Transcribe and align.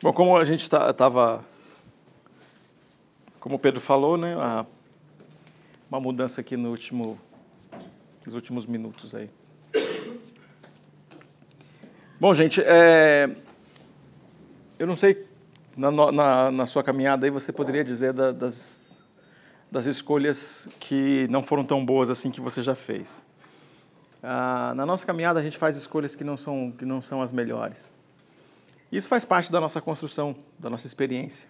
Bom, 0.00 0.12
como 0.12 0.36
a 0.36 0.44
gente 0.44 0.60
estava, 0.60 1.44
como 3.40 3.56
o 3.56 3.58
Pedro 3.58 3.80
falou, 3.80 4.16
né, 4.16 4.32
a, 4.38 4.64
uma 5.90 5.98
mudança 5.98 6.40
aqui 6.40 6.56
no 6.56 6.70
último, 6.70 7.18
nos 8.24 8.32
últimos 8.32 8.64
minutos 8.64 9.12
aí. 9.12 9.28
Bom, 12.20 12.32
gente, 12.32 12.62
é, 12.64 13.28
eu 14.78 14.86
não 14.86 14.94
sei, 14.94 15.26
na, 15.76 15.90
na, 15.90 16.52
na, 16.52 16.66
sua 16.66 16.84
caminhada 16.84 17.26
aí 17.26 17.30
você 17.30 17.52
poderia 17.52 17.82
dizer 17.82 18.12
da, 18.12 18.30
das, 18.30 18.96
das 19.68 19.86
escolhas 19.86 20.68
que 20.78 21.26
não 21.28 21.42
foram 21.42 21.64
tão 21.64 21.84
boas 21.84 22.08
assim 22.08 22.30
que 22.30 22.40
você 22.40 22.62
já 22.62 22.76
fez. 22.76 23.20
Ah, 24.22 24.72
na 24.76 24.86
nossa 24.86 25.04
caminhada 25.04 25.40
a 25.40 25.42
gente 25.42 25.58
faz 25.58 25.76
escolhas 25.76 26.14
que 26.14 26.22
não 26.22 26.36
são, 26.36 26.70
que 26.70 26.84
não 26.84 27.02
são 27.02 27.20
as 27.20 27.32
melhores. 27.32 27.97
Isso 28.90 29.06
faz 29.06 29.22
parte 29.22 29.52
da 29.52 29.60
nossa 29.60 29.82
construção, 29.82 30.34
da 30.58 30.70
nossa 30.70 30.86
experiência. 30.86 31.48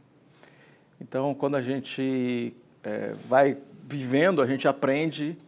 Então, 1.01 1.33
quando 1.34 1.55
a 1.55 1.62
gente 1.62 2.52
é, 2.83 3.14
vai 3.28 3.56
vivendo, 3.88 4.42
a 4.42 4.47
gente 4.47 4.66
aprende 4.66 5.38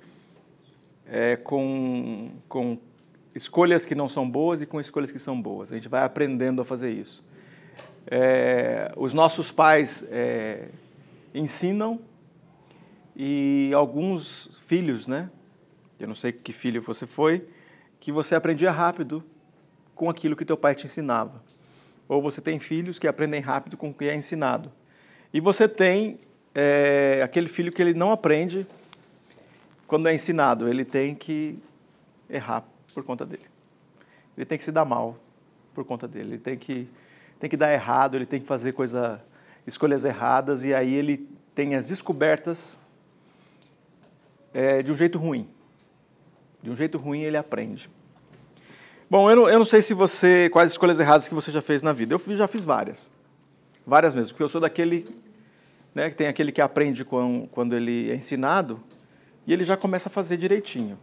é, 1.05 1.35
com, 1.35 2.30
com 2.49 2.79
escolhas 3.35 3.85
que 3.85 3.97
não 3.97 4.09
são 4.09 4.29
boas 4.30 4.61
e 4.63 4.66
com 4.66 4.80
escolhas 4.80 5.11
que 5.11 5.19
são 5.19 5.41
boas. 5.41 5.73
A 5.73 5.75
gente 5.75 5.89
vai 5.89 6.05
aprendendo 6.05 6.63
a 6.63 6.65
fazer 6.65 6.93
isso. 6.93 7.27
É, 8.07 8.93
os 8.97 9.13
nossos 9.13 9.51
pais 9.51 10.07
é, 10.11 10.69
ensinam 11.35 11.99
e 13.16 13.73
alguns 13.75 14.61
filhos, 14.65 15.09
né? 15.09 15.29
Eu 15.99 16.07
não 16.07 16.15
sei 16.15 16.30
que 16.30 16.52
filho 16.52 16.80
você 16.80 17.05
foi, 17.05 17.49
que 17.99 18.13
você 18.13 18.37
aprendia 18.37 18.71
rápido 18.71 19.25
com 19.93 20.09
aquilo 20.09 20.37
que 20.37 20.45
teu 20.45 20.57
pai 20.57 20.77
te 20.77 20.87
ensinava 20.87 21.50
ou 22.11 22.21
você 22.21 22.41
tem 22.41 22.59
filhos 22.59 22.99
que 22.99 23.07
aprendem 23.07 23.41
rápido 23.41 23.77
com 23.77 23.91
o 23.91 23.95
que 23.95 24.05
é 24.07 24.17
ensinado. 24.17 24.73
E 25.33 25.39
você 25.39 25.69
tem 25.69 26.19
é, 26.52 27.21
aquele 27.23 27.47
filho 27.47 27.71
que 27.71 27.80
ele 27.80 27.95
não 27.95 28.11
aprende 28.11 28.67
quando 29.87 30.09
é 30.09 30.15
ensinado, 30.15 30.69
ele 30.69 30.85
tem 30.85 31.15
que 31.15 31.57
errar 32.29 32.65
por 32.93 33.05
conta 33.05 33.25
dele. 33.25 33.45
Ele 34.37 34.45
tem 34.45 34.59
que 34.59 34.65
se 34.65 34.73
dar 34.73 34.85
mal 34.85 35.17
por 35.73 35.85
conta 35.85 36.09
dele, 36.09 36.30
ele 36.30 36.39
tem 36.39 36.59
que, 36.59 36.89
tem 37.39 37.49
que 37.49 37.57
dar 37.57 37.73
errado, 37.73 38.17
ele 38.17 38.27
tem 38.27 38.41
que 38.41 38.47
fazer 38.47 38.73
coisa, 38.73 39.24
escolhas 39.65 40.05
erradas, 40.05 40.65
e 40.65 40.74
aí 40.74 40.93
ele 40.93 41.29
tem 41.55 41.77
as 41.77 41.87
descobertas 41.87 42.80
é, 44.52 44.83
de 44.83 44.91
um 44.91 44.97
jeito 44.97 45.17
ruim. 45.17 45.49
De 46.61 46.73
um 46.73 46.77
jeito 46.77 46.99
ruim 46.99 47.21
ele 47.21 47.37
aprende. 47.37 47.89
Bom, 49.11 49.29
eu 49.29 49.35
não, 49.35 49.49
eu 49.49 49.59
não 49.59 49.66
sei 49.66 49.83
se 49.83 49.93
você 49.93 50.49
quais 50.51 50.71
escolhas 50.71 51.01
erradas 51.01 51.27
que 51.27 51.35
você 51.35 51.51
já 51.51 51.61
fez 51.61 51.83
na 51.83 51.93
vida. 51.93 52.15
Eu 52.15 52.37
já 52.37 52.47
fiz 52.47 52.63
várias, 52.63 53.11
várias 53.85 54.15
mesmo, 54.15 54.33
porque 54.35 54.45
eu 54.45 54.49
sou 54.49 54.61
daquele, 54.61 55.05
né, 55.93 56.09
que 56.09 56.15
tem 56.15 56.29
aquele 56.29 56.52
que 56.52 56.61
aprende 56.61 57.05
quando, 57.05 57.49
quando 57.49 57.75
ele 57.75 58.09
é 58.09 58.15
ensinado 58.15 58.80
e 59.45 59.52
ele 59.52 59.65
já 59.65 59.77
começa 59.77 60.09
a 60.09 60.13
fazer 60.13 60.37
direitinho. 60.37 60.97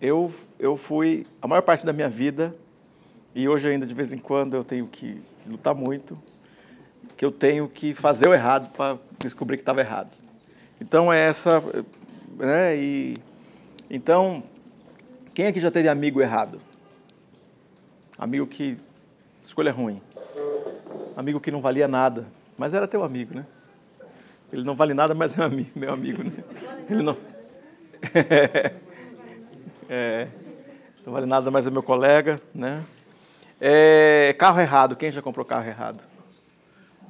Eu 0.00 0.32
eu 0.60 0.76
fui 0.76 1.26
a 1.42 1.48
maior 1.48 1.62
parte 1.62 1.84
da 1.84 1.92
minha 1.92 2.08
vida 2.08 2.54
e 3.34 3.48
hoje 3.48 3.68
ainda 3.68 3.84
de 3.84 3.94
vez 3.94 4.12
em 4.12 4.18
quando 4.18 4.54
eu 4.54 4.62
tenho 4.62 4.86
que 4.86 5.20
lutar 5.44 5.74
muito, 5.74 6.16
que 7.16 7.24
eu 7.24 7.32
tenho 7.32 7.66
que 7.68 7.94
fazer 7.94 8.28
o 8.28 8.32
errado 8.32 8.70
para 8.70 8.96
descobrir 9.18 9.56
que 9.56 9.62
estava 9.62 9.80
errado. 9.80 10.12
Então 10.80 11.12
é 11.12 11.18
essa, 11.18 11.60
né? 12.36 12.76
E 12.76 13.14
então 13.90 14.40
quem 15.34 15.48
aqui 15.48 15.58
já 15.58 15.72
teve 15.72 15.88
amigo 15.88 16.20
errado? 16.20 16.60
Amigo 18.18 18.46
que 18.46 18.78
escolha 19.42 19.72
ruim. 19.72 20.00
Amigo 21.16 21.40
que 21.40 21.50
não 21.50 21.60
valia 21.60 21.88
nada, 21.88 22.24
mas 22.56 22.72
era 22.72 22.86
teu 22.86 23.02
amigo, 23.02 23.34
né? 23.34 23.44
Ele 24.52 24.62
não 24.62 24.76
vale 24.76 24.94
nada, 24.94 25.14
mas 25.14 25.36
é 25.36 25.42
meu 25.74 25.92
amigo, 25.92 26.22
né? 26.22 26.30
Ele 26.88 27.02
não. 27.02 27.16
é, 29.88 30.28
não 31.04 31.12
vale 31.12 31.26
nada, 31.26 31.50
mas 31.50 31.66
é 31.66 31.70
meu 31.70 31.82
colega, 31.82 32.40
né? 32.54 32.82
É, 33.60 34.34
carro 34.38 34.60
errado. 34.60 34.94
Quem 34.94 35.10
já 35.10 35.20
comprou 35.20 35.44
carro 35.44 35.66
errado? 35.66 36.04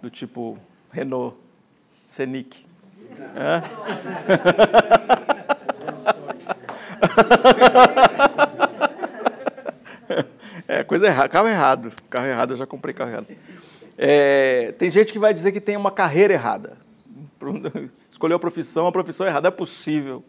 Do 0.01 0.09
tipo 0.09 0.59
Renault, 0.91 1.37
Scenic. 2.07 2.65
É? 3.37 3.63
É, 10.85 10.87
coisa 10.87 11.07
errada, 11.07 11.29
carro 11.31 11.49
errado. 11.49 11.93
Carro 12.11 12.27
errado, 12.27 12.51
eu 12.53 12.57
já 12.59 12.67
comprei 12.67 12.95
carro 12.95 13.11
errado. 13.11 13.27
É, 13.97 14.73
tem 14.79 14.91
gente 14.91 15.13
que 15.13 15.19
vai 15.19 15.33
dizer 15.33 15.51
que 15.51 15.61
tem 15.61 15.77
uma 15.77 15.91
carreira 15.91 16.35
errada. 16.35 16.77
Escolheu 18.11 18.37
a 18.37 18.41
profissão, 18.41 18.87
a 18.87 18.93
profissão 18.93 19.27
errada. 19.27 19.49
É 19.49 19.51
possível. 19.51 20.23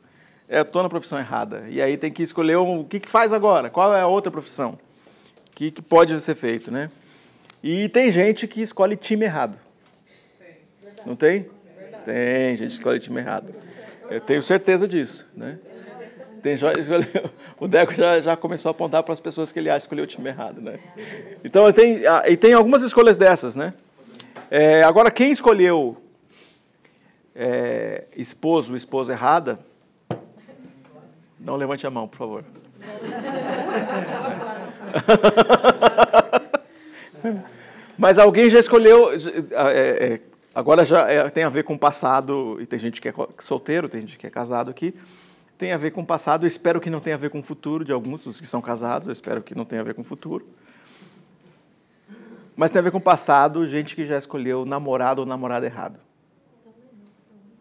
É, 0.47 0.61
estou 0.61 0.81
na 0.81 0.89
profissão 0.89 1.19
errada. 1.19 1.65
E 1.69 1.81
aí 1.81 1.97
tem 1.97 2.11
que 2.11 2.23
escolher 2.23 2.57
um, 2.57 2.79
o 2.79 2.85
que, 2.85 2.99
que 2.99 3.09
faz 3.09 3.33
agora, 3.33 3.69
qual 3.69 3.93
é 3.93 4.01
a 4.01 4.07
outra 4.07 4.31
profissão. 4.31 4.71
O 5.51 5.55
que, 5.55 5.71
que 5.71 5.81
pode 5.81 6.19
ser 6.21 6.35
feito, 6.35 6.71
né? 6.71 6.89
E 7.61 7.89
tem 7.89 8.11
gente 8.11 8.47
que 8.47 8.61
escolhe 8.61 8.95
time 8.95 9.25
errado. 9.25 9.57
Não 11.05 11.15
tem? 11.15 11.49
Tem 12.03 12.55
gente 12.55 12.69
que 12.69 12.77
escolhe 12.77 12.99
time 12.99 13.19
errado. 13.19 13.53
Eu 14.09 14.21
tenho 14.21 14.41
certeza 14.41 14.87
disso, 14.87 15.27
né? 15.35 15.57
Tem, 16.45 16.55
o 17.59 17.67
Deco 17.67 17.91
já, 17.91 18.21
já 18.21 18.37
começou 18.37 18.69
a 18.69 18.71
apontar 18.71 19.01
para 19.01 19.13
as 19.13 19.19
pessoas 19.19 19.51
que 19.51 19.57
ele 19.57 19.67
acha 19.67 19.79
escolheu 19.79 20.03
o 20.03 20.07
time 20.07 20.29
errado, 20.29 20.61
né? 20.61 20.77
Então, 21.43 21.73
tem, 21.73 22.03
e 22.27 22.37
tem 22.37 22.53
algumas 22.53 22.83
escolhas 22.83 23.17
dessas, 23.17 23.55
né? 23.55 23.73
É, 24.51 24.83
agora, 24.83 25.09
quem 25.09 25.31
escolheu 25.31 25.97
é, 27.35 28.03
esposo 28.15 28.75
esposa 28.75 29.13
errada, 29.13 29.57
não 31.39 31.55
levante 31.55 31.87
a 31.87 31.89
mão, 31.89 32.07
por 32.07 32.17
favor. 32.17 32.43
Mas 37.97 38.19
alguém 38.19 38.51
já 38.51 38.59
escolheu. 38.59 39.13
É, 39.13 40.13
é, 40.13 40.19
agora 40.53 40.85
já 40.85 41.09
é, 41.09 41.27
tem 41.31 41.43
a 41.43 41.49
ver 41.49 41.63
com 41.63 41.73
o 41.73 41.79
passado, 41.79 42.59
e 42.61 42.67
tem 42.67 42.77
gente 42.77 43.01
que 43.01 43.09
é 43.09 43.13
solteiro, 43.39 43.89
tem 43.89 44.01
gente 44.01 44.19
que 44.19 44.27
é 44.27 44.29
casado 44.29 44.69
aqui 44.69 44.93
tem 45.57 45.71
a 45.71 45.77
ver 45.77 45.91
com 45.91 46.01
o 46.01 46.05
passado, 46.05 46.45
eu 46.45 46.47
espero 46.47 46.81
que 46.81 46.89
não 46.89 46.99
tenha 46.99 47.15
a 47.15 47.19
ver 47.19 47.29
com 47.29 47.39
o 47.39 47.43
futuro 47.43 47.85
de 47.85 47.91
alguns 47.91 48.23
dos 48.23 48.41
que 48.41 48.47
são 48.47 48.61
casados, 48.61 49.07
eu 49.07 49.13
espero 49.13 49.41
que 49.41 49.55
não 49.55 49.63
tenha 49.63 49.81
a 49.81 49.85
ver 49.85 49.93
com 49.93 50.01
o 50.01 50.05
futuro. 50.05 50.45
Mas 52.55 52.71
tem 52.71 52.79
a 52.79 52.83
ver 52.83 52.91
com 52.91 52.97
o 52.97 53.01
passado, 53.01 53.65
gente 53.67 53.95
que 53.95 54.05
já 54.05 54.17
escolheu 54.17 54.65
namorado 54.65 55.21
ou 55.21 55.27
namorada 55.27 55.65
errado. 55.65 55.99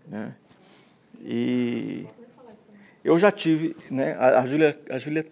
Né? 0.06 0.34
E 1.20 2.06
eu 3.02 3.18
já 3.18 3.30
tive, 3.30 3.76
né, 3.90 4.16
a, 4.18 4.44
Júlia, 4.46 4.78
a 4.90 4.98
Júlia, 4.98 5.26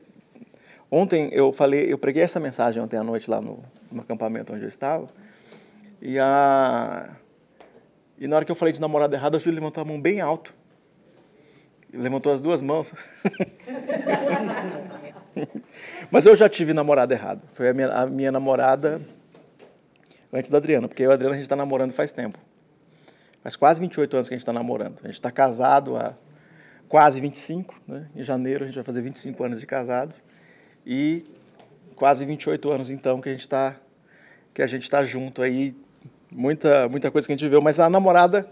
ontem 0.90 1.30
eu 1.32 1.52
falei, 1.52 1.92
eu 1.92 1.98
preguei 1.98 2.22
essa 2.22 2.40
mensagem 2.40 2.82
ontem 2.82 2.96
à 2.96 3.04
noite 3.04 3.30
lá 3.30 3.40
no, 3.40 3.62
no 3.90 4.02
acampamento 4.02 4.52
onde 4.52 4.62
eu 4.62 4.68
estava, 4.68 5.08
e 6.00 6.18
a 6.18 7.10
e 8.18 8.28
na 8.28 8.36
hora 8.36 8.44
que 8.44 8.52
eu 8.52 8.56
falei 8.56 8.72
de 8.72 8.80
namorada 8.80 9.16
errada, 9.16 9.36
a 9.36 9.40
Júlia 9.40 9.58
levantou 9.58 9.82
a 9.82 9.84
mão 9.84 10.00
bem 10.00 10.20
alto 10.20 10.54
levantou 11.92 12.32
as 12.32 12.40
duas 12.40 12.62
mãos. 12.62 12.94
Mas 16.10 16.26
eu 16.26 16.34
já 16.34 16.48
tive 16.48 16.72
namorada 16.72 17.14
errado. 17.14 17.42
Foi 17.52 17.68
a 17.68 17.74
minha, 17.74 17.88
a 17.88 18.06
minha 18.06 18.32
namorada 18.32 19.00
antes 20.32 20.50
da 20.50 20.58
Adriana, 20.58 20.88
porque 20.88 21.02
eu 21.02 21.10
e 21.10 21.12
a 21.12 21.14
Adriana 21.14 21.34
a 21.34 21.36
gente 21.36 21.44
está 21.44 21.56
namorando 21.56 21.92
faz 21.92 22.12
tempo. 22.12 22.38
Faz 23.42 23.56
quase 23.56 23.80
28 23.80 24.16
anos 24.16 24.28
que 24.28 24.34
a 24.34 24.36
gente 24.36 24.42
está 24.42 24.52
namorando. 24.52 24.98
A 25.02 25.06
gente 25.06 25.14
está 25.14 25.30
casado 25.30 25.96
há 25.96 26.14
quase 26.88 27.20
25, 27.20 27.74
né? 27.86 28.08
Em 28.14 28.22
janeiro 28.22 28.64
a 28.64 28.66
gente 28.66 28.76
vai 28.76 28.84
fazer 28.84 29.02
25 29.02 29.44
anos 29.44 29.60
de 29.60 29.66
casados. 29.66 30.22
E 30.86 31.24
quase 31.96 32.24
28 32.24 32.70
anos 32.70 32.90
então 32.90 33.20
que 33.20 33.28
a 33.28 33.32
gente 33.32 33.42
está 33.42 33.76
que 34.54 34.62
a 34.62 34.66
gente 34.66 34.82
está 34.82 35.04
junto 35.04 35.42
aí. 35.42 35.74
Muita 36.30 36.88
muita 36.88 37.10
coisa 37.10 37.26
que 37.26 37.32
a 37.32 37.36
gente 37.36 37.44
viveu, 37.44 37.60
mas 37.60 37.78
a 37.80 37.90
namorada 37.90 38.48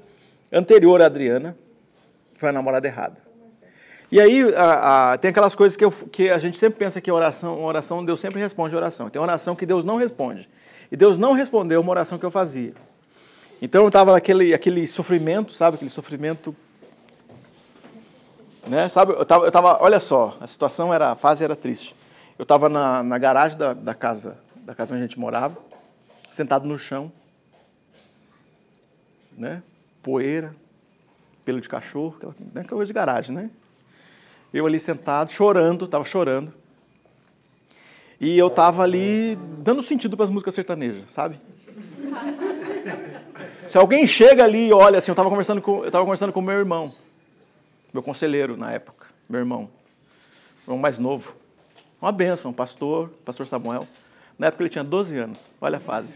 anterior 0.52 1.00
à 1.00 1.06
Adriana 1.06 1.56
foi 2.36 2.48
a 2.48 2.52
namorada 2.52 2.86
errada. 2.86 3.29
E 4.10 4.20
aí 4.20 4.42
a, 4.54 5.12
a, 5.12 5.18
tem 5.18 5.30
aquelas 5.30 5.54
coisas 5.54 5.76
que, 5.76 5.84
eu, 5.84 5.90
que 5.90 6.30
a 6.30 6.38
gente 6.38 6.58
sempre 6.58 6.78
pensa 6.78 7.00
que 7.00 7.10
oração, 7.12 7.62
oração, 7.62 8.04
Deus 8.04 8.18
sempre 8.18 8.40
responde 8.40 8.74
oração. 8.74 9.08
Tem 9.08 9.22
oração 9.22 9.54
que 9.54 9.64
Deus 9.64 9.84
não 9.84 9.96
responde. 9.96 10.48
E 10.90 10.96
Deus 10.96 11.16
não 11.16 11.32
respondeu 11.32 11.80
uma 11.80 11.90
oração 11.90 12.18
que 12.18 12.26
eu 12.26 12.30
fazia. 12.30 12.74
Então 13.62 13.82
eu 13.82 13.88
estava 13.88 14.12
naquele 14.12 14.52
aquele 14.52 14.86
sofrimento, 14.86 15.54
sabe? 15.54 15.76
Aquele 15.76 15.90
sofrimento. 15.90 16.54
Né? 18.66 18.88
Sabe, 18.88 19.12
eu 19.12 19.22
estava, 19.22 19.44
eu 19.44 19.52
tava, 19.52 19.78
olha 19.80 20.00
só, 20.00 20.36
a 20.40 20.46
situação 20.46 20.92
era, 20.92 21.12
a 21.12 21.14
fase 21.14 21.44
era 21.44 21.54
triste. 21.54 21.94
Eu 22.36 22.42
estava 22.42 22.68
na, 22.68 23.02
na 23.02 23.18
garagem 23.18 23.56
da, 23.56 23.74
da 23.74 23.94
casa, 23.94 24.38
da 24.56 24.74
casa 24.74 24.92
onde 24.92 25.04
a 25.04 25.06
gente 25.06 25.20
morava, 25.20 25.56
sentado 26.32 26.66
no 26.66 26.78
chão, 26.78 27.12
né? 29.36 29.62
Poeira, 30.02 30.54
pelo 31.44 31.60
de 31.60 31.68
cachorro, 31.68 32.16
aquela, 32.16 32.34
aquela 32.50 32.68
coisa 32.68 32.86
de 32.86 32.92
garagem, 32.92 33.34
né? 33.34 33.50
Eu 34.52 34.66
ali 34.66 34.80
sentado, 34.80 35.32
chorando, 35.32 35.84
estava 35.84 36.04
chorando. 36.04 36.52
E 38.20 38.36
eu 38.36 38.48
estava 38.48 38.82
ali 38.82 39.36
dando 39.58 39.82
sentido 39.82 40.16
para 40.16 40.24
as 40.24 40.30
músicas 40.30 40.54
sertanejas, 40.54 41.04
sabe? 41.08 41.40
Se 43.66 43.78
alguém 43.78 44.06
chega 44.06 44.44
ali 44.44 44.68
e 44.68 44.72
olha 44.72 44.98
assim, 44.98 45.10
eu 45.10 45.14
estava 45.14 45.30
conversando 45.30 45.62
com 45.62 45.78
eu 45.78 45.86
estava 45.86 46.04
conversando 46.04 46.32
com 46.32 46.40
meu 46.40 46.58
irmão, 46.58 46.92
meu 47.94 48.02
conselheiro 48.02 48.56
na 48.56 48.72
época, 48.72 49.06
meu 49.28 49.38
irmão, 49.38 49.70
meu 50.66 50.74
irmão 50.74 50.78
mais 50.78 50.98
novo, 50.98 51.36
uma 52.02 52.10
benção, 52.10 52.52
pastor, 52.52 53.10
pastor 53.24 53.46
Samuel. 53.46 53.86
Na 54.38 54.48
época 54.48 54.64
ele 54.64 54.70
tinha 54.70 54.82
12 54.82 55.16
anos, 55.16 55.54
olha 55.60 55.76
a 55.76 55.80
fase. 55.80 56.14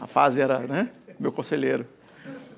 A 0.00 0.06
fase 0.06 0.40
era, 0.40 0.60
né? 0.60 0.90
Meu 1.18 1.32
conselheiro. 1.32 1.86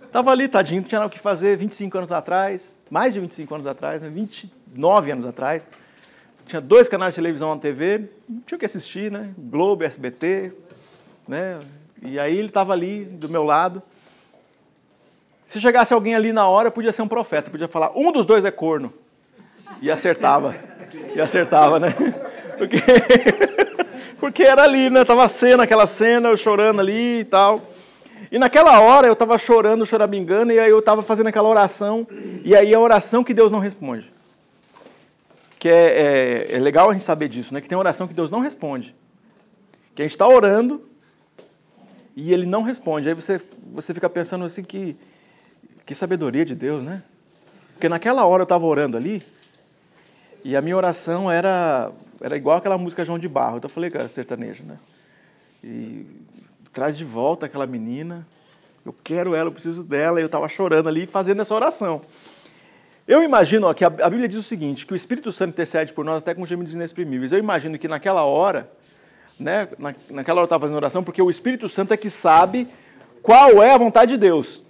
Estava 0.04 0.30
ali, 0.30 0.48
tadinho, 0.48 0.80
não 0.80 0.88
tinha 0.88 0.98
nada 0.98 1.08
o 1.08 1.12
que 1.12 1.18
fazer, 1.18 1.56
25 1.56 1.98
anos 1.98 2.12
atrás, 2.12 2.80
mais 2.90 3.14
de 3.14 3.20
25 3.20 3.54
anos 3.54 3.66
atrás, 3.66 4.02
né? 4.02 4.08
29 4.72 5.10
anos 5.10 5.26
atrás. 5.26 5.68
Tinha 6.46 6.60
dois 6.60 6.88
canais 6.88 7.14
de 7.14 7.16
televisão 7.16 7.54
na 7.54 7.60
TV, 7.60 8.08
tinha 8.46 8.56
o 8.56 8.58
que 8.58 8.64
assistir, 8.64 9.10
né? 9.10 9.34
Globo, 9.36 9.84
SBT, 9.84 10.52
né? 11.26 11.58
E 12.02 12.18
aí 12.18 12.38
ele 12.38 12.48
estava 12.48 12.72
ali 12.72 13.04
do 13.04 13.28
meu 13.28 13.44
lado. 13.44 13.82
Se 15.44 15.60
chegasse 15.60 15.92
alguém 15.92 16.14
ali 16.14 16.32
na 16.32 16.48
hora, 16.48 16.70
podia 16.70 16.92
ser 16.92 17.02
um 17.02 17.08
profeta, 17.08 17.50
podia 17.50 17.68
falar, 17.68 17.90
um 17.94 18.12
dos 18.12 18.24
dois 18.24 18.44
é 18.44 18.50
corno. 18.50 18.92
E 19.82 19.90
acertava. 19.90 20.54
E 21.14 21.20
acertava, 21.20 21.78
né? 21.78 21.94
Porque, 22.56 22.78
porque 24.18 24.42
era 24.42 24.62
ali, 24.62 24.88
né? 24.88 25.04
Tava 25.04 25.24
a 25.24 25.28
cena, 25.28 25.64
aquela 25.64 25.86
cena, 25.86 26.30
eu 26.30 26.36
chorando 26.36 26.80
ali 26.80 27.20
e 27.20 27.24
tal. 27.24 27.60
E 28.30 28.38
naquela 28.38 28.80
hora 28.80 29.06
eu 29.06 29.12
estava 29.12 29.38
chorando, 29.38 29.86
choramingando, 29.86 30.52
e 30.52 30.58
aí 30.58 30.70
eu 30.70 30.78
estava 30.78 31.02
fazendo 31.02 31.28
aquela 31.28 31.48
oração, 31.48 32.06
e 32.44 32.54
aí 32.54 32.74
a 32.74 32.80
oração 32.80 33.24
que 33.24 33.32
Deus 33.32 33.50
não 33.50 33.58
responde. 33.58 34.12
Que 35.58 35.68
é, 35.68 36.46
é, 36.52 36.56
é 36.56 36.58
legal 36.58 36.90
a 36.90 36.92
gente 36.92 37.04
saber 37.04 37.28
disso, 37.28 37.52
né? 37.52 37.60
Que 37.60 37.68
tem 37.68 37.76
oração 37.76 38.06
que 38.06 38.14
Deus 38.14 38.30
não 38.30 38.40
responde. 38.40 38.94
Que 39.94 40.02
a 40.02 40.04
gente 40.04 40.12
está 40.12 40.28
orando, 40.28 40.88
e 42.20 42.32
ele 42.32 42.46
não 42.46 42.62
responde. 42.62 43.08
Aí 43.08 43.14
você, 43.14 43.40
você 43.72 43.94
fica 43.94 44.10
pensando 44.10 44.44
assim 44.44 44.64
que, 44.64 44.96
que 45.86 45.94
sabedoria 45.94 46.44
de 46.44 46.52
Deus, 46.52 46.82
né? 46.82 47.04
Porque 47.74 47.88
naquela 47.88 48.26
hora 48.26 48.40
eu 48.40 48.44
estava 48.44 48.66
orando 48.66 48.96
ali 48.96 49.22
e 50.44 50.56
a 50.56 50.60
minha 50.60 50.76
oração 50.76 51.30
era, 51.30 51.92
era 52.20 52.36
igual 52.36 52.56
aquela 52.56 52.76
música 52.76 53.04
João 53.04 53.20
de 53.20 53.28
Barro. 53.28 53.58
Então 53.58 53.68
eu 53.68 53.72
falei, 53.72 53.88
cara, 53.88 54.08
sertanejo, 54.08 54.64
né? 54.64 54.78
E 55.62 56.06
traz 56.72 56.98
de 56.98 57.04
volta 57.04 57.46
aquela 57.46 57.68
menina. 57.68 58.26
Eu 58.84 58.92
quero 59.04 59.36
ela, 59.36 59.46
eu 59.46 59.52
preciso 59.52 59.84
dela. 59.84 60.18
E 60.18 60.24
eu 60.24 60.26
estava 60.26 60.48
chorando 60.48 60.88
ali 60.88 61.06
fazendo 61.06 61.40
essa 61.40 61.54
oração. 61.54 62.02
Eu 63.08 63.22
imagino 63.22 63.66
ó, 63.66 63.74
que 63.74 63.84
a 63.84 63.90
Bíblia 63.90 64.28
diz 64.28 64.38
o 64.38 64.42
seguinte, 64.42 64.86
que 64.86 64.92
o 64.92 64.96
Espírito 64.96 65.32
Santo 65.32 65.50
intercede 65.50 65.94
por 65.94 66.04
nós 66.04 66.22
até 66.22 66.34
com 66.34 66.44
gemidos 66.44 66.74
inexprimíveis. 66.74 67.32
Eu 67.32 67.38
imagino 67.38 67.78
que 67.78 67.88
naquela 67.88 68.22
hora 68.22 68.70
né, 69.38 69.68
na, 69.78 69.94
naquela 70.10 70.40
hora 70.40 70.44
eu 70.44 70.46
estava 70.46 70.62
fazendo 70.62 70.76
oração, 70.76 71.04
porque 71.04 71.22
o 71.22 71.30
Espírito 71.30 71.68
Santo 71.68 71.94
é 71.94 71.96
que 71.96 72.10
sabe 72.10 72.68
qual 73.22 73.62
é 73.62 73.72
a 73.72 73.78
vontade 73.78 74.12
de 74.12 74.18
Deus. 74.18 74.62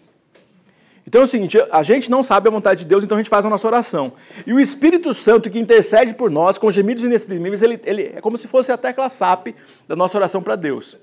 Então 1.06 1.22
é 1.22 1.24
o 1.24 1.26
seguinte, 1.26 1.58
a 1.70 1.82
gente 1.82 2.10
não 2.10 2.22
sabe 2.22 2.48
a 2.48 2.50
vontade 2.50 2.80
de 2.80 2.86
Deus, 2.86 3.02
então 3.02 3.16
a 3.16 3.20
gente 3.20 3.30
faz 3.30 3.46
a 3.46 3.48
nossa 3.48 3.66
oração. 3.66 4.12
E 4.46 4.52
o 4.52 4.60
Espírito 4.60 5.14
Santo 5.14 5.48
que 5.48 5.58
intercede 5.58 6.12
por 6.12 6.30
nós, 6.30 6.58
com 6.58 6.70
gemidos 6.70 7.02
inexprimíveis, 7.02 7.62
ele, 7.62 7.80
ele 7.84 8.12
é 8.14 8.20
como 8.20 8.36
se 8.36 8.46
fosse 8.46 8.70
a 8.70 8.76
tecla 8.76 9.08
SAP 9.08 9.48
da 9.86 9.96
nossa 9.96 10.18
oração 10.18 10.42
para 10.42 10.54
Deus. 10.54 10.98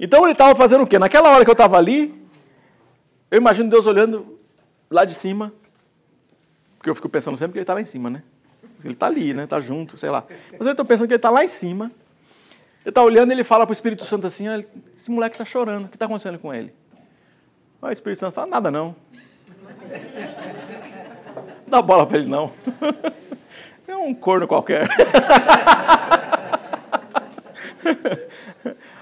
Então 0.00 0.22
ele 0.22 0.32
estava 0.32 0.54
fazendo 0.54 0.84
o 0.84 0.86
quê? 0.86 0.98
Naquela 0.98 1.30
hora 1.30 1.44
que 1.44 1.50
eu 1.50 1.52
estava 1.52 1.76
ali, 1.76 2.26
eu 3.30 3.36
imagino 3.36 3.68
Deus 3.68 3.86
olhando 3.86 4.38
lá 4.90 5.04
de 5.04 5.12
cima, 5.12 5.52
porque 6.82 6.90
eu 6.90 6.96
fico 6.96 7.08
pensando 7.08 7.38
sempre 7.38 7.52
que 7.52 7.58
ele 7.58 7.62
está 7.62 7.74
lá 7.74 7.80
em 7.80 7.84
cima, 7.84 8.10
né? 8.10 8.24
Ele 8.82 8.94
está 8.94 9.06
ali, 9.06 9.32
né? 9.32 9.44
Está 9.44 9.60
junto, 9.60 9.96
sei 9.96 10.10
lá. 10.10 10.24
Mas 10.50 10.66
eu 10.66 10.72
estou 10.72 10.84
pensando 10.84 11.06
que 11.06 11.12
ele 11.12 11.18
está 11.18 11.30
lá 11.30 11.44
em 11.44 11.48
cima, 11.48 11.92
ele 12.80 12.88
está 12.88 13.00
olhando 13.04 13.30
e 13.30 13.34
ele 13.34 13.44
fala 13.44 13.64
para 13.64 13.70
o 13.70 13.72
Espírito 13.72 14.04
Santo 14.04 14.26
assim: 14.26 14.46
esse 14.96 15.08
moleque 15.08 15.36
está 15.36 15.44
chorando, 15.44 15.84
o 15.84 15.88
que 15.88 15.94
está 15.94 16.06
acontecendo 16.06 16.40
com 16.40 16.52
ele? 16.52 16.74
Aí 17.80 17.90
o 17.90 17.92
Espírito 17.92 18.18
Santo 18.18 18.34
fala: 18.34 18.48
nada 18.48 18.68
não. 18.68 18.96
Não 21.62 21.68
dá 21.68 21.80
bola 21.80 22.04
para 22.04 22.18
ele 22.18 22.28
não. 22.28 22.52
É 23.86 23.96
um 23.96 24.14
corno 24.14 24.48
qualquer. 24.48 24.88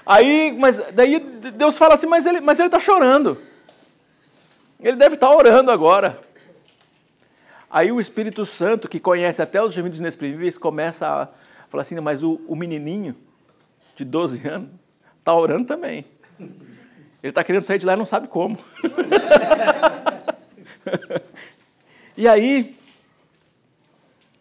Aí, 0.05 0.55
mas 0.59 0.79
daí 0.91 1.19
Deus 1.19 1.77
fala 1.77 1.93
assim: 1.93 2.07
mas 2.07 2.25
ele 2.25 2.41
mas 2.41 2.59
ele 2.59 2.67
está 2.67 2.79
chorando. 2.79 3.41
Ele 4.79 4.97
deve 4.97 5.15
estar 5.15 5.27
tá 5.29 5.35
orando 5.35 5.71
agora. 5.71 6.19
Aí 7.71 7.89
o 7.89 8.01
Espírito 8.01 8.45
Santo, 8.45 8.89
que 8.89 8.99
conhece 8.99 9.41
até 9.41 9.63
os 9.63 9.73
gemidos 9.73 9.99
inexprimíveis, 9.99 10.57
começa 10.57 11.07
a 11.07 11.29
falar 11.69 11.83
assim: 11.83 11.97
mas 12.01 12.21
o, 12.21 12.41
o 12.45 12.55
menininho 12.55 13.15
de 13.95 14.03
12 14.03 14.45
anos, 14.45 14.69
está 15.17 15.33
orando 15.33 15.65
também. 15.65 16.05
Ele 16.37 17.29
está 17.29 17.43
querendo 17.43 17.63
sair 17.63 17.77
de 17.77 17.85
lá 17.85 17.93
e 17.93 17.95
não 17.95 18.05
sabe 18.05 18.27
como. 18.27 18.57
e 22.17 22.27
aí, 22.27 22.75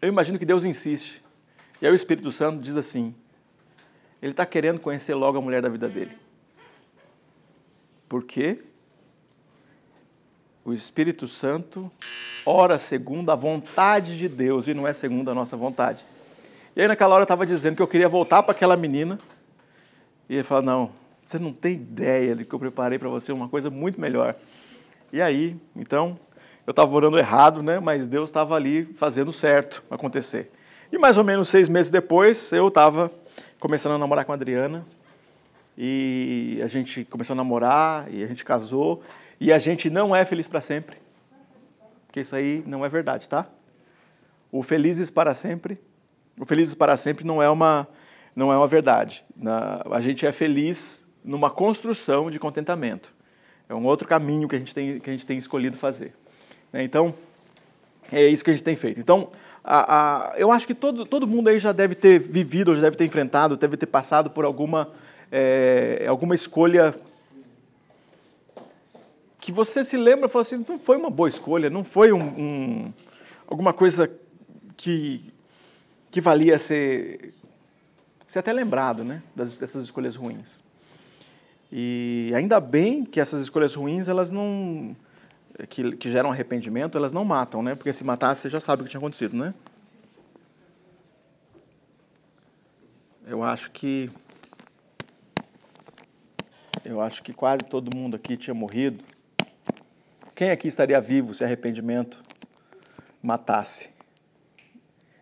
eu 0.03 0.09
imagino 0.09 0.39
que 0.39 0.45
Deus 0.45 0.65
insiste. 0.65 1.23
E 1.81 1.87
aí 1.87 1.93
o 1.93 1.97
Espírito 1.97 2.33
Santo 2.33 2.61
diz 2.61 2.77
assim: 2.77 3.15
ele 4.21 4.33
está 4.33 4.45
querendo 4.45 4.81
conhecer 4.81 5.15
logo 5.15 5.39
a 5.39 5.41
mulher 5.41 5.63
da 5.63 5.69
vida 5.69 5.89
dele. 5.89 6.19
Por 8.09 8.25
quê? 8.25 8.65
O 10.65 10.73
Espírito 10.73 11.27
Santo 11.27 11.91
ora 12.45 12.79
segundo 12.79 13.31
a 13.31 13.35
vontade 13.35 14.19
de 14.19 14.29
Deus 14.29 14.69
e 14.69 14.75
não 14.75 14.87
é 14.87 14.93
segundo 14.93 15.31
a 15.31 15.35
nossa 15.35 15.57
vontade. 15.57 16.05
E 16.77 16.83
aí 16.83 16.89
naquela 16.89 17.15
hora 17.15 17.23
eu 17.23 17.25
estava 17.25 17.47
dizendo 17.47 17.77
que 17.77 17.83
eu 17.83 17.89
queria 17.89 18.09
voltar 18.09 18.43
para 18.43 18.53
aquela 18.53 18.77
menina 18.77 19.19
e 20.29 20.35
ele 20.35 20.43
fala: 20.43 20.63
Não, 20.63 20.91
você 21.25 21.39
não 21.39 21.53
tem 21.53 21.75
ideia 21.75 22.37
de 22.37 22.45
que 22.45 22.55
eu 22.55 22.59
preparei 22.59 22.99
para 22.99 23.09
você 23.09 23.33
uma 23.33 23.49
coisa 23.49 23.71
muito 23.71 24.01
melhor. 24.01 24.35
E 25.13 25.21
aí, 25.21 25.57
então, 25.75 26.19
eu 26.67 26.73
estava 26.73 26.95
orando 26.95 27.19
errado, 27.19 27.63
né? 27.63 27.81
mas 27.81 28.07
Deus 28.07 28.31
estava 28.31 28.55
ali 28.55 28.85
fazendo 28.95 29.33
certo 29.33 29.83
acontecer. 29.91 30.53
E 30.93 30.99
mais 30.99 31.17
ou 31.17 31.25
menos 31.25 31.49
seis 31.49 31.69
meses 31.69 31.91
depois, 31.91 32.53
eu 32.53 32.69
estava 32.69 33.11
começando 33.59 33.93
a 33.93 33.99
namorar 33.99 34.25
com 34.25 34.33
a 34.33 34.35
Adriana. 34.35 34.85
E 35.77 36.61
a 36.63 36.67
gente 36.67 37.05
começou 37.05 37.35
a 37.35 37.37
namorar, 37.37 38.13
e 38.13 38.23
a 38.23 38.27
gente 38.27 38.45
casou. 38.45 39.03
E 39.41 39.53
a 39.53 39.59
gente 39.59 39.89
não 39.89 40.15
é 40.15 40.25
feliz 40.25 40.47
para 40.47 40.61
sempre. 40.61 40.99
Porque 42.07 42.21
isso 42.21 42.37
aí 42.37 42.63
não 42.67 42.85
é 42.85 42.89
verdade, 42.89 43.29
tá? 43.29 43.47
O 44.53 44.63
felizes 44.63 45.11
para 45.11 45.35
sempre. 45.35 45.81
O 46.39 46.45
felizes 46.45 46.75
para 46.75 46.97
sempre 46.97 47.25
não 47.25 47.43
é 47.43 47.49
uma 47.49 47.89
não 48.37 48.53
é 48.53 48.57
uma 48.57 48.67
verdade. 48.67 49.25
Na, 49.35 49.83
a 49.91 50.01
gente 50.01 50.27
é 50.27 50.33
feliz 50.33 51.07
numa 51.25 51.51
construção 51.51 52.31
de 52.31 52.39
contentamento. 52.39 53.13
É 53.69 53.75
um 53.75 53.85
outro 53.85 54.07
caminho 54.07 54.49
que 54.49 54.57
a 54.57 54.59
gente 54.59 54.75
tem, 54.75 55.01
que 55.01 55.11
a 55.11 55.13
gente 55.13 55.27
tem 55.27 55.39
escolhido 55.39 55.77
fazer. 55.77 56.15
Né? 56.73 56.83
Então, 56.83 57.15
é 58.11 58.27
isso 58.27 58.45
que 58.45 58.51
a 58.51 58.53
gente 58.53 58.65
tem 58.65 58.77
feito. 58.77 59.01
Então, 59.01 59.31
a, 59.63 60.33
a, 60.33 60.39
eu 60.39 60.51
acho 60.51 60.67
que 60.67 60.75
todo, 60.75 61.05
todo 61.05 61.27
mundo 61.27 61.49
aí 61.49 61.59
já 61.59 61.73
deve 61.73 61.95
ter 61.95 62.19
vivido, 62.19 62.75
já 62.75 62.83
deve 62.83 62.97
ter 62.97 63.05
enfrentado, 63.05 63.57
deve 63.57 63.77
ter 63.77 63.87
passado 63.87 64.31
por 64.31 64.45
alguma, 64.45 64.91
é, 65.31 66.05
alguma 66.09 66.35
escolha 66.35 66.95
que 69.41 69.51
você 69.51 69.85
se 69.85 69.97
lembra 69.97 70.27
e 70.27 70.29
fala 70.29 70.43
assim, 70.43 70.65
não 70.69 70.79
foi 70.79 70.97
uma 70.97 71.11
boa 71.11 71.29
escolha, 71.29 71.71
não 71.71 71.83
foi 71.83 72.13
um, 72.13 72.23
um, 72.23 72.93
alguma 73.47 73.73
coisa 73.73 74.11
que, 74.77 75.33
que 76.11 76.21
valia 76.21 76.59
ser 76.59 77.35
ser 78.31 78.39
até 78.39 78.53
lembrado 78.53 79.03
né, 79.03 79.23
das, 79.35 79.59
dessas 79.59 79.83
escolhas 79.83 80.15
ruins. 80.15 80.61
E 81.73 82.33
ainda 82.35 82.61
bem 82.61 83.05
que 83.05 83.21
essas 83.21 83.43
escolhas 83.43 83.75
ruins, 83.75 84.09
elas 84.09 84.31
não. 84.31 84.97
Que, 85.69 85.97
que 85.97 86.09
geram 86.09 86.31
arrependimento, 86.31 86.97
elas 86.97 87.13
não 87.13 87.25
matam, 87.25 87.63
né? 87.63 87.75
Porque 87.75 87.93
se 87.93 88.03
matasse, 88.03 88.43
você 88.43 88.51
já 88.51 88.61
sabe 88.61 88.83
o 88.83 88.85
que 88.85 88.91
tinha 88.91 88.99
acontecido, 88.99 89.37
né? 89.37 89.53
Eu 93.27 93.43
acho 93.43 93.71
que. 93.71 94.11
Eu 96.85 97.01
acho 97.01 97.23
que 97.23 97.33
quase 97.33 97.69
todo 97.69 97.95
mundo 97.95 98.17
aqui 98.17 98.37
tinha 98.37 98.55
morrido. 98.55 99.05
Quem 100.41 100.51
aqui 100.51 100.69
estaria 100.69 100.99
vivo 101.03 101.35
se 101.35 101.45
arrependimento 101.45 102.19
matasse? 103.23 103.91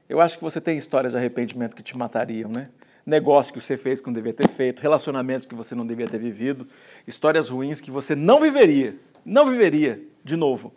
Eu 0.09 0.21
acho 0.21 0.39
que 0.39 0.45
você 0.45 0.61
tem 0.61 0.79
histórias 0.79 1.13
de 1.13 1.19
arrependimento 1.19 1.75
que 1.75 1.83
te 1.83 1.99
matariam, 1.99 2.49
né? 2.49 2.69
negócio 3.05 3.53
que 3.53 3.61
você 3.61 3.77
fez 3.77 4.01
que 4.01 4.07
não 4.07 4.13
devia 4.13 4.33
ter 4.33 4.47
feito, 4.47 4.81
relacionamentos 4.81 5.45
que 5.45 5.57
você 5.57 5.75
não 5.75 5.85
devia 5.85 6.07
ter 6.07 6.19
vivido, 6.19 6.69
histórias 7.05 7.49
ruins 7.49 7.81
que 7.81 7.91
você 7.91 8.15
não 8.15 8.41
viveria, 8.41 8.95
não 9.25 9.51
viveria 9.51 10.01
de 10.23 10.37
novo. 10.37 10.73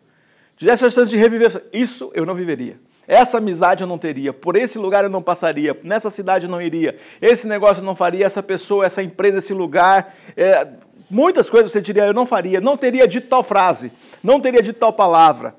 Tivesse 0.58 0.86
a 0.86 0.90
chance 0.90 1.12
de 1.12 1.18
reviver, 1.18 1.64
isso 1.72 2.12
eu 2.16 2.26
não 2.26 2.34
viveria. 2.34 2.80
Essa 3.08 3.38
amizade 3.38 3.84
eu 3.84 3.88
não 3.88 4.00
teria, 4.00 4.34
por 4.34 4.56
esse 4.56 4.80
lugar 4.80 5.04
eu 5.04 5.10
não 5.12 5.22
passaria, 5.22 5.80
nessa 5.84 6.10
cidade 6.10 6.48
eu 6.48 6.50
não 6.50 6.60
iria, 6.60 6.96
esse 7.22 7.48
negócio 7.48 7.82
eu 7.82 7.86
não 7.86 7.96
faria, 7.96 8.26
essa 8.26 8.42
pessoa, 8.42 8.88
essa 8.88 9.04
empresa, 9.04 9.38
esse 9.38 9.54
lugar. 9.54 10.16
É, 10.36 10.68
muitas 11.12 11.50
coisas 11.50 11.72
você 11.72 11.82
diria 11.82 12.06
eu 12.06 12.14
não 12.14 12.26
faria, 12.26 12.60
não 12.62 12.78
teria 12.78 13.08
dito 13.08 13.28
tal 13.28 13.44
frase, 13.44 13.92
não 14.24 14.40
teria 14.40 14.62
dito 14.62 14.80
tal 14.80 14.94
palavra, 14.94 15.56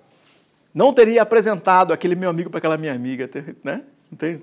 não 0.74 0.92
teria 0.92 1.22
apresentado 1.22 1.92
aquele 1.92 2.16
meu 2.16 2.30
amigo 2.30 2.50
para 2.50 2.58
aquela 2.58 2.76
minha 2.76 2.94
amiga, 2.94 3.28
né? 3.62 3.82
Não 4.10 4.18
tem 4.18 4.40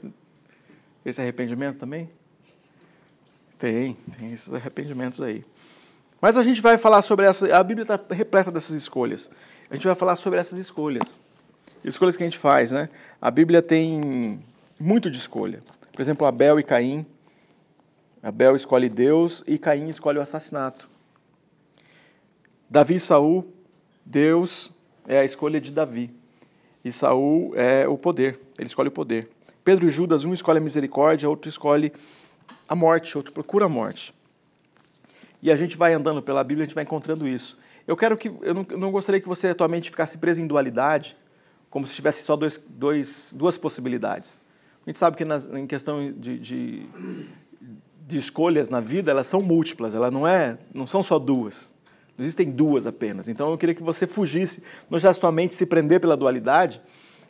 esse 1.06 1.22
arrependimento 1.22 1.78
também? 1.78 2.10
Tem, 3.58 3.98
tem 4.18 4.32
esses 4.32 4.54
arrependimentos 4.54 5.20
aí. 5.22 5.44
Mas 6.22 6.38
a 6.38 6.44
gente 6.44 6.62
vai 6.62 6.78
falar 6.78 7.02
sobre 7.02 7.26
essa. 7.26 7.56
A 7.58 7.64
Bíblia 7.64 7.84
está 7.84 8.00
repleta 8.10 8.52
dessas 8.52 8.76
escolhas. 8.76 9.30
A 9.70 9.76
gente 9.76 9.86
vai 9.86 9.96
falar 9.96 10.16
sobre 10.16 10.40
essas 10.40 10.58
escolhas. 10.58 11.18
Escolhas 11.84 12.18
que 12.18 12.24
a 12.24 12.26
gente 12.26 12.38
faz, 12.38 12.72
né? 12.72 12.90
A 13.22 13.32
Bíblia 13.32 13.62
tem 13.62 14.40
muito 14.80 15.10
de 15.10 15.18
escolha. 15.18 15.62
Por 15.94 16.02
exemplo, 16.02 16.28
Abel 16.28 16.60
e 16.60 16.64
Caim. 16.64 17.06
Abel 18.22 18.56
escolhe 18.56 18.90
Deus 18.90 19.44
e 19.48 19.58
Caim 19.58 19.88
escolhe 19.88 20.20
o 20.20 20.22
assassinato. 20.22 20.89
Davi 22.70 22.96
e 22.96 23.00
Saul, 23.00 23.52
Deus 24.06 24.72
é 25.08 25.20
a 25.20 25.26
escolha 25.26 25.60
de 25.60 25.72
Davi. 25.72 26.14
E 26.86 26.92
Saul 26.92 27.54
é 27.56 27.88
o 27.88 27.98
poder, 27.98 28.40
ele 28.58 28.68
escolhe 28.68 28.90
o 28.90 28.92
poder. 28.92 29.30
Pedro 29.64 29.88
e 29.88 29.92
Judas, 29.92 30.24
um 30.24 30.34
escolhe 30.34 30.60
a 30.60 30.62
misericórdia, 30.62 31.28
outro 31.28 31.50
escolhe 31.50 31.92
a 32.68 32.76
morte, 32.76 33.18
outro 33.18 33.34
procura 33.34 33.66
a 33.66 33.70
morte. 33.70 34.14
E 35.42 35.52
a 35.52 35.56
gente 35.56 35.78
vai 35.78 35.94
andando 35.94 36.22
pela 36.22 36.44
Bíblia, 36.44 36.64
a 36.64 36.68
gente 36.68 36.76
vai 36.76 36.84
encontrando 36.84 37.28
isso. 37.28 37.58
Eu 37.88 37.98
quero 37.98 38.16
que 38.16 38.28
eu 38.42 38.54
não, 38.54 38.66
eu 38.70 38.78
não 38.78 38.92
gostaria 38.92 39.20
que 39.20 39.28
você 39.28 39.48
atualmente 39.48 39.90
ficasse 39.90 40.18
preso 40.18 40.42
em 40.42 40.48
dualidade, 40.48 41.18
como 41.70 41.88
se 41.88 41.96
tivesse 41.96 42.22
só 42.22 42.36
dois, 42.36 42.64
dois, 42.70 43.34
duas 43.36 43.58
possibilidades. 43.58 44.40
A 44.86 44.90
gente 44.90 45.00
sabe 45.00 45.18
que 45.18 45.26
nas, 45.26 45.48
em 45.48 45.66
questão 45.66 46.12
de, 46.14 46.38
de, 46.40 46.90
de, 48.08 48.18
escolhas 48.18 48.70
na 48.70 48.80
vida, 48.80 49.12
elas 49.12 49.28
são 49.28 49.42
múltiplas, 49.42 49.96
elas 49.96 50.12
não, 50.12 50.28
é, 50.28 50.58
não 50.74 50.86
são 50.86 51.02
só 51.02 51.18
duas. 51.18 51.74
Não 52.20 52.26
existem 52.26 52.52
duas 52.52 52.86
apenas. 52.86 53.30
Então 53.30 53.50
eu 53.50 53.58
queria 53.58 53.74
que 53.74 53.82
você 53.82 54.06
fugisse, 54.06 54.62
não 54.90 55.00
já 55.00 55.14
sua 55.14 55.32
mente 55.32 55.56
se 55.56 55.66
prender 55.66 56.02
pela 56.02 56.18
dualidade, 56.18 56.82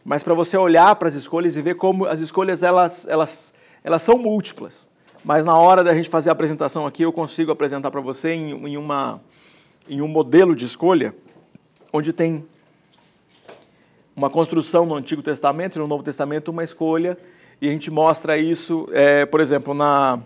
mas 0.04 0.24
para 0.24 0.34
você 0.34 0.58
olhar 0.58 0.96
para 0.96 1.08
as 1.08 1.14
escolhas 1.14 1.56
e 1.56 1.62
ver 1.62 1.76
como 1.76 2.08
as 2.08 2.20
escolhas 2.20 2.64
elas, 2.64 3.08
elas, 3.08 3.54
elas 3.84 4.02
são 4.02 4.18
múltiplas. 4.18 4.90
Mas 5.24 5.46
na 5.46 5.56
hora 5.56 5.84
da 5.84 5.94
gente 5.94 6.10
fazer 6.10 6.30
a 6.30 6.34
apresentação 6.34 6.88
aqui, 6.88 7.04
eu 7.04 7.14
consigo 7.14 7.52
apresentar 7.52 7.92
para 7.92 8.02
você 8.02 8.34
em, 8.34 8.50
em, 8.68 8.78
uma, 8.78 9.22
em 9.88 10.02
um 10.02 10.08
modelo 10.08 10.56
de 10.56 10.66
escolha, 10.66 11.14
onde 11.94 12.12
tem 12.12 12.44
uma 14.16 14.28
construção 14.28 14.88
no 14.88 14.96
Antigo 14.96 15.22
Testamento 15.22 15.76
e 15.76 15.80
no 15.80 15.88
Novo 15.88 16.02
Testamento 16.02 16.50
uma 16.50 16.64
escolha, 16.64 17.16
e 17.62 17.70
a 17.70 17.72
gente 17.72 17.92
mostra 17.92 18.40
isso, 18.40 18.88
é, 18.92 19.24
por 19.24 19.40
exemplo, 19.40 19.76
na, 19.76 20.20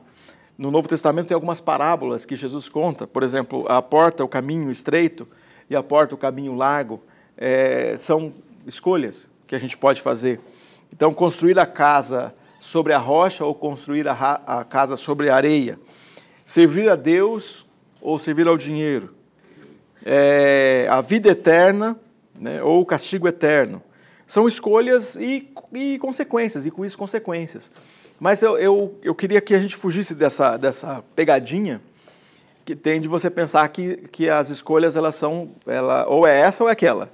no 0.57 0.69
Novo 0.69 0.87
Testamento 0.87 1.27
tem 1.27 1.35
algumas 1.35 1.59
parábolas 1.59 2.25
que 2.25 2.35
Jesus 2.35 2.69
conta, 2.69 3.07
por 3.07 3.23
exemplo, 3.23 3.65
a 3.67 3.81
porta, 3.81 4.23
o 4.23 4.27
caminho 4.27 4.71
estreito 4.71 5.27
e 5.69 5.75
a 5.75 5.81
porta, 5.81 6.13
o 6.13 6.17
caminho 6.17 6.55
largo, 6.55 7.01
é, 7.35 7.95
são 7.97 8.31
escolhas 8.65 9.29
que 9.47 9.55
a 9.55 9.59
gente 9.59 9.77
pode 9.77 10.01
fazer. 10.01 10.39
Então, 10.91 11.13
construir 11.13 11.57
a 11.57 11.65
casa 11.65 12.33
sobre 12.59 12.93
a 12.93 12.97
rocha 12.97 13.43
ou 13.43 13.53
construir 13.53 14.07
a, 14.07 14.13
a 14.45 14.63
casa 14.63 14.95
sobre 14.95 15.29
a 15.29 15.35
areia. 15.35 15.79
Servir 16.45 16.89
a 16.89 16.95
Deus 16.95 17.65
ou 18.01 18.19
servir 18.19 18.47
ao 18.47 18.55
dinheiro. 18.55 19.13
É, 20.05 20.85
a 20.89 21.01
vida 21.01 21.29
eterna 21.29 21.97
né, 22.35 22.61
ou 22.61 22.81
o 22.81 22.85
castigo 22.85 23.27
eterno. 23.27 23.81
São 24.33 24.47
escolhas 24.47 25.15
e, 25.15 25.47
e 25.71 25.99
consequências, 25.99 26.65
e 26.65 26.71
com 26.71 26.83
isso 26.83 26.97
consequências. 26.97 27.71
Mas 28.19 28.41
eu, 28.41 28.57
eu, 28.57 28.99
eu 29.03 29.13
queria 29.13 29.39
que 29.39 29.53
a 29.53 29.59
gente 29.59 29.75
fugisse 29.75 30.15
dessa, 30.15 30.57
dessa 30.57 31.03
pegadinha 31.15 31.79
que 32.65 32.75
tem 32.75 32.99
de 32.99 33.07
você 33.07 33.29
pensar 33.29 33.67
que, 33.67 33.95
que 34.11 34.27
as 34.27 34.49
escolhas 34.49 34.95
elas 34.95 35.13
são 35.13 35.51
ela, 35.67 36.07
ou 36.07 36.25
é 36.25 36.39
essa 36.39 36.63
ou 36.63 36.69
é 36.71 36.73
aquela. 36.73 37.11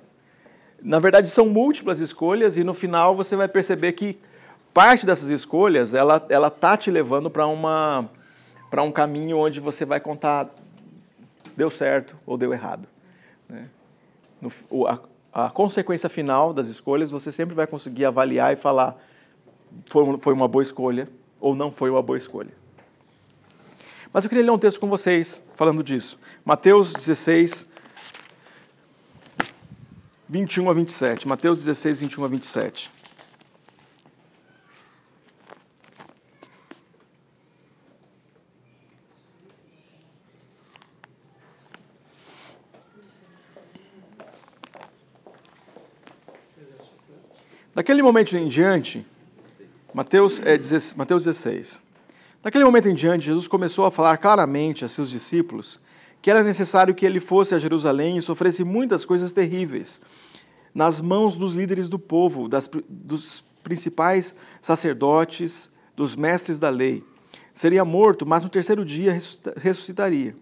Na 0.81 0.97
verdade, 0.97 1.29
são 1.29 1.45
múltiplas 1.47 1.99
escolhas 1.99 2.55
e 2.55 2.63
no 2.63 2.73
final 2.73 3.17
você 3.17 3.35
vai 3.35 3.49
perceber 3.49 3.91
que 3.91 4.17
parte 4.73 5.05
dessas 5.05 5.27
escolhas, 5.27 5.93
ela 5.93 6.25
ela 6.29 6.49
tá 6.49 6.77
te 6.77 6.89
levando 6.89 7.29
para 7.29 7.45
uma 7.47 8.09
para 8.69 8.81
um 8.81 8.93
caminho 8.93 9.39
onde 9.39 9.59
você 9.59 9.83
vai 9.83 9.99
contar 9.99 10.47
deu 11.57 11.69
certo 11.69 12.15
ou 12.25 12.37
deu 12.37 12.53
errado. 12.53 12.87
Né? 13.49 13.67
No, 14.41 14.87
a, 14.87 14.99
a 15.33 15.49
consequência 15.49 16.09
final 16.09 16.53
das 16.53 16.67
escolhas, 16.67 17.11
você 17.11 17.31
sempre 17.31 17.55
vai 17.55 17.67
conseguir 17.67 18.05
avaliar 18.05 18.51
e 18.53 18.55
falar 18.55 18.97
foi, 19.85 20.17
foi 20.17 20.33
uma 20.33 20.47
boa 20.47 20.63
escolha 20.63 21.07
ou 21.39 21.55
não 21.55 21.71
foi 21.71 21.89
uma 21.89 22.01
boa 22.01 22.17
escolha. 22.17 22.51
Mas 24.11 24.23
eu 24.23 24.29
queria 24.29 24.43
ler 24.43 24.51
um 24.51 24.57
texto 24.57 24.79
com 24.79 24.89
vocês 24.89 25.43
falando 25.53 25.83
disso. 25.83 26.17
Mateus 26.43 26.93
16, 26.93 27.67
21 30.27 30.69
a 30.69 30.73
27. 30.73 31.27
Mateus 31.27 31.59
16, 31.59 31.99
21 32.01 32.25
a 32.25 32.27
27. 32.27 32.91
Daquele 47.79 48.03
momento 48.03 48.35
em 48.35 48.49
diante, 48.49 49.05
Mateus, 49.93 50.41
é, 50.41 50.59
Mateus 50.97 51.23
16. 51.23 51.81
Daquele 52.43 52.65
momento 52.65 52.89
em 52.89 52.93
diante, 52.93 53.27
Jesus 53.27 53.47
começou 53.47 53.85
a 53.85 53.91
falar 53.91 54.17
claramente 54.17 54.83
a 54.83 54.89
seus 54.89 55.09
discípulos 55.09 55.79
que 56.21 56.29
era 56.29 56.43
necessário 56.43 56.93
que 56.93 57.05
ele 57.05 57.21
fosse 57.21 57.55
a 57.55 57.57
Jerusalém 57.57 58.17
e 58.17 58.21
sofresse 58.21 58.65
muitas 58.65 59.05
coisas 59.05 59.31
terríveis 59.31 60.01
nas 60.75 60.99
mãos 60.99 61.37
dos 61.37 61.53
líderes 61.53 61.87
do 61.87 61.97
povo, 61.97 62.49
das, 62.49 62.69
dos 62.89 63.45
principais 63.63 64.35
sacerdotes, 64.59 65.71
dos 65.95 66.17
mestres 66.17 66.59
da 66.59 66.69
lei. 66.69 67.01
Seria 67.53 67.85
morto, 67.85 68.25
mas 68.25 68.43
no 68.43 68.49
terceiro 68.49 68.83
dia 68.83 69.17
ressuscitaria. 69.55 70.35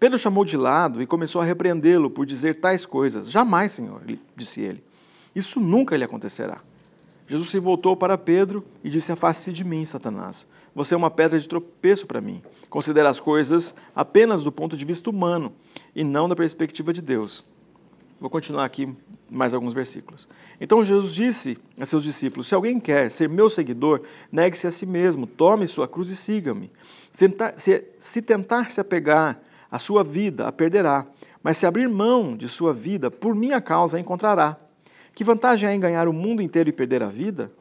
Pedro 0.00 0.18
chamou 0.18 0.44
de 0.44 0.56
lado 0.56 1.00
e 1.00 1.06
começou 1.06 1.40
a 1.40 1.44
repreendê-lo 1.44 2.10
por 2.10 2.26
dizer 2.26 2.56
tais 2.56 2.84
coisas. 2.84 3.30
Jamais, 3.30 3.70
Senhor, 3.70 4.02
disse 4.34 4.60
ele. 4.60 4.82
Isso 5.34 5.60
nunca 5.60 5.96
lhe 5.96 6.04
acontecerá. 6.04 6.60
Jesus 7.26 7.48
se 7.48 7.58
voltou 7.58 7.96
para 7.96 8.18
Pedro 8.18 8.64
e 8.82 8.90
disse: 8.90 9.10
Afaste-se 9.10 9.52
de 9.52 9.64
mim, 9.64 9.84
Satanás. 9.84 10.46
Você 10.74 10.94
é 10.94 10.96
uma 10.96 11.10
pedra 11.10 11.38
de 11.38 11.48
tropeço 11.48 12.06
para 12.06 12.20
mim. 12.20 12.42
Considera 12.68 13.08
as 13.08 13.18
coisas 13.18 13.74
apenas 13.94 14.44
do 14.44 14.52
ponto 14.52 14.76
de 14.76 14.84
vista 14.84 15.08
humano 15.08 15.52
e 15.94 16.04
não 16.04 16.28
da 16.28 16.36
perspectiva 16.36 16.92
de 16.92 17.00
Deus. 17.00 17.46
Vou 18.20 18.28
continuar 18.28 18.64
aqui 18.64 18.94
mais 19.30 19.54
alguns 19.54 19.72
versículos. 19.72 20.28
Então 20.60 20.84
Jesus 20.84 21.14
disse 21.14 21.58
a 21.80 21.86
seus 21.86 22.04
discípulos: 22.04 22.46
Se 22.46 22.54
alguém 22.54 22.78
quer 22.78 23.10
ser 23.10 23.28
meu 23.28 23.48
seguidor, 23.48 24.02
negue-se 24.30 24.66
a 24.66 24.70
si 24.70 24.84
mesmo, 24.84 25.26
tome 25.26 25.66
sua 25.66 25.88
cruz 25.88 26.10
e 26.10 26.16
siga-me. 26.16 26.70
Se, 27.10 28.22
tentar 28.22 28.70
se 28.70 28.80
apegar 28.80 29.40
à 29.70 29.78
sua 29.78 30.04
vida, 30.04 30.46
a 30.46 30.52
perderá. 30.52 31.06
Mas 31.42 31.58
se 31.58 31.66
abrir 31.66 31.88
mão 31.88 32.36
de 32.36 32.48
sua 32.48 32.72
vida, 32.72 33.10
por 33.10 33.34
minha 33.34 33.60
causa 33.60 33.96
a 33.96 34.00
encontrará. 34.00 34.58
Que 35.14 35.22
vantagem 35.22 35.68
há 35.68 35.74
em 35.74 35.80
ganhar 35.80 36.08
o 36.08 36.12
mundo 36.12 36.42
inteiro 36.42 36.68
e 36.68 36.72
perder 36.72 37.02
a 37.02 37.08
vida? 37.08 37.52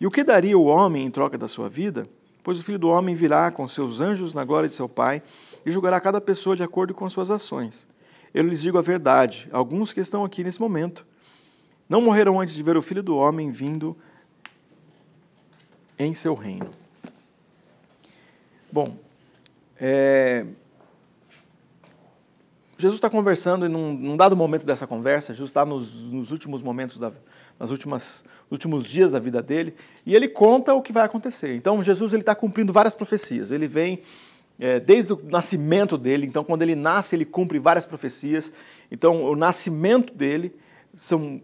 E 0.00 0.06
o 0.06 0.10
que 0.10 0.24
daria 0.24 0.56
o 0.56 0.64
homem 0.64 1.04
em 1.04 1.10
troca 1.10 1.36
da 1.36 1.48
sua 1.48 1.68
vida? 1.68 2.08
Pois 2.42 2.58
o 2.58 2.64
filho 2.64 2.78
do 2.78 2.88
homem 2.88 3.14
virá 3.14 3.50
com 3.50 3.68
seus 3.68 4.00
anjos 4.00 4.32
na 4.32 4.44
glória 4.44 4.68
de 4.68 4.74
seu 4.74 4.88
Pai 4.88 5.22
e 5.66 5.70
julgará 5.70 6.00
cada 6.00 6.20
pessoa 6.20 6.56
de 6.56 6.62
acordo 6.62 6.94
com 6.94 7.08
suas 7.10 7.30
ações. 7.30 7.86
Eu 8.32 8.44
lhes 8.44 8.62
digo 8.62 8.78
a 8.78 8.82
verdade: 8.82 9.48
alguns 9.52 9.92
que 9.92 10.00
estão 10.00 10.24
aqui 10.24 10.42
nesse 10.42 10.60
momento 10.60 11.06
não 11.88 12.00
morrerão 12.00 12.40
antes 12.40 12.54
de 12.54 12.62
ver 12.62 12.76
o 12.76 12.82
filho 12.82 13.02
do 13.02 13.16
homem 13.16 13.50
vindo 13.50 13.96
em 15.98 16.14
seu 16.14 16.34
reino. 16.34 16.70
Bom, 18.70 18.96
é, 19.80 20.46
Jesus 22.80 22.98
está 22.98 23.10
conversando 23.10 23.66
e 23.66 23.68
num, 23.68 23.92
num, 23.92 24.16
dado 24.16 24.36
momento 24.36 24.64
dessa 24.64 24.86
conversa, 24.86 25.34
Jesus 25.34 25.50
está 25.50 25.66
nos, 25.66 25.92
nos, 26.12 26.30
últimos 26.30 26.62
momentos, 26.62 26.96
da, 26.96 27.10
nas 27.58 27.70
últimas, 27.70 28.24
últimos 28.48 28.88
dias 28.88 29.10
da 29.10 29.18
vida 29.18 29.42
dele, 29.42 29.74
e 30.06 30.14
ele 30.14 30.28
conta 30.28 30.72
o 30.72 30.80
que 30.80 30.92
vai 30.92 31.04
acontecer. 31.04 31.56
Então 31.56 31.82
Jesus 31.82 32.12
ele 32.12 32.22
está 32.22 32.36
cumprindo 32.36 32.72
várias 32.72 32.94
profecias. 32.94 33.50
Ele 33.50 33.66
vem 33.66 34.00
é, 34.60 34.78
desde 34.78 35.12
o 35.12 35.20
nascimento 35.24 35.98
dele. 35.98 36.24
Então 36.24 36.44
quando 36.44 36.62
ele 36.62 36.76
nasce 36.76 37.16
ele 37.16 37.24
cumpre 37.24 37.58
várias 37.58 37.84
profecias. 37.84 38.52
Então 38.92 39.24
o 39.24 39.34
nascimento 39.34 40.14
dele 40.14 40.54
são 40.94 41.40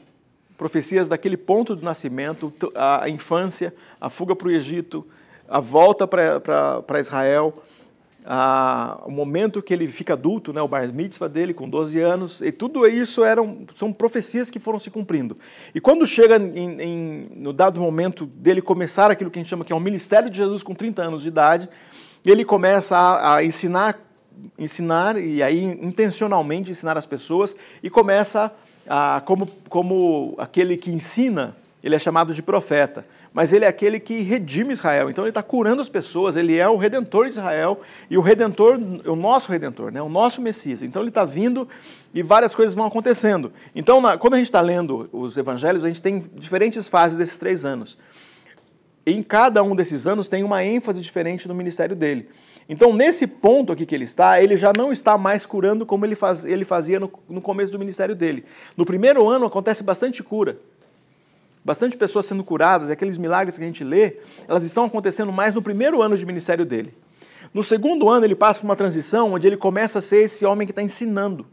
profecias 0.57 1.09
daquele 1.09 1.37
ponto 1.37 1.75
do 1.75 1.83
nascimento, 1.83 2.55
a 2.77 3.09
infância, 3.09 3.75
a 4.01 4.09
fuga 4.09 4.37
para 4.37 4.47
o 4.47 4.53
Egito, 4.53 5.05
a 5.49 5.59
volta 5.59 6.07
para 6.07 7.01
Israel 7.01 7.61
ah, 8.25 9.03
o 9.05 9.11
momento 9.11 9.63
que 9.63 9.75
ele 9.75 9.87
fica 9.87 10.15
adulto, 10.15 10.53
né, 10.53 10.63
o 10.63 10.69
bar 10.69 10.91
mitzvah 10.93 11.29
dele 11.29 11.53
com 11.53 11.69
12 11.69 12.01
anos, 12.01 12.41
e 12.41 12.51
tudo 12.51 12.87
isso 12.87 13.23
eram, 13.23 13.67
são 13.75 13.93
profecias 13.93 14.49
que 14.49 14.59
foram 14.59 14.79
se 14.79 14.91
cumprindo. 14.91 15.37
E 15.75 15.81
quando 15.81 16.07
chega 16.07 16.39
em, 16.39 16.81
em, 16.81 17.29
no 17.37 17.53
dado 17.53 17.81
momento 17.81 18.25
dele 18.25 18.63
começar 18.63 19.11
aquilo 19.11 19.31
que 19.31 19.39
a 19.39 19.43
gente 19.43 19.51
chama 19.51 19.65
que 19.65 19.73
é 19.73 19.77
o 19.77 19.81
ministério 19.81 20.31
de 20.31 20.39
Jesus 20.39 20.63
com 20.63 20.75
30 20.75 21.03
anos 21.03 21.23
de 21.23 21.29
idade, 21.29 21.69
ele 22.25 22.45
começa 22.45 22.97
a, 22.97 23.37
a 23.37 23.45
ensinar, 23.45 24.01
ensinar 24.59 25.19
e 25.19 25.43
aí 25.43 25.63
intencionalmente 25.63 26.71
ensinar 26.71 26.97
as 26.97 27.05
pessoas 27.05 27.55
e 27.83 27.91
começa 27.91 28.51
a, 28.89 29.23
como, 29.27 29.47
como 29.69 30.35
aquele 30.39 30.79
que 30.79 30.91
ensina 30.91 31.55
ele 31.85 31.95
é 31.95 31.99
chamado 31.99 32.33
de 32.33 32.43
profeta, 32.43 33.05
mas 33.31 33.53
ele 33.53 33.67
é 33.67 33.69
aquele 33.69 34.01
que 34.01 34.23
redime 34.23 34.73
Israel. 34.73 35.11
Então 35.11 35.23
ele 35.23 35.31
está 35.31 35.43
curando 35.43 35.83
as 35.83 35.89
pessoas, 35.89 36.35
ele 36.35 36.57
é 36.57 36.67
o 36.67 36.79
redentor 36.79 37.27
de 37.27 37.33
Israel 37.33 37.79
e 38.09 38.17
o 38.17 38.23
redentor, 38.23 38.81
o 39.05 39.15
nosso 39.15 39.53
redentor, 39.53 39.93
né? 39.93 40.01
o 40.01 40.09
nosso 40.09 40.41
Messias. 40.41 40.83
Então 40.83 41.03
ele 41.03 41.11
está 41.11 41.27
vindo 41.27 41.69
e 42.15 42.23
várias 42.23 42.55
coisas 42.55 42.75
vão 42.75 42.87
acontecendo. 42.87 43.53
Então, 43.75 44.01
na, 44.01 44.17
quando 44.17 44.33
a 44.33 44.39
gente 44.39 44.47
está 44.47 44.63
lendo 44.63 45.11
os 45.13 45.37
evangelhos, 45.37 45.85
a 45.85 45.89
gente 45.89 46.01
tem 46.01 46.25
diferentes 46.35 46.89
fases 46.89 47.19
desses 47.19 47.37
três 47.37 47.67
anos. 47.67 47.99
Em 49.07 49.23
cada 49.23 49.63
um 49.63 49.77
desses 49.77 50.07
anos 50.07 50.31
tem 50.31 50.43
uma 50.43 50.65
ênfase 50.65 51.03
diferente 51.03 51.47
no 51.47 51.55
ministério 51.55 51.95
dele. 51.95 52.31
Então, 52.67 52.95
nesse 52.95 53.27
ponto 53.27 53.71
aqui 53.71 53.85
que 53.85 53.95
ele 53.95 54.05
está, 54.05 54.43
ele 54.43 54.57
já 54.57 54.73
não 54.73 54.91
está 54.91 55.19
mais 55.19 55.45
curando 55.45 55.85
como 55.85 56.07
ele, 56.07 56.15
faz, 56.15 56.47
ele 56.47 56.65
fazia 56.65 56.99
no, 56.99 57.13
no 57.29 57.43
começo 57.43 57.73
do 57.73 57.79
ministério 57.79 58.15
dele. 58.15 58.43
No 58.75 58.87
primeiro 58.87 59.29
ano 59.29 59.45
acontece 59.45 59.83
bastante 59.83 60.23
cura 60.23 60.59
bastante 61.65 61.97
pessoas 61.97 62.27
sendo 62.27 62.45
curadas, 62.45 62.89
e 62.91 62.93
aqueles 62.93 63.17
milagres 63.17 63.57
que 63.57 63.65
a 63.65 63.67
gente 63.67 63.83
lê, 63.83 64.19
elas 64.47 64.63
estão 64.63 64.85
acontecendo 64.85 65.33
mais 65.33 65.55
no 65.55 65.63
primeiro 65.63 66.03
ano 66.03 66.17
de 66.17 66.27
ministério 66.27 66.65
dele. 66.65 66.95
No 67.55 67.63
segundo 67.63 68.09
ano, 68.09 68.27
ele 68.27 68.35
passa 68.35 68.61
por 68.61 68.67
uma 68.67 68.77
transição 68.77 69.33
onde 69.33 69.47
ele 69.47 69.57
começa 69.57 70.01
a 70.01 70.03
ser 70.03 70.25
esse 70.25 70.45
homem 70.45 70.67
que 70.67 70.73
está 70.73 70.83
ensinando. 70.83 71.47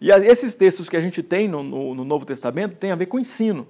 E 0.00 0.10
esses 0.10 0.54
textos 0.54 0.88
que 0.88 0.96
a 0.96 1.00
gente 1.00 1.22
tem 1.22 1.46
no, 1.46 1.62
no, 1.62 1.94
no 1.94 2.04
Novo 2.04 2.26
Testamento 2.26 2.74
têm 2.74 2.90
a 2.90 2.96
ver 2.96 3.06
com 3.06 3.18
ensino. 3.18 3.66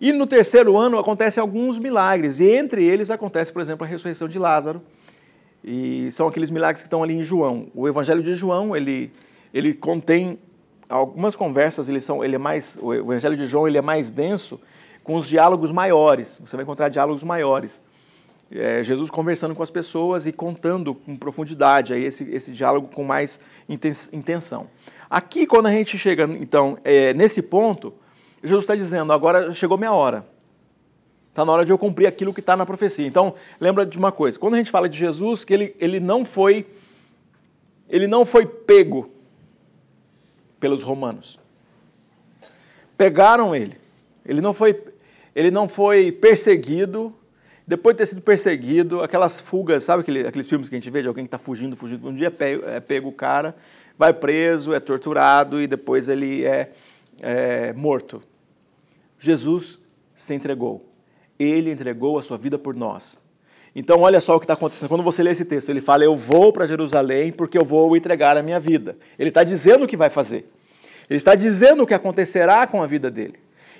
E 0.00 0.10
no 0.12 0.26
terceiro 0.26 0.76
ano 0.76 0.98
acontecem 0.98 1.40
alguns 1.40 1.78
milagres, 1.78 2.40
e 2.40 2.50
entre 2.50 2.82
eles 2.84 3.10
acontece, 3.10 3.52
por 3.52 3.62
exemplo, 3.62 3.84
a 3.84 3.88
ressurreição 3.88 4.26
de 4.26 4.38
Lázaro, 4.38 4.82
e 5.62 6.10
são 6.10 6.26
aqueles 6.26 6.50
milagres 6.50 6.82
que 6.82 6.86
estão 6.86 7.02
ali 7.04 7.14
em 7.14 7.22
João. 7.22 7.68
O 7.72 7.86
Evangelho 7.86 8.22
de 8.22 8.34
João, 8.34 8.74
ele, 8.74 9.12
ele 9.54 9.74
contém 9.74 10.38
algumas 10.92 11.34
conversas, 11.34 11.88
ele, 11.88 12.00
são, 12.00 12.22
ele 12.22 12.36
é 12.36 12.38
mais, 12.38 12.78
o 12.80 12.92
Evangelho 12.92 13.36
de 13.36 13.46
João 13.46 13.66
ele 13.66 13.78
é 13.78 13.82
mais 13.82 14.10
denso, 14.10 14.60
com 15.02 15.16
os 15.16 15.26
diálogos 15.26 15.72
maiores. 15.72 16.40
Você 16.44 16.54
vai 16.54 16.62
encontrar 16.62 16.88
diálogos 16.88 17.24
maiores. 17.24 17.80
É, 18.50 18.84
Jesus 18.84 19.10
conversando 19.10 19.54
com 19.54 19.62
as 19.62 19.70
pessoas 19.70 20.26
e 20.26 20.32
contando 20.32 20.94
com 20.94 21.16
profundidade 21.16 21.94
aí 21.94 22.04
esse, 22.04 22.30
esse 22.30 22.52
diálogo 22.52 22.88
com 22.88 23.02
mais 23.02 23.40
intenção. 23.66 24.68
Aqui, 25.08 25.46
quando 25.46 25.66
a 25.66 25.72
gente 25.72 25.96
chega, 25.96 26.24
então, 26.24 26.78
é, 26.84 27.14
nesse 27.14 27.40
ponto, 27.40 27.94
Jesus 28.44 28.64
está 28.64 28.76
dizendo: 28.76 29.12
agora 29.12 29.52
chegou 29.54 29.78
minha 29.78 29.92
hora. 29.92 30.26
Está 31.28 31.46
na 31.46 31.52
hora 31.52 31.64
de 31.64 31.72
eu 31.72 31.78
cumprir 31.78 32.06
aquilo 32.06 32.34
que 32.34 32.40
está 32.40 32.54
na 32.54 32.66
profecia. 32.66 33.06
Então, 33.06 33.34
lembra 33.58 33.86
de 33.86 33.96
uma 33.96 34.12
coisa: 34.12 34.38
quando 34.38 34.54
a 34.54 34.58
gente 34.58 34.70
fala 34.70 34.86
de 34.86 34.98
Jesus, 34.98 35.44
que 35.44 35.54
ele, 35.54 35.74
ele 35.80 35.98
não 35.98 36.24
foi 36.24 36.66
ele 37.88 38.06
não 38.06 38.24
foi 38.24 38.46
pego 38.46 39.10
pelos 40.62 40.84
romanos. 40.84 41.40
Pegaram 42.96 43.52
ele. 43.52 43.76
Ele 44.24 44.40
não 44.40 44.52
foi, 44.52 44.80
ele 45.34 45.50
não 45.50 45.68
foi 45.68 46.12
perseguido. 46.12 47.12
Depois 47.66 47.96
de 47.96 47.98
ter 47.98 48.06
sido 48.06 48.20
perseguido, 48.20 49.02
aquelas 49.02 49.40
fugas, 49.40 49.82
sabe 49.82 50.02
aquele, 50.02 50.24
aqueles 50.24 50.48
filmes 50.48 50.68
que 50.68 50.76
a 50.76 50.78
gente 50.78 50.88
vê 50.88 51.02
de 51.02 51.08
alguém 51.08 51.24
que 51.24 51.28
está 51.28 51.38
fugindo, 51.38 51.74
fugindo, 51.74 52.08
um 52.08 52.14
dia 52.14 52.28
é 52.28 52.30
pego, 52.30 52.64
é 52.64 52.78
pego 52.78 53.08
o 53.08 53.12
cara, 53.12 53.56
vai 53.98 54.12
preso, 54.12 54.72
é 54.72 54.78
torturado 54.78 55.60
e 55.60 55.66
depois 55.66 56.08
ele 56.08 56.44
é, 56.44 56.70
é 57.20 57.72
morto. 57.72 58.22
Jesus 59.18 59.80
se 60.14 60.32
entregou. 60.32 60.88
Ele 61.40 61.72
entregou 61.72 62.20
a 62.20 62.22
sua 62.22 62.38
vida 62.38 62.56
por 62.56 62.76
nós. 62.76 63.18
Então, 63.74 64.00
olha 64.00 64.20
só 64.20 64.36
o 64.36 64.38
que 64.38 64.44
está 64.44 64.54
acontecendo. 64.54 64.88
Quando 64.88 65.02
você 65.02 65.22
lê 65.22 65.30
esse 65.30 65.44
texto, 65.44 65.70
ele 65.70 65.80
fala: 65.80 66.04
Eu 66.04 66.14
vou 66.14 66.52
para 66.52 66.66
Jerusalém 66.66 67.32
porque 67.32 67.56
eu 67.56 67.64
vou 67.64 67.96
entregar 67.96 68.36
a 68.36 68.42
minha 68.42 68.60
vida. 68.60 68.96
Ele 69.18 69.30
está 69.30 69.42
dizendo 69.42 69.84
o 69.84 69.88
que 69.88 69.96
vai 69.96 70.10
fazer. 70.10 70.46
Ele 71.08 71.16
está 71.16 71.34
dizendo 71.34 71.82
o 71.82 71.86
que 71.86 71.94
acontecerá 71.94 72.66
com 72.66 72.82
a 72.82 72.86
vida 72.86 73.10
dele. 73.10 73.34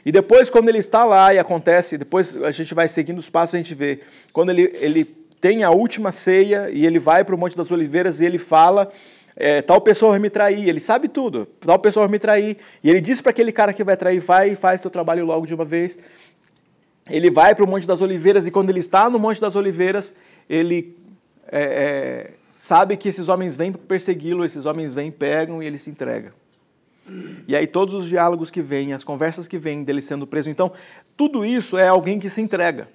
E 0.04 0.10
depois, 0.10 0.50
quando 0.50 0.68
ele 0.68 0.78
está 0.78 1.04
lá 1.04 1.32
e 1.32 1.38
acontece, 1.38 1.96
depois 1.96 2.36
a 2.42 2.50
gente 2.50 2.74
vai 2.74 2.88
seguindo 2.88 3.18
os 3.18 3.30
passos, 3.30 3.54
a 3.54 3.58
gente 3.58 3.74
vê, 3.74 4.00
quando 4.32 4.50
ele, 4.50 4.70
ele 4.80 5.04
tem 5.40 5.62
a 5.62 5.70
última 5.70 6.10
ceia 6.10 6.70
e 6.70 6.84
ele 6.84 6.98
vai 6.98 7.24
para 7.24 7.34
o 7.34 7.38
Monte 7.38 7.56
das 7.56 7.70
Oliveiras 7.70 8.20
e 8.20 8.24
ele 8.24 8.38
fala. 8.38 8.90
É, 9.34 9.62
tal 9.62 9.80
pessoa 9.80 10.10
vai 10.10 10.18
me 10.18 10.28
trair, 10.28 10.68
ele 10.68 10.78
sabe 10.78 11.08
tudo, 11.08 11.46
tal 11.58 11.78
pessoa 11.78 12.06
vai 12.06 12.12
me 12.12 12.18
trair, 12.18 12.58
e 12.84 12.90
ele 12.90 13.00
diz 13.00 13.18
para 13.22 13.30
aquele 13.30 13.50
cara 13.50 13.72
que 13.72 13.82
vai 13.82 13.96
trair, 13.96 14.20
vai 14.20 14.50
e 14.50 14.54
faz 14.54 14.82
seu 14.82 14.90
trabalho 14.90 15.24
logo 15.24 15.46
de 15.46 15.54
uma 15.54 15.64
vez, 15.64 15.98
ele 17.08 17.30
vai 17.30 17.54
para 17.54 17.64
o 17.64 17.68
Monte 17.68 17.86
das 17.86 18.00
Oliveiras 18.00 18.46
e 18.46 18.50
quando 18.50 18.70
ele 18.70 18.80
está 18.80 19.10
no 19.10 19.18
Monte 19.18 19.40
das 19.40 19.56
Oliveiras, 19.56 20.14
ele 20.48 20.96
é, 21.48 21.62
é, 21.62 22.30
sabe 22.52 22.96
que 22.96 23.08
esses 23.08 23.28
homens 23.28 23.56
vêm 23.56 23.72
persegui-lo, 23.72 24.44
esses 24.44 24.64
homens 24.64 24.94
vêm, 24.94 25.10
pegam 25.10 25.62
e 25.62 25.66
ele 25.66 25.78
se 25.78 25.90
entrega. 25.90 26.32
E 27.48 27.56
aí 27.56 27.66
todos 27.66 27.94
os 27.94 28.08
diálogos 28.08 28.50
que 28.50 28.62
vêm, 28.62 28.92
as 28.92 29.02
conversas 29.02 29.48
que 29.48 29.58
vêm 29.58 29.82
dele 29.82 30.00
sendo 30.00 30.26
preso. 30.26 30.48
Então, 30.48 30.72
tudo 31.16 31.44
isso 31.44 31.76
é 31.76 31.88
alguém 31.88 32.20
que 32.20 32.28
se 32.28 32.40
entrega. 32.40 32.88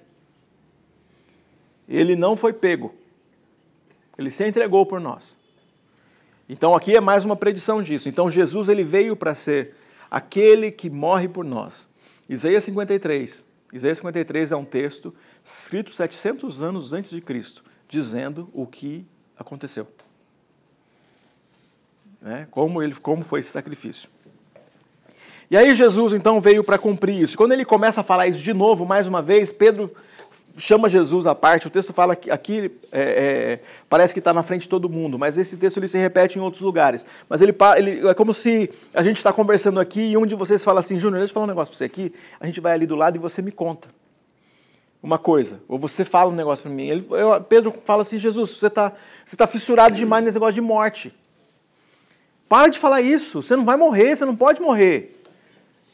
Ele 1.86 2.16
não 2.16 2.36
foi 2.36 2.52
pego. 2.52 2.94
Ele 4.16 4.30
se 4.30 4.46
entregou 4.46 4.84
por 4.86 5.00
nós. 5.00 5.36
Então 6.48 6.74
aqui 6.74 6.96
é 6.96 7.00
mais 7.00 7.24
uma 7.24 7.36
predição 7.36 7.82
disso. 7.82 8.08
Então 8.08 8.30
Jesus 8.30 8.68
ele 8.68 8.82
veio 8.82 9.14
para 9.14 9.34
ser 9.34 9.74
aquele 10.10 10.70
que 10.70 10.88
morre 10.88 11.28
por 11.28 11.44
nós. 11.44 11.88
Isaías 12.28 12.64
53 12.64 13.46
Isaías 13.72 13.98
53 13.98 14.52
é 14.52 14.56
um 14.56 14.64
texto 14.64 15.14
escrito 15.44 15.92
700 15.92 16.62
anos 16.62 16.92
antes 16.92 17.10
de 17.10 17.20
Cristo, 17.20 17.62
dizendo 17.88 18.48
o 18.52 18.66
que 18.66 19.06
aconteceu. 19.36 19.86
Né? 22.20 22.48
Como, 22.50 22.82
ele, 22.82 22.94
como 22.94 23.22
foi 23.22 23.40
esse 23.40 23.50
sacrifício. 23.50 24.08
E 25.50 25.56
aí 25.56 25.74
Jesus 25.74 26.12
então 26.12 26.40
veio 26.40 26.62
para 26.62 26.76
cumprir 26.76 27.22
isso. 27.22 27.36
Quando 27.36 27.52
ele 27.52 27.64
começa 27.64 28.00
a 28.02 28.04
falar 28.04 28.26
isso 28.26 28.42
de 28.42 28.52
novo, 28.52 28.84
mais 28.84 29.06
uma 29.06 29.22
vez, 29.22 29.50
Pedro 29.50 29.94
chama 30.58 30.88
Jesus 30.88 31.26
à 31.26 31.34
parte. 31.34 31.66
O 31.66 31.70
texto 31.70 31.92
fala 31.92 32.14
que 32.14 32.30
aqui 32.30 32.70
é, 32.92 33.00
é, 33.00 33.60
parece 33.88 34.12
que 34.12 34.20
está 34.20 34.32
na 34.32 34.42
frente 34.42 34.62
de 34.62 34.68
todo 34.68 34.88
mundo, 34.88 35.18
mas 35.18 35.38
esse 35.38 35.56
texto 35.56 35.78
ele 35.78 35.88
se 35.88 35.96
repete 35.98 36.38
em 36.38 36.42
outros 36.42 36.62
lugares. 36.62 37.06
Mas 37.28 37.40
ele, 37.40 37.54
ele 37.76 38.08
é 38.08 38.14
como 38.14 38.34
se 38.34 38.70
a 38.94 39.02
gente 39.02 39.16
está 39.16 39.32
conversando 39.32 39.80
aqui 39.80 40.00
e 40.00 40.16
um 40.16 40.26
de 40.26 40.34
vocês 40.34 40.62
fala 40.62 40.80
assim, 40.80 40.98
Júnior, 40.98 41.20
deixa 41.20 41.30
eu 41.30 41.34
falar 41.34 41.44
um 41.44 41.48
negócio 41.48 41.72
para 41.72 41.78
você 41.78 41.84
aqui. 41.84 42.12
A 42.40 42.46
gente 42.46 42.60
vai 42.60 42.72
ali 42.72 42.86
do 42.86 42.96
lado 42.96 43.16
e 43.16 43.18
você 43.18 43.40
me 43.40 43.52
conta 43.52 43.88
uma 45.02 45.18
coisa, 45.18 45.60
ou 45.68 45.78
você 45.78 46.04
fala 46.04 46.30
um 46.30 46.34
negócio 46.34 46.62
para 46.62 46.72
mim. 46.72 46.88
Ele, 46.88 47.06
eu, 47.10 47.40
Pedro 47.42 47.72
fala 47.84 48.02
assim, 48.02 48.18
Jesus, 48.18 48.50
você 48.50 48.66
está 48.66 48.92
você 49.24 49.36
tá 49.36 49.46
fissurado 49.46 49.94
demais 49.94 50.24
nesse 50.24 50.36
negócio 50.36 50.54
de 50.54 50.60
morte. 50.60 51.14
Para 52.48 52.68
de 52.68 52.78
falar 52.78 53.00
isso, 53.00 53.42
você 53.42 53.54
não 53.54 53.64
vai 53.64 53.76
morrer, 53.76 54.16
você 54.16 54.24
não 54.24 54.34
pode 54.34 54.60
morrer. 54.60 55.14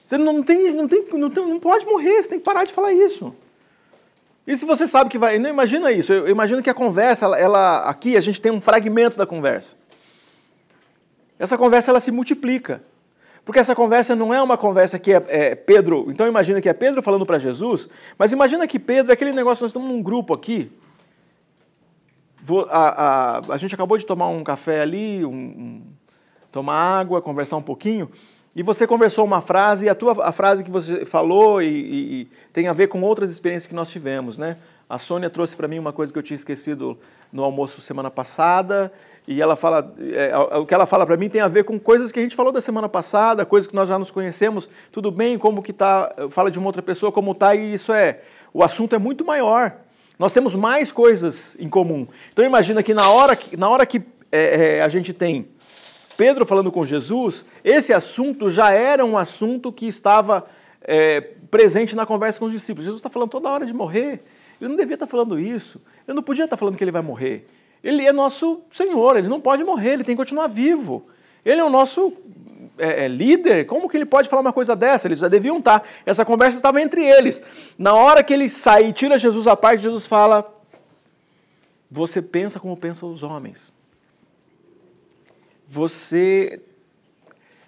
Você 0.05 0.17
não, 0.17 0.43
tem, 0.43 0.73
não, 0.73 0.87
tem, 0.87 1.05
não, 1.13 1.31
tem, 1.31 1.47
não 1.47 1.59
pode 1.59 1.85
morrer, 1.87 2.23
você 2.23 2.29
tem 2.29 2.39
que 2.39 2.45
parar 2.45 2.65
de 2.65 2.73
falar 2.73 2.93
isso. 2.93 3.35
E 4.47 4.57
se 4.57 4.67
você 4.67 4.87
sabe 4.87 5.09
que 5.09 5.19
vai. 5.19 5.39
Não 5.39 5.49
imagina 5.49 5.91
isso. 5.91 6.13
Eu 6.13 6.29
imagino 6.29 6.63
que 6.63 6.69
a 6.69 6.75
conversa, 6.75 7.25
ela, 7.25 7.39
ela, 7.39 7.79
aqui 7.89 8.17
a 8.17 8.21
gente 8.21 8.41
tem 8.41 8.53
um 8.53 8.61
fragmento 8.61 9.17
da 9.17 9.27
conversa. 9.27 9.77
Essa 11.39 11.57
conversa 11.57 11.91
ela 11.91 12.01
se 12.01 12.11
multiplica. 12.11 12.83
Porque 13.45 13.59
essa 13.59 13.75
conversa 13.75 14.17
não 14.17 14.33
é 14.33 14.41
uma 14.41 14.57
conversa 14.57 14.99
que 14.99 15.13
é, 15.13 15.23
é 15.29 15.55
Pedro. 15.55 16.07
Então 16.11 16.27
imagina 16.27 16.61
que 16.61 16.69
é 16.69 16.73
Pedro 16.73 17.03
falando 17.03 17.27
para 17.27 17.39
Jesus, 17.39 17.89
mas 18.19 18.33
imagina 18.33 18.67
que 18.67 18.79
Pedro 18.79 19.13
é 19.13 19.15
aquele 19.15 19.33
negócio, 19.33 19.63
nós 19.63 19.71
estamos 19.71 19.89
num 19.89 20.03
grupo 20.03 20.33
aqui. 20.33 20.73
Vou, 22.43 22.67
a, 22.71 22.89
a, 22.89 23.55
a 23.55 23.59
gente 23.59 23.75
acabou 23.75 23.99
de 23.99 24.07
tomar 24.07 24.29
um 24.29 24.43
café 24.43 24.81
ali, 24.81 25.25
um, 25.25 25.31
um, 25.31 25.83
tomar 26.51 27.01
água, 27.01 27.21
conversar 27.21 27.57
um 27.57 27.63
pouquinho 27.63 28.11
e 28.55 28.63
você 28.63 28.87
conversou 28.87 29.25
uma 29.25 29.41
frase, 29.41 29.87
e 29.87 29.89
a, 29.89 29.95
tua, 29.95 30.25
a 30.25 30.31
frase 30.31 30.63
que 30.63 30.71
você 30.71 31.05
falou 31.05 31.61
e, 31.61 31.67
e, 31.67 32.21
e 32.21 32.29
tem 32.53 32.69
a 32.69 32.73
ver 32.73 32.87
com 32.89 33.01
outras 33.03 33.31
experiências 33.31 33.67
que 33.67 33.75
nós 33.75 33.91
tivemos, 33.91 34.39
né? 34.39 34.57
A 34.89 34.99
Sônia 34.99 35.29
trouxe 35.29 35.57
para 35.57 35.67
mim 35.67 35.79
uma 35.79 35.93
coisa 35.93 36.13
que 36.13 36.19
eu 36.19 36.23
tinha 36.23 36.37
esquecido 36.37 36.97
no 37.33 37.43
almoço 37.43 37.81
semana 37.81 38.11
passada, 38.11 38.93
e 39.27 39.41
ela 39.41 39.57
fala, 39.57 39.93
é, 39.99 40.37
o 40.59 40.67
que 40.67 40.75
ela 40.75 40.87
fala 40.87 41.07
para 41.07 41.17
mim 41.17 41.29
tem 41.29 41.41
a 41.41 41.49
ver 41.49 41.65
com 41.65 41.81
coisas 41.81 42.13
que 42.13 42.21
a 42.21 42.23
gente 42.23 42.37
falou 42.37 42.53
da 42.53 42.61
semana 42.61 42.89
passada, 42.89 43.45
coisas 43.45 43.67
que 43.67 43.75
nós 43.75 43.89
já 43.89 43.99
nos 43.99 44.11
conhecemos, 44.11 44.69
tudo 44.93 45.11
bem, 45.11 45.39
como 45.39 45.63
que 45.63 45.73
tá, 45.73 46.15
fala 46.31 46.51
de 46.51 46.59
uma 46.59 46.69
outra 46.69 46.83
pessoa 46.83 47.11
como 47.11 47.35
tá, 47.35 47.55
e 47.55 47.75
isso 47.75 47.93
é, 47.93 48.21
o 48.53 48.63
assunto 48.63 48.95
é 48.95 48.99
muito 48.99 49.25
maior. 49.25 49.75
Nós 50.19 50.33
temos 50.33 50.55
mais 50.55 50.93
coisas 50.93 51.57
em 51.59 51.69
comum. 51.69 52.07
Então 52.33 52.45
imagina 52.45 52.83
que 52.83 52.95
na 52.95 53.11
hora 53.11 53.35
que, 53.35 53.57
na 53.57 53.69
hora 53.69 53.85
que 53.85 54.01
é, 54.31 54.77
é, 54.77 54.83
a 54.83 54.89
gente 54.89 55.13
tem 55.13 55.49
Pedro 56.17 56.47
falando 56.47 56.71
com 56.71 56.87
Jesus, 56.87 57.47
esse 57.63 57.93
assunto 57.93 58.49
já 58.51 58.71
era 58.71 59.05
um 59.05 59.19
assunto 59.19 59.73
que 59.73 59.87
estava 59.87 60.47
é, 60.83 61.21
presente 61.51 61.97
na 61.97 62.07
conversa 62.07 62.39
com 62.39 62.47
os 62.47 62.53
discípulos. 62.53 62.85
Jesus 62.85 63.01
está 63.01 63.11
falando 63.11 63.31
toda 63.31 63.51
hora 63.51 63.67
de 63.67 63.73
morrer. 63.73 64.23
Ele 64.61 64.71
não 64.71 64.77
devia 64.77 64.95
estar 64.95 65.07
falando 65.07 65.39
isso. 65.39 65.81
Ele 66.07 66.15
não 66.15 66.23
podia 66.23 66.45
estar 66.45 66.57
falando 66.57 66.77
que 66.77 66.85
ele 66.85 66.93
vai 66.93 67.03
morrer. 67.03 67.47
Ele 67.83 68.07
é 68.07 68.13
nosso 68.13 68.63
Senhor, 68.71 69.17
ele 69.17 69.29
não 69.29 69.41
pode 69.41 69.63
morrer, 69.65 69.95
ele 69.95 70.05
tem 70.05 70.15
que 70.15 70.21
continuar 70.21 70.47
vivo. 70.47 71.07
Ele 71.45 71.61
é 71.61 71.65
o 71.65 71.69
nosso 71.69 72.13
é, 72.79 73.05
é, 73.05 73.09
líder, 73.09 73.67
como 73.67 73.89
que 73.89 73.97
ele 73.97 74.07
pode 74.07 74.29
falar 74.29 74.41
uma 74.41 74.53
coisa 74.53 74.75
dessa? 74.75 75.07
Eles 75.07 75.19
já 75.19 75.29
deviam 75.29 75.59
estar. 75.59 75.87
Essa 76.07 76.25
conversa 76.25 76.57
estava 76.57 76.81
entre 76.81 77.05
eles. 77.05 77.43
Na 77.77 77.93
hora 77.93 78.23
que 78.23 78.33
ele 78.33 78.49
sai 78.49 78.87
e 78.87 78.93
tira 78.93 79.19
Jesus 79.19 79.47
à 79.47 79.55
parte, 79.55 79.83
Jesus 79.83 80.07
fala: 80.07 80.51
Você 81.91 82.23
pensa 82.23 82.59
como 82.59 82.77
pensam 82.77 83.13
os 83.13 83.23
homens 83.23 83.73
você 85.67 86.61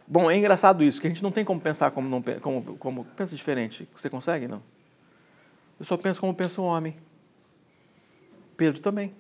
Bom, 0.09 0.31
é 0.31 0.37
engraçado 0.37 0.85
isso, 0.85 1.01
que 1.01 1.09
a 1.09 1.11
gente 1.11 1.23
não 1.23 1.33
tem 1.33 1.45
como 1.45 1.61
pensar 1.61 1.91
como, 1.91 2.09
não, 2.09 2.23
como, 2.41 2.77
como 2.77 3.05
pensa 3.05 3.35
diferente. 3.35 3.89
Você 3.95 4.09
consegue, 4.09 4.47
não? 4.47 4.63
Eu 5.81 5.85
só 5.85 5.97
penso 5.97 6.21
como 6.21 6.33
pensa 6.33 6.61
o 6.61 6.65
homem. 6.65 6.97
Pedro 8.57 8.81
também. 8.81 9.13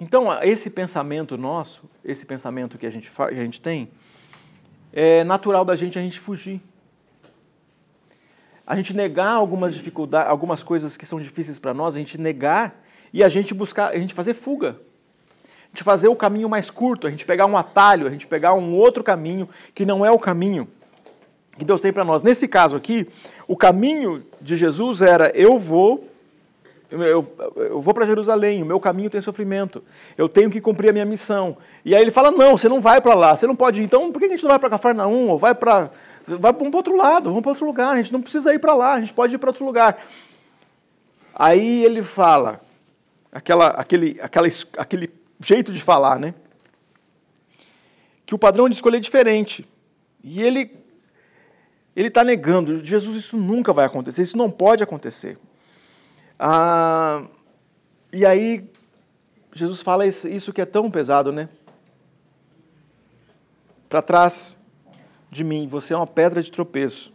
Então, 0.00 0.32
esse 0.42 0.70
pensamento 0.70 1.36
nosso, 1.36 1.88
esse 2.02 2.24
pensamento 2.24 2.78
que 2.78 2.86
a 2.86 2.90
gente, 2.90 3.10
que 3.10 3.22
a 3.22 3.44
gente 3.44 3.60
tem, 3.60 3.90
é 4.92 5.22
natural 5.22 5.64
da 5.64 5.76
gente 5.76 5.98
a 5.98 6.02
gente 6.02 6.18
fugir. 6.18 6.62
A 8.66 8.76
gente 8.76 8.94
negar 8.94 9.32
algumas 9.32 9.74
dificuldades, 9.74 10.30
algumas 10.30 10.62
coisas 10.62 10.96
que 10.96 11.04
são 11.04 11.20
difíceis 11.20 11.58
para 11.58 11.74
nós, 11.74 11.94
a 11.94 11.98
gente 11.98 12.18
negar 12.18 12.82
e 13.12 13.22
a 13.22 13.28
gente 13.28 13.52
buscar, 13.52 13.92
a 13.92 13.98
gente 13.98 14.14
fazer 14.14 14.32
fuga. 14.32 14.80
Gente 15.68 15.84
fazer 15.84 16.08
o 16.08 16.16
caminho 16.16 16.48
mais 16.48 16.70
curto, 16.70 17.06
a 17.06 17.10
gente 17.10 17.24
pegar 17.24 17.46
um 17.46 17.56
atalho, 17.56 18.06
a 18.06 18.10
gente 18.10 18.26
pegar 18.26 18.54
um 18.54 18.74
outro 18.74 19.04
caminho 19.04 19.48
que 19.74 19.84
não 19.84 20.04
é 20.04 20.10
o 20.10 20.18
caminho 20.18 20.68
que 21.58 21.64
Deus 21.64 21.80
tem 21.80 21.92
para 21.92 22.04
nós. 22.04 22.22
Nesse 22.22 22.46
caso 22.46 22.76
aqui, 22.76 23.08
o 23.46 23.56
caminho 23.56 24.24
de 24.40 24.56
Jesus 24.56 25.02
era: 25.02 25.30
eu 25.34 25.58
vou 25.58 26.06
eu, 26.88 27.34
eu, 27.56 27.80
vou 27.80 27.92
para 27.92 28.06
Jerusalém, 28.06 28.62
o 28.62 28.66
meu 28.66 28.78
caminho 28.78 29.10
tem 29.10 29.20
sofrimento, 29.20 29.82
eu 30.16 30.28
tenho 30.28 30.48
que 30.48 30.60
cumprir 30.60 30.90
a 30.90 30.92
minha 30.92 31.04
missão. 31.04 31.56
E 31.84 31.94
aí 31.94 32.00
ele 32.00 32.12
fala: 32.12 32.30
não, 32.30 32.56
você 32.56 32.68
não 32.68 32.80
vai 32.80 33.00
para 33.00 33.14
lá, 33.14 33.36
você 33.36 33.46
não 33.46 33.56
pode 33.56 33.80
ir. 33.80 33.84
Então, 33.84 34.12
por 34.12 34.20
que 34.20 34.26
a 34.26 34.28
gente 34.28 34.42
não 34.42 34.50
vai 34.50 34.58
para 34.58 34.70
Cafarnaum? 34.70 35.28
Ou 35.30 35.38
vai 35.38 35.54
para 35.54 35.90
vai 36.26 36.52
para 36.52 36.66
um 36.66 36.70
outro 36.74 36.96
lado, 36.96 37.28
vamos 37.28 37.42
para 37.42 37.50
outro 37.50 37.66
lugar, 37.66 37.90
a 37.90 37.96
gente 37.96 38.12
não 38.12 38.20
precisa 38.20 38.52
ir 38.52 38.58
para 38.58 38.74
lá, 38.74 38.94
a 38.94 39.00
gente 39.00 39.12
pode 39.14 39.34
ir 39.34 39.38
para 39.38 39.50
outro 39.50 39.64
lugar. 39.64 40.00
Aí 41.34 41.84
ele 41.84 42.02
fala, 42.02 42.60
aquela, 43.30 43.68
aquele, 43.68 44.18
aquela, 44.20 44.48
aquele 44.78 45.06
jeito 45.40 45.72
de 45.72 45.80
falar, 45.80 46.18
né? 46.18 46.34
Que 48.24 48.34
o 48.34 48.38
padrão 48.38 48.68
de 48.68 48.74
escolha 48.74 48.96
é 48.96 49.00
diferente. 49.00 49.66
E 50.22 50.42
ele 50.42 50.86
ele 51.96 52.08
está 52.08 52.22
negando, 52.22 52.84
Jesus, 52.84 53.16
isso 53.16 53.38
nunca 53.38 53.72
vai 53.72 53.86
acontecer, 53.86 54.20
isso 54.20 54.36
não 54.36 54.50
pode 54.50 54.82
acontecer. 54.82 55.38
Ah, 56.38 57.26
e 58.12 58.26
aí, 58.26 58.70
Jesus 59.54 59.80
fala 59.80 60.06
isso 60.06 60.52
que 60.52 60.60
é 60.60 60.66
tão 60.66 60.90
pesado, 60.90 61.32
né? 61.32 61.48
Para 63.88 64.02
trás 64.02 64.58
de 65.30 65.42
mim, 65.42 65.66
você 65.66 65.94
é 65.94 65.96
uma 65.96 66.06
pedra 66.06 66.42
de 66.42 66.52
tropeço. 66.52 67.14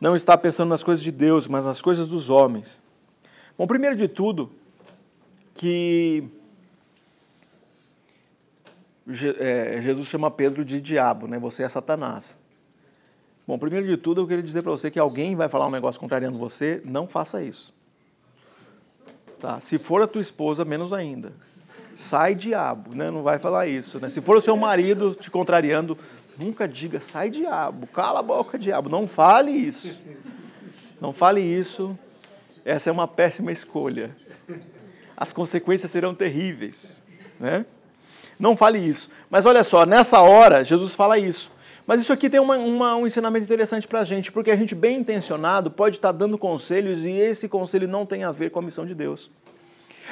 Não 0.00 0.16
está 0.16 0.36
pensando 0.38 0.70
nas 0.70 0.82
coisas 0.82 1.04
de 1.04 1.12
Deus, 1.12 1.46
mas 1.46 1.66
nas 1.66 1.82
coisas 1.82 2.08
dos 2.08 2.30
homens. 2.30 2.80
Bom, 3.58 3.66
primeiro 3.66 3.96
de 3.96 4.08
tudo, 4.08 4.50
que 5.52 6.24
Jesus 9.06 10.08
chama 10.08 10.30
Pedro 10.30 10.64
de 10.64 10.80
diabo, 10.80 11.26
né? 11.26 11.38
Você 11.38 11.62
é 11.62 11.68
Satanás. 11.68 12.38
Bom, 13.46 13.58
primeiro 13.58 13.86
de 13.86 13.96
tudo, 13.98 14.22
eu 14.22 14.26
queria 14.26 14.42
dizer 14.42 14.62
para 14.62 14.70
você 14.70 14.90
que 14.90 14.98
alguém 14.98 15.36
vai 15.36 15.48
falar 15.48 15.66
um 15.66 15.70
negócio 15.70 16.00
contrariando 16.00 16.38
você, 16.38 16.80
não 16.84 17.06
faça 17.06 17.42
isso. 17.42 17.74
Tá? 19.38 19.60
Se 19.60 19.76
for 19.76 20.00
a 20.00 20.06
tua 20.06 20.22
esposa, 20.22 20.64
menos 20.64 20.92
ainda. 20.92 21.32
Sai 21.94 22.34
diabo, 22.34 22.94
né? 22.94 23.10
Não 23.10 23.22
vai 23.22 23.38
falar 23.38 23.66
isso, 23.66 24.00
né? 24.00 24.08
Se 24.08 24.22
for 24.22 24.38
o 24.38 24.40
seu 24.40 24.56
marido 24.56 25.14
te 25.14 25.30
contrariando, 25.30 25.96
nunca 26.38 26.66
diga 26.66 27.00
sai 27.00 27.28
diabo, 27.28 27.86
cala 27.88 28.20
a 28.20 28.22
boca 28.22 28.58
diabo, 28.58 28.88
não 28.88 29.06
fale 29.06 29.50
isso. 29.50 29.94
Não 30.98 31.12
fale 31.12 31.42
isso. 31.42 31.96
Essa 32.64 32.88
é 32.88 32.92
uma 32.92 33.06
péssima 33.06 33.52
escolha. 33.52 34.16
As 35.14 35.32
consequências 35.32 35.90
serão 35.90 36.14
terríveis, 36.14 37.02
né? 37.38 37.66
Não 38.38 38.56
fale 38.56 38.78
isso. 38.78 39.10
Mas 39.30 39.46
olha 39.46 39.64
só, 39.64 39.86
nessa 39.86 40.20
hora, 40.20 40.64
Jesus 40.64 40.94
fala 40.94 41.18
isso. 41.18 41.50
Mas 41.86 42.00
isso 42.00 42.12
aqui 42.12 42.30
tem 42.30 42.40
uma, 42.40 42.56
uma, 42.56 42.96
um 42.96 43.06
ensinamento 43.06 43.44
interessante 43.44 43.86
para 43.86 44.00
a 44.00 44.04
gente, 44.04 44.32
porque 44.32 44.50
a 44.50 44.56
gente, 44.56 44.74
bem 44.74 44.98
intencionado, 44.98 45.70
pode 45.70 45.96
estar 45.96 46.12
tá 46.12 46.18
dando 46.18 46.38
conselhos 46.38 47.04
e 47.04 47.10
esse 47.10 47.48
conselho 47.48 47.86
não 47.86 48.06
tem 48.06 48.24
a 48.24 48.32
ver 48.32 48.50
com 48.50 48.58
a 48.58 48.62
missão 48.62 48.86
de 48.86 48.94
Deus. 48.94 49.30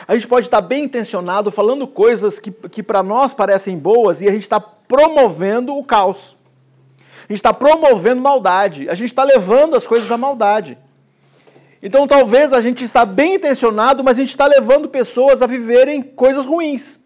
A 0.06 0.14
gente 0.14 0.26
pode 0.26 0.46
estar 0.46 0.60
tá 0.60 0.66
bem 0.66 0.84
intencionado, 0.84 1.50
falando 1.50 1.86
coisas 1.86 2.38
que, 2.38 2.50
que 2.50 2.82
para 2.82 3.02
nós 3.02 3.32
parecem 3.32 3.78
boas 3.78 4.20
e 4.20 4.28
a 4.28 4.32
gente 4.32 4.42
está 4.42 4.60
promovendo 4.60 5.74
o 5.74 5.84
caos. 5.84 6.36
A 7.28 7.32
gente 7.32 7.38
está 7.38 7.54
promovendo 7.54 8.20
maldade. 8.20 8.88
A 8.88 8.94
gente 8.94 9.08
está 9.08 9.22
levando 9.22 9.76
as 9.76 9.86
coisas 9.86 10.10
à 10.10 10.16
maldade. 10.16 10.76
Então 11.82 12.06
talvez 12.06 12.52
a 12.52 12.60
gente 12.60 12.84
está 12.84 13.04
bem 13.04 13.34
intencionado, 13.34 14.04
mas 14.04 14.18
a 14.18 14.20
gente 14.20 14.30
está 14.30 14.46
levando 14.46 14.88
pessoas 14.88 15.42
a 15.42 15.46
viverem 15.46 16.00
coisas 16.02 16.46
ruins, 16.46 17.00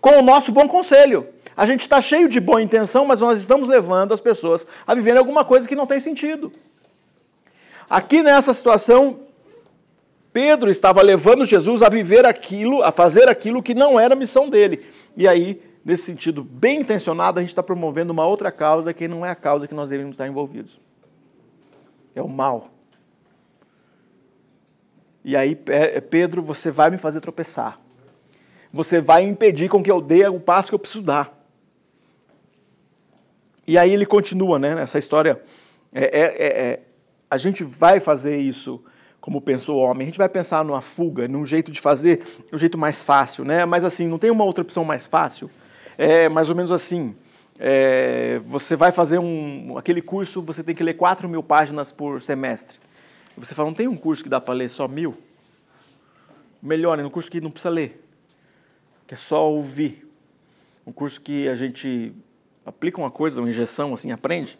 com 0.00 0.18
o 0.18 0.22
nosso 0.22 0.52
bom 0.52 0.68
conselho. 0.68 1.28
A 1.56 1.64
gente 1.64 1.80
está 1.80 2.00
cheio 2.00 2.28
de 2.28 2.38
boa 2.38 2.62
intenção, 2.62 3.06
mas 3.06 3.20
nós 3.20 3.40
estamos 3.40 3.68
levando 3.68 4.12
as 4.12 4.20
pessoas 4.20 4.66
a 4.86 4.94
viverem 4.94 5.18
alguma 5.18 5.44
coisa 5.44 5.66
que 5.66 5.74
não 5.74 5.86
tem 5.86 5.98
sentido. 5.98 6.52
Aqui 7.88 8.22
nessa 8.22 8.52
situação, 8.52 9.20
Pedro 10.32 10.70
estava 10.70 11.00
levando 11.00 11.46
Jesus 11.46 11.82
a 11.82 11.88
viver 11.88 12.26
aquilo, 12.26 12.82
a 12.82 12.92
fazer 12.92 13.28
aquilo 13.28 13.62
que 13.62 13.74
não 13.74 13.98
era 13.98 14.14
a 14.14 14.16
missão 14.16 14.50
dele. 14.50 14.84
E 15.16 15.26
aí, 15.26 15.62
nesse 15.82 16.02
sentido 16.02 16.44
bem 16.44 16.80
intencionado, 16.80 17.38
a 17.38 17.42
gente 17.42 17.48
está 17.48 17.62
promovendo 17.62 18.12
uma 18.12 18.26
outra 18.26 18.52
causa 18.52 18.92
que 18.92 19.08
não 19.08 19.24
é 19.24 19.30
a 19.30 19.34
causa 19.34 19.66
que 19.66 19.74
nós 19.74 19.88
devemos 19.88 20.16
estar 20.16 20.28
envolvidos. 20.28 20.78
É 22.14 22.20
o 22.20 22.28
mal. 22.28 22.68
E 25.24 25.34
aí, 25.34 25.56
Pedro, 26.10 26.42
você 26.42 26.70
vai 26.70 26.90
me 26.90 26.98
fazer 26.98 27.20
tropeçar. 27.20 27.80
Você 28.76 29.00
vai 29.00 29.22
impedir 29.22 29.70
com 29.70 29.82
que 29.82 29.90
eu 29.90 30.02
dê 30.02 30.28
o 30.28 30.38
passo 30.38 30.68
que 30.68 30.74
eu 30.74 30.78
preciso 30.78 31.02
dar. 31.02 31.34
E 33.66 33.78
aí 33.78 33.90
ele 33.90 34.04
continua, 34.04 34.58
né? 34.58 34.76
Essa 34.80 34.98
história. 34.98 35.40
É, 35.92 36.04
é, 36.04 36.20
é, 36.20 36.46
é, 36.46 36.80
a 37.30 37.38
gente 37.38 37.64
vai 37.64 38.00
fazer 38.00 38.36
isso 38.36 38.84
como 39.18 39.40
pensou 39.40 39.78
o 39.78 39.80
homem. 39.80 40.02
A 40.02 40.04
gente 40.10 40.18
vai 40.18 40.28
pensar 40.28 40.62
numa 40.62 40.82
fuga, 40.82 41.26
num 41.26 41.46
jeito 41.46 41.72
de 41.72 41.80
fazer, 41.80 42.22
um 42.52 42.58
jeito 42.58 42.76
mais 42.76 43.00
fácil, 43.00 43.46
né? 43.46 43.64
Mas 43.64 43.82
assim, 43.82 44.06
não 44.06 44.18
tem 44.18 44.30
uma 44.30 44.44
outra 44.44 44.60
opção 44.60 44.84
mais 44.84 45.06
fácil. 45.06 45.50
É 45.96 46.28
mais 46.28 46.50
ou 46.50 46.54
menos 46.54 46.70
assim. 46.70 47.16
É, 47.58 48.38
você 48.44 48.76
vai 48.76 48.92
fazer 48.92 49.18
um, 49.18 49.78
aquele 49.78 50.02
curso, 50.02 50.42
você 50.42 50.62
tem 50.62 50.74
que 50.74 50.84
ler 50.84 50.94
4 50.94 51.26
mil 51.26 51.42
páginas 51.42 51.90
por 51.90 52.20
semestre. 52.20 52.78
Você 53.38 53.54
fala, 53.54 53.70
não 53.70 53.74
tem 53.74 53.88
um 53.88 53.96
curso 53.96 54.22
que 54.22 54.28
dá 54.28 54.38
para 54.38 54.52
ler 54.52 54.68
só 54.68 54.86
mil? 54.86 55.16
Melhor, 56.62 56.98
é 56.98 57.04
um 57.04 57.08
curso 57.08 57.30
que 57.30 57.40
não 57.40 57.50
precisa 57.50 57.70
ler, 57.70 58.05
que 59.06 59.14
é 59.14 59.16
só 59.16 59.50
ouvir. 59.50 60.06
Um 60.86 60.92
curso 60.92 61.20
que 61.20 61.48
a 61.48 61.54
gente 61.54 62.12
aplica 62.64 63.00
uma 63.00 63.10
coisa, 63.10 63.40
uma 63.40 63.48
injeção, 63.48 63.94
assim, 63.94 64.12
aprende. 64.12 64.58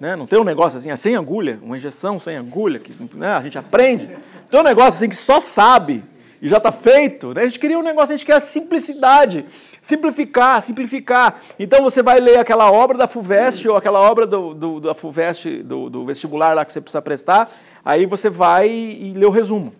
Né? 0.00 0.16
Não 0.16 0.26
tem 0.26 0.38
um 0.38 0.44
negócio 0.44 0.78
assim, 0.78 0.90
é 0.90 0.96
sem 0.96 1.14
agulha, 1.14 1.58
uma 1.62 1.76
injeção 1.76 2.18
sem 2.18 2.36
agulha, 2.36 2.78
que 2.78 2.94
né? 3.14 3.34
a 3.34 3.42
gente 3.42 3.58
aprende. 3.58 4.08
Tem 4.50 4.58
um 4.58 4.62
negócio 4.62 4.96
assim 4.96 5.10
que 5.10 5.16
só 5.16 5.40
sabe 5.40 6.02
e 6.40 6.48
já 6.48 6.56
está 6.56 6.72
feito. 6.72 7.34
Né? 7.34 7.42
A 7.42 7.44
gente 7.44 7.58
queria 7.58 7.78
um 7.78 7.82
negócio, 7.82 8.14
a 8.14 8.16
gente 8.16 8.24
quer 8.24 8.34
a 8.36 8.40
simplicidade. 8.40 9.44
Simplificar, 9.80 10.62
simplificar. 10.62 11.40
Então 11.58 11.82
você 11.82 12.02
vai 12.02 12.18
ler 12.18 12.38
aquela 12.38 12.70
obra 12.70 12.96
da 12.96 13.06
FUVEST 13.06 13.68
ou 13.68 13.76
aquela 13.76 14.00
obra 14.00 14.26
do, 14.26 14.54
do 14.54 14.80
da 14.80 14.94
FUVEST, 14.94 15.62
do, 15.62 15.90
do, 15.90 16.06
vestibular 16.06 16.54
lá 16.54 16.64
que 16.64 16.72
você 16.72 16.80
precisa 16.80 17.02
prestar, 17.02 17.50
aí 17.84 18.06
você 18.06 18.30
vai 18.30 18.70
e, 18.70 19.12
lê 19.14 19.26
o 19.26 19.30
resumo. 19.30 19.72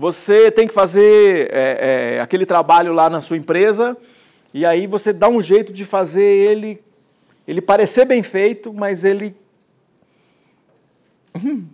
Você 0.00 0.50
tem 0.50 0.66
que 0.66 0.72
fazer 0.72 1.50
é, 1.52 2.14
é, 2.16 2.20
aquele 2.22 2.46
trabalho 2.46 2.90
lá 2.90 3.10
na 3.10 3.20
sua 3.20 3.36
empresa, 3.36 3.94
e 4.54 4.64
aí 4.64 4.86
você 4.86 5.12
dá 5.12 5.28
um 5.28 5.42
jeito 5.42 5.74
de 5.74 5.84
fazer 5.84 6.22
ele, 6.22 6.82
ele 7.46 7.60
parecer 7.60 8.06
bem 8.06 8.22
feito, 8.22 8.72
mas 8.72 9.04
ele. 9.04 9.36
Hum, 11.36 11.66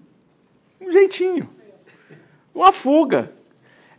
um 0.81 0.91
jeitinho. 0.91 1.49
Uma 2.53 2.73
fuga. 2.73 3.31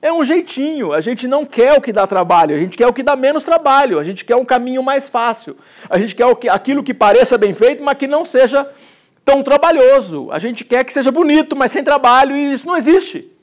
É 0.01 0.11
um 0.11 0.25
jeitinho. 0.25 0.91
A 0.91 0.99
gente 0.99 1.25
não 1.25 1.45
quer 1.45 1.77
o 1.77 1.81
que 1.81 1.93
dá 1.93 2.05
trabalho, 2.05 2.53
a 2.53 2.59
gente 2.59 2.75
quer 2.75 2.87
o 2.87 2.91
que 2.91 3.03
dá 3.03 3.15
menos 3.15 3.45
trabalho, 3.45 3.97
a 3.97 4.03
gente 4.03 4.25
quer 4.25 4.35
um 4.35 4.43
caminho 4.43 4.83
mais 4.83 5.07
fácil. 5.07 5.55
A 5.89 5.97
gente 5.97 6.13
quer 6.13 6.25
aquilo 6.51 6.83
que 6.83 6.93
pareça 6.93 7.37
bem 7.37 7.53
feito, 7.53 7.81
mas 7.81 7.97
que 7.97 8.07
não 8.07 8.25
seja 8.25 8.69
tão 9.23 9.41
trabalhoso. 9.41 10.27
A 10.33 10.37
gente 10.37 10.65
quer 10.65 10.83
que 10.83 10.91
seja 10.91 11.11
bonito, 11.11 11.55
mas 11.55 11.71
sem 11.71 11.81
trabalho, 11.81 12.35
e 12.35 12.51
isso 12.51 12.67
não 12.67 12.75
existe. 12.75 13.36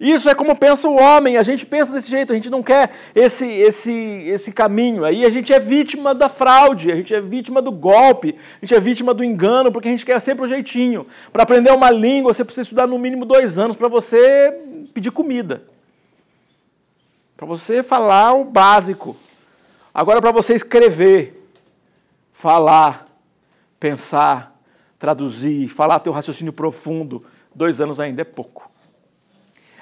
Isso 0.00 0.30
é 0.30 0.34
como 0.34 0.56
pensa 0.56 0.88
o 0.88 0.96
homem, 0.96 1.36
a 1.36 1.42
gente 1.42 1.66
pensa 1.66 1.92
desse 1.92 2.08
jeito, 2.08 2.32
a 2.32 2.34
gente 2.34 2.48
não 2.48 2.62
quer 2.62 2.90
esse, 3.14 3.44
esse, 3.46 3.92
esse 3.92 4.50
caminho. 4.50 5.04
Aí 5.04 5.26
a 5.26 5.28
gente 5.28 5.52
é 5.52 5.60
vítima 5.60 6.14
da 6.14 6.26
fraude, 6.26 6.90
a 6.90 6.96
gente 6.96 7.14
é 7.14 7.20
vítima 7.20 7.60
do 7.60 7.70
golpe, 7.70 8.34
a 8.56 8.64
gente 8.64 8.74
é 8.74 8.80
vítima 8.80 9.12
do 9.12 9.22
engano, 9.22 9.70
porque 9.70 9.88
a 9.88 9.90
gente 9.90 10.06
quer 10.06 10.18
sempre 10.18 10.46
o 10.46 10.48
jeitinho. 10.48 11.06
Para 11.30 11.42
aprender 11.42 11.70
uma 11.72 11.90
língua, 11.90 12.32
você 12.32 12.42
precisa 12.42 12.62
estudar 12.62 12.86
no 12.86 12.98
mínimo 12.98 13.26
dois 13.26 13.58
anos 13.58 13.76
para 13.76 13.88
você 13.88 14.58
pedir 14.94 15.10
comida. 15.10 15.64
Para 17.36 17.46
você 17.46 17.82
falar 17.82 18.32
o 18.32 18.44
básico. 18.44 19.14
Agora, 19.92 20.22
para 20.22 20.32
você 20.32 20.54
escrever, 20.54 21.46
falar, 22.32 23.06
pensar, 23.78 24.58
traduzir, 24.98 25.68
falar 25.68 26.00
teu 26.00 26.12
raciocínio 26.12 26.54
profundo, 26.54 27.22
dois 27.54 27.82
anos 27.82 28.00
ainda 28.00 28.22
é 28.22 28.24
pouco. 28.24 28.69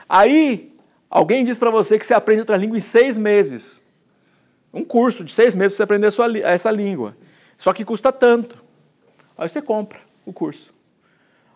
Aí, 0.09 0.75
alguém 1.11 1.45
diz 1.45 1.59
para 1.59 1.71
você 1.71 1.99
que 1.99 2.07
você 2.07 2.15
aprende 2.15 2.41
outra 2.41 2.57
língua 2.57 2.79
em 2.79 2.81
seis 2.81 3.17
meses. 3.17 3.85
Um 4.73 4.85
curso 4.85 5.25
de 5.25 5.33
seis 5.33 5.55
meses 5.55 5.73
para 5.73 5.77
você 5.77 5.83
aprender 5.83 6.11
sua, 6.11 6.39
essa 6.39 6.71
língua. 6.71 7.17
Só 7.57 7.73
que 7.73 7.85
custa 7.85 8.13
tanto. 8.13 8.63
Aí 9.37 9.49
você 9.49 9.61
compra 9.61 10.01
o 10.25 10.33
curso. 10.33 10.73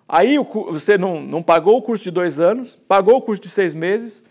Aí 0.09 0.37
você 0.71 0.99
não, 0.99 1.23
não 1.23 1.43
pagou 1.43 1.79
o 1.79 1.83
curso 1.83 2.05
de 2.05 2.11
dois 2.11 2.39
anos, 2.39 2.77
pagou 2.77 3.17
o 3.17 3.23
curso 3.23 3.41
de 3.41 3.49
seis 3.49 3.75
meses, 3.75 4.25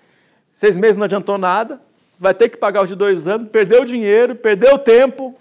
seis 0.53 0.77
meses 0.77 0.97
não 0.97 1.05
adiantou 1.05 1.38
nada, 1.38 1.81
vai 2.19 2.34
ter 2.34 2.49
que 2.49 2.57
pagar 2.57 2.84
os 2.84 2.89
de 2.89 2.95
dois 2.95 3.27
anos, 3.27 3.49
perdeu 3.49 3.81
o 3.81 3.86
dinheiro, 3.86 4.36
perdeu 4.36 4.75
o 4.75 4.77
tempo. 4.77 5.36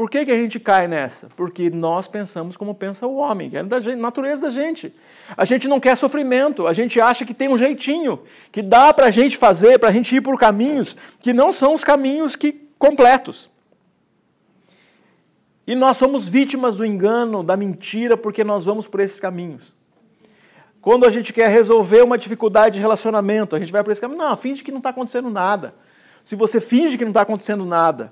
Por 0.00 0.08
que, 0.08 0.24
que 0.24 0.32
a 0.32 0.36
gente 0.36 0.58
cai 0.58 0.88
nessa? 0.88 1.28
Porque 1.36 1.68
nós 1.68 2.08
pensamos 2.08 2.56
como 2.56 2.74
pensa 2.74 3.06
o 3.06 3.16
homem, 3.16 3.50
é 3.52 3.62
da 3.62 3.78
natureza 3.96 4.46
da 4.46 4.48
gente. 4.48 4.94
A 5.36 5.44
gente 5.44 5.68
não 5.68 5.78
quer 5.78 5.94
sofrimento, 5.94 6.66
a 6.66 6.72
gente 6.72 6.98
acha 6.98 7.26
que 7.26 7.34
tem 7.34 7.50
um 7.50 7.58
jeitinho, 7.58 8.18
que 8.50 8.62
dá 8.62 8.94
para 8.94 9.08
a 9.08 9.10
gente 9.10 9.36
fazer, 9.36 9.78
para 9.78 9.90
a 9.90 9.92
gente 9.92 10.16
ir 10.16 10.22
por 10.22 10.38
caminhos 10.38 10.96
que 11.18 11.34
não 11.34 11.52
são 11.52 11.74
os 11.74 11.84
caminhos 11.84 12.34
que 12.34 12.66
completos. 12.78 13.50
E 15.66 15.74
nós 15.74 15.98
somos 15.98 16.26
vítimas 16.26 16.76
do 16.76 16.86
engano, 16.86 17.42
da 17.42 17.54
mentira, 17.54 18.16
porque 18.16 18.42
nós 18.42 18.64
vamos 18.64 18.88
por 18.88 19.00
esses 19.00 19.20
caminhos. 19.20 19.74
Quando 20.80 21.04
a 21.04 21.10
gente 21.10 21.30
quer 21.30 21.50
resolver 21.50 22.02
uma 22.02 22.16
dificuldade 22.16 22.76
de 22.76 22.80
relacionamento, 22.80 23.54
a 23.54 23.58
gente 23.58 23.70
vai 23.70 23.84
por 23.84 23.92
esse 23.92 24.00
caminho. 24.00 24.20
Não, 24.20 24.34
finge 24.34 24.64
que 24.64 24.70
não 24.70 24.78
está 24.78 24.88
acontecendo 24.88 25.28
nada. 25.28 25.74
Se 26.24 26.34
você 26.34 26.58
finge 26.58 26.96
que 26.96 27.04
não 27.04 27.10
está 27.10 27.20
acontecendo 27.20 27.66
nada, 27.66 28.10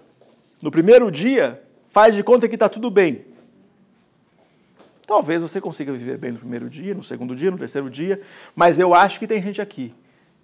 no 0.61 0.71
primeiro 0.71 1.11
dia, 1.11 1.63
faz 1.89 2.15
de 2.15 2.23
conta 2.23 2.49
que 2.49 2.55
está 2.55 2.69
tudo 2.69 2.91
bem. 2.91 3.25
Talvez 5.07 5.41
você 5.41 5.61
consiga 5.61 5.93
viver 5.93 6.19
bem 6.19 6.33
no 6.33 6.39
primeiro 6.39 6.69
dia, 6.69 6.95
no 6.95 7.03
segundo 7.03 7.35
dia, 7.35 7.51
no 7.51 7.59
terceiro 7.59 7.89
dia, 7.89 8.21
mas 8.55 8.79
eu 8.79 8.95
acho 8.95 9.19
que 9.19 9.27
tem 9.27 9.43
gente 9.43 9.61
aqui 9.61 9.95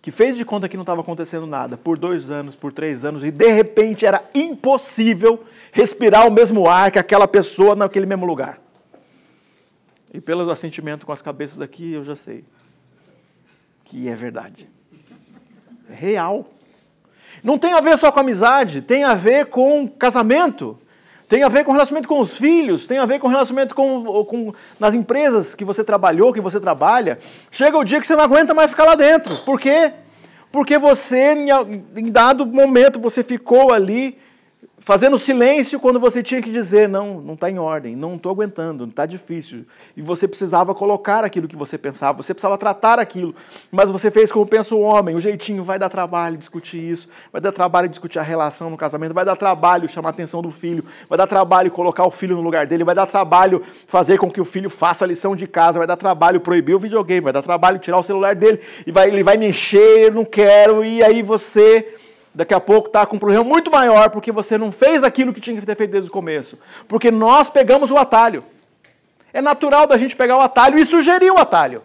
que 0.04 0.10
fez 0.10 0.36
de 0.36 0.44
conta 0.44 0.68
que 0.68 0.76
não 0.76 0.82
estava 0.82 1.00
acontecendo 1.00 1.46
nada 1.46 1.78
por 1.78 1.96
dois 1.96 2.30
anos, 2.30 2.54
por 2.54 2.74
três 2.74 3.06
anos, 3.06 3.24
e 3.24 3.30
de 3.30 3.50
repente 3.50 4.04
era 4.04 4.22
impossível 4.34 5.42
respirar 5.72 6.28
o 6.28 6.30
mesmo 6.30 6.68
ar 6.68 6.90
que 6.90 6.98
aquela 6.98 7.26
pessoa 7.26 7.74
naquele 7.74 8.04
mesmo 8.04 8.26
lugar. 8.26 8.60
E 10.12 10.20
pelo 10.20 10.50
assentimento 10.50 11.06
com 11.06 11.12
as 11.12 11.22
cabeças 11.22 11.62
aqui, 11.62 11.94
eu 11.94 12.04
já 12.04 12.14
sei 12.14 12.44
que 13.82 14.06
é 14.06 14.14
verdade. 14.14 14.68
É 15.88 15.94
real. 15.94 16.50
Não 17.42 17.56
tem 17.56 17.72
a 17.72 17.80
ver 17.80 17.96
só 17.96 18.12
com 18.12 18.20
amizade, 18.20 18.82
tem 18.82 19.04
a 19.04 19.14
ver 19.14 19.46
com 19.46 19.88
casamento, 19.88 20.78
tem 21.28 21.42
a 21.42 21.48
ver 21.48 21.64
com 21.64 21.72
relacionamento 21.72 22.08
com 22.08 22.20
os 22.20 22.36
filhos, 22.36 22.86
tem 22.86 22.98
a 22.98 23.06
ver 23.06 23.18
com 23.18 23.28
relacionamento 23.28 23.74
com, 23.74 24.24
com, 24.24 24.52
nas 24.78 24.94
empresas 24.94 25.54
que 25.54 25.64
você 25.64 25.82
trabalhou, 25.82 26.32
que 26.32 26.40
você 26.40 26.60
trabalha. 26.60 27.18
Chega 27.50 27.78
o 27.78 27.84
dia 27.84 28.00
que 28.00 28.06
você 28.06 28.14
não 28.14 28.24
aguenta 28.24 28.52
mais 28.52 28.70
ficar 28.70 28.84
lá 28.84 28.94
dentro. 28.94 29.36
Por 29.38 29.58
quê? 29.58 29.92
Porque 30.52 30.78
você, 30.78 31.34
em 31.96 32.10
dado 32.12 32.46
momento, 32.46 33.00
você 33.00 33.24
ficou 33.24 33.72
ali 33.72 34.18
fazendo 34.84 35.16
silêncio 35.16 35.80
quando 35.80 35.98
você 35.98 36.22
tinha 36.22 36.42
que 36.42 36.52
dizer, 36.52 36.86
não, 36.90 37.18
não 37.18 37.32
está 37.32 37.48
em 37.48 37.58
ordem, 37.58 37.96
não 37.96 38.16
estou 38.16 38.30
aguentando, 38.30 38.84
está 38.84 39.06
difícil. 39.06 39.64
E 39.96 40.02
você 40.02 40.28
precisava 40.28 40.74
colocar 40.74 41.24
aquilo 41.24 41.48
que 41.48 41.56
você 41.56 41.78
pensava, 41.78 42.22
você 42.22 42.34
precisava 42.34 42.58
tratar 42.58 42.98
aquilo, 42.98 43.34
mas 43.72 43.88
você 43.88 44.10
fez 44.10 44.30
como 44.30 44.46
pensa 44.46 44.74
o 44.74 44.80
homem, 44.80 45.16
o 45.16 45.20
jeitinho, 45.20 45.64
vai 45.64 45.78
dar 45.78 45.88
trabalho 45.88 46.36
discutir 46.36 46.76
isso, 46.76 47.08
vai 47.32 47.40
dar 47.40 47.50
trabalho 47.50 47.88
discutir 47.88 48.18
a 48.18 48.22
relação 48.22 48.68
no 48.68 48.76
casamento, 48.76 49.14
vai 49.14 49.24
dar 49.24 49.36
trabalho 49.36 49.88
chamar 49.88 50.10
a 50.10 50.12
atenção 50.12 50.42
do 50.42 50.50
filho, 50.50 50.84
vai 51.08 51.16
dar 51.16 51.26
trabalho 51.26 51.70
colocar 51.70 52.04
o 52.04 52.10
filho 52.10 52.36
no 52.36 52.42
lugar 52.42 52.66
dele, 52.66 52.84
vai 52.84 52.94
dar 52.94 53.06
trabalho 53.06 53.62
fazer 53.86 54.18
com 54.18 54.30
que 54.30 54.40
o 54.40 54.44
filho 54.44 54.68
faça 54.68 55.06
a 55.06 55.08
lição 55.08 55.34
de 55.34 55.46
casa, 55.46 55.78
vai 55.78 55.88
dar 55.88 55.96
trabalho 55.96 56.42
proibir 56.42 56.74
o 56.74 56.78
videogame, 56.78 57.22
vai 57.22 57.32
dar 57.32 57.40
trabalho 57.40 57.78
tirar 57.78 57.98
o 57.98 58.02
celular 58.02 58.34
dele, 58.34 58.60
e 58.86 58.92
vai, 58.92 59.08
ele 59.08 59.24
vai 59.24 59.38
mexer, 59.38 60.08
eu 60.08 60.12
não 60.12 60.26
quero, 60.26 60.84
e 60.84 61.02
aí 61.02 61.22
você 61.22 62.03
daqui 62.34 62.52
a 62.52 62.60
pouco 62.60 62.88
está 62.88 63.06
com 63.06 63.16
um 63.16 63.18
problema 63.18 63.44
muito 63.44 63.70
maior 63.70 64.10
porque 64.10 64.32
você 64.32 64.58
não 64.58 64.72
fez 64.72 65.04
aquilo 65.04 65.32
que 65.32 65.40
tinha 65.40 65.58
que 65.58 65.64
ter 65.64 65.76
feito 65.76 65.92
desde 65.92 66.10
o 66.10 66.12
começo. 66.12 66.58
Porque 66.88 67.10
nós 67.10 67.48
pegamos 67.48 67.90
o 67.90 67.96
atalho. 67.96 68.44
É 69.32 69.40
natural 69.40 69.86
da 69.86 69.96
gente 69.96 70.16
pegar 70.16 70.36
o 70.36 70.40
atalho 70.40 70.78
e 70.78 70.84
sugerir 70.84 71.30
o 71.30 71.38
atalho. 71.38 71.82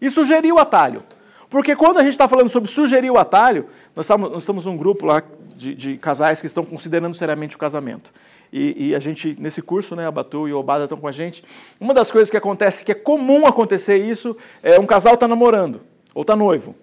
E 0.00 0.10
sugerir 0.10 0.52
o 0.52 0.58
atalho. 0.58 1.02
Porque 1.48 1.76
quando 1.76 1.98
a 1.98 2.02
gente 2.02 2.12
está 2.12 2.28
falando 2.28 2.48
sobre 2.48 2.68
sugerir 2.68 3.10
o 3.10 3.18
atalho, 3.18 3.66
nós 3.94 4.06
estamos, 4.06 4.30
nós 4.30 4.42
estamos 4.42 4.64
num 4.64 4.76
grupo 4.76 5.06
lá 5.06 5.22
de, 5.56 5.74
de, 5.74 5.96
casais 5.96 6.40
que 6.40 6.46
estão 6.46 6.64
considerando 6.64 7.14
seriamente 7.14 7.56
o 7.56 7.58
casamento. 7.58 8.12
E, 8.52 8.88
e, 8.88 8.94
a 8.94 9.00
gente, 9.00 9.36
nesse 9.40 9.62
curso, 9.62 9.96
né, 9.96 10.06
a 10.06 10.10
Batu 10.10 10.46
e 10.46 10.52
o 10.52 10.58
Obada 10.58 10.84
estão 10.84 10.98
com 10.98 11.08
a 11.08 11.12
gente. 11.12 11.42
Uma 11.80 11.94
das 11.94 12.10
coisas 12.10 12.30
que 12.30 12.36
acontece, 12.36 12.84
que 12.84 12.92
é 12.92 12.94
comum 12.94 13.46
acontecer 13.46 13.96
isso, 13.96 14.36
é 14.62 14.78
um 14.78 14.86
casal 14.86 15.14
está 15.14 15.26
namorando, 15.26 15.80
ou 16.14 16.22
está 16.22 16.36
noivo. 16.36 16.74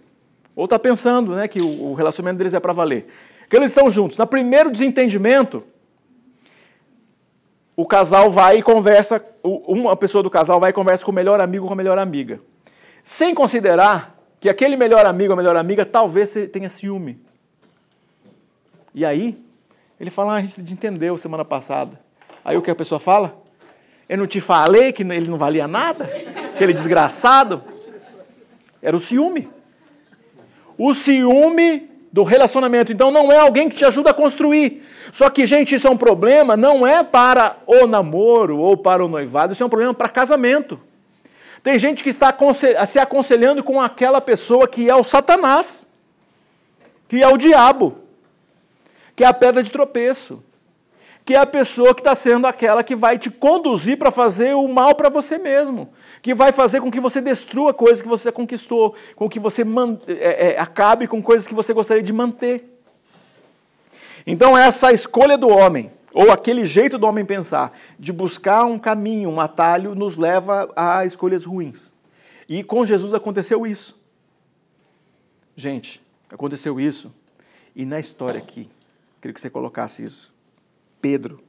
Ou 0.55 0.65
está 0.65 0.77
pensando 0.77 1.35
né, 1.35 1.47
que 1.47 1.61
o 1.61 1.93
relacionamento 1.93 2.37
deles 2.37 2.53
é 2.53 2.59
para 2.59 2.73
valer. 2.73 3.07
Que 3.49 3.55
eles 3.55 3.71
estão 3.71 3.89
juntos. 3.89 4.17
No 4.17 4.27
primeiro 4.27 4.71
desentendimento, 4.71 5.63
o 7.75 7.85
casal 7.85 8.29
vai 8.29 8.57
e 8.57 8.61
conversa, 8.61 9.23
uma 9.43 9.95
pessoa 9.95 10.21
do 10.21 10.29
casal 10.29 10.59
vai 10.59 10.69
e 10.69 10.73
conversa 10.73 11.03
com 11.03 11.11
o 11.11 11.13
melhor 11.13 11.41
amigo 11.41 11.63
ou 11.63 11.67
com 11.67 11.73
a 11.73 11.77
melhor 11.77 11.97
amiga. 11.97 12.39
Sem 13.03 13.33
considerar 13.33 14.15
que 14.39 14.47
aquele 14.47 14.75
melhor 14.75 15.05
amigo 15.05 15.31
ou 15.31 15.37
melhor 15.37 15.55
amiga 15.55 15.85
talvez 15.85 16.33
tenha 16.51 16.69
ciúme. 16.69 17.19
E 18.93 19.03
aí, 19.03 19.43
ele 19.99 20.11
fala, 20.11 20.33
ah, 20.33 20.35
a 20.35 20.41
gente 20.41 20.53
se 20.53 20.61
desentendeu 20.61 21.17
semana 21.17 21.43
passada. 21.43 21.99
Aí 22.45 22.57
o 22.57 22.61
que 22.61 22.69
a 22.69 22.75
pessoa 22.75 22.99
fala? 22.99 23.41
Eu 24.07 24.17
não 24.17 24.27
te 24.27 24.39
falei 24.39 24.91
que 24.91 25.01
ele 25.01 25.29
não 25.29 25.37
valia 25.37 25.67
nada? 25.67 26.05
Aquele 26.53 26.73
desgraçado? 26.73 27.63
Era 28.81 28.95
o 28.95 28.99
ciúme. 28.99 29.49
O 30.77 30.93
ciúme 30.93 31.89
do 32.13 32.21
relacionamento. 32.21 32.93
Então 32.93 33.09
não 33.09 33.31
é 33.31 33.39
alguém 33.39 33.67
que 33.67 33.75
te 33.75 33.83
ajuda 33.83 34.11
a 34.11 34.13
construir. 34.13 34.83
Só 35.11 35.31
que, 35.31 35.47
gente, 35.47 35.73
isso 35.73 35.87
é 35.87 35.89
um 35.89 35.97
problema, 35.97 36.55
não 36.55 36.85
é 36.85 37.03
para 37.03 37.57
o 37.65 37.87
namoro 37.87 38.59
ou 38.59 38.77
para 38.77 39.03
o 39.03 39.07
noivado, 39.07 39.53
isso 39.53 39.63
é 39.63 39.65
um 39.65 39.69
problema 39.69 39.95
para 39.95 40.07
casamento. 40.07 40.79
Tem 41.63 41.79
gente 41.79 42.03
que 42.03 42.09
está 42.09 42.35
se 42.85 42.99
aconselhando 42.99 43.63
com 43.63 43.81
aquela 43.81 44.21
pessoa 44.21 44.67
que 44.67 44.89
é 44.89 44.95
o 44.95 45.03
Satanás, 45.03 45.87
que 47.07 47.23
é 47.23 47.27
o 47.27 47.37
diabo, 47.37 47.97
que 49.15 49.23
é 49.23 49.27
a 49.27 49.33
pedra 49.33 49.63
de 49.63 49.71
tropeço 49.71 50.43
que 51.25 51.33
é 51.33 51.37
a 51.37 51.45
pessoa 51.45 51.93
que 51.93 52.01
está 52.01 52.13
sendo 52.13 52.45
aquela 52.45 52.83
que 52.83 52.95
vai 52.95 53.17
te 53.17 53.31
conduzir 53.31 53.97
para 53.97 54.11
fazer 54.11 54.53
o 54.55 54.67
mal 54.67 54.93
para 54.93 55.09
você 55.09 55.37
mesmo, 55.37 55.89
que 56.21 56.33
vai 56.33 56.51
fazer 56.51 56.81
com 56.81 56.91
que 56.91 56.99
você 56.99 57.21
destrua 57.21 57.73
coisas 57.73 58.01
que 58.01 58.07
você 58.07 58.31
conquistou, 58.31 58.93
com 59.15 59.29
que 59.29 59.39
você 59.39 59.63
é, 60.07 60.51
é, 60.51 60.59
acabe 60.59 61.07
com 61.07 61.21
coisas 61.21 61.47
que 61.47 61.53
você 61.53 61.73
gostaria 61.73 62.03
de 62.03 62.11
manter. 62.11 62.69
Então, 64.27 64.57
essa 64.57 64.91
escolha 64.91 65.37
do 65.37 65.47
homem, 65.47 65.91
ou 66.13 66.29
aquele 66.29 66.65
jeito 66.65 66.97
do 66.97 67.07
homem 67.07 67.25
pensar, 67.25 67.77
de 67.97 68.11
buscar 68.11 68.65
um 68.65 68.77
caminho, 68.77 69.29
um 69.29 69.39
atalho, 69.39 69.95
nos 69.95 70.17
leva 70.17 70.71
a 70.75 71.05
escolhas 71.05 71.45
ruins. 71.45 71.93
E 72.47 72.63
com 72.63 72.85
Jesus 72.85 73.13
aconteceu 73.13 73.65
isso. 73.65 74.01
Gente, 75.55 76.01
aconteceu 76.29 76.79
isso. 76.79 77.13
E 77.75 77.85
na 77.85 77.99
história 77.99 78.39
aqui, 78.39 78.69
queria 79.21 79.33
que 79.33 79.41
você 79.41 79.49
colocasse 79.49 80.03
isso. 80.03 80.32
Pedro 81.03 81.43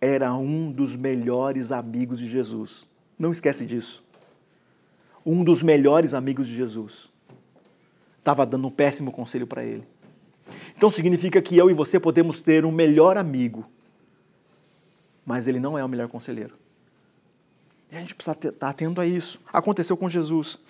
era 0.00 0.32
um 0.34 0.70
dos 0.70 0.94
melhores 0.94 1.72
amigos 1.72 2.20
de 2.20 2.28
Jesus. 2.28 2.86
Não 3.18 3.32
esquece 3.32 3.66
disso. 3.66 4.04
Um 5.26 5.42
dos 5.42 5.64
melhores 5.64 6.14
amigos 6.14 6.46
de 6.46 6.54
Jesus. 6.54 7.10
Estava 8.20 8.46
dando 8.46 8.68
um 8.68 8.70
péssimo 8.70 9.10
conselho 9.10 9.48
para 9.48 9.64
ele. 9.64 9.82
Então 10.76 10.88
significa 10.90 11.42
que 11.42 11.56
eu 11.56 11.68
e 11.68 11.74
você 11.74 11.98
podemos 11.98 12.40
ter 12.40 12.64
um 12.64 12.70
melhor 12.70 13.16
amigo, 13.16 13.68
mas 15.26 15.48
ele 15.48 15.58
não 15.58 15.76
é 15.76 15.84
o 15.84 15.88
melhor 15.88 16.06
conselheiro. 16.06 16.54
E 17.90 17.96
a 17.96 17.98
gente 17.98 18.14
precisa 18.14 18.36
estar 18.48 18.68
atento 18.68 19.00
a 19.00 19.06
isso. 19.06 19.40
Aconteceu 19.52 19.96
com 19.96 20.08
Jesus. 20.08 20.60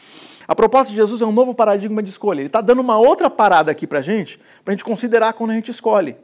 A 0.48 0.54
proposta 0.54 0.90
de 0.90 0.96
Jesus 0.96 1.20
é 1.20 1.26
um 1.26 1.32
novo 1.32 1.54
paradigma 1.54 2.02
de 2.02 2.08
escolha. 2.08 2.40
Ele 2.40 2.46
está 2.46 2.62
dando 2.62 2.80
uma 2.80 2.98
outra 2.98 3.28
parada 3.28 3.70
aqui 3.70 3.86
para 3.86 3.98
a 3.98 4.02
gente, 4.02 4.40
para 4.64 4.72
a 4.72 4.76
gente 4.76 4.84
considerar 4.84 5.34
quando 5.34 5.50
a 5.50 5.54
gente 5.54 5.70
escolhe. 5.70 6.16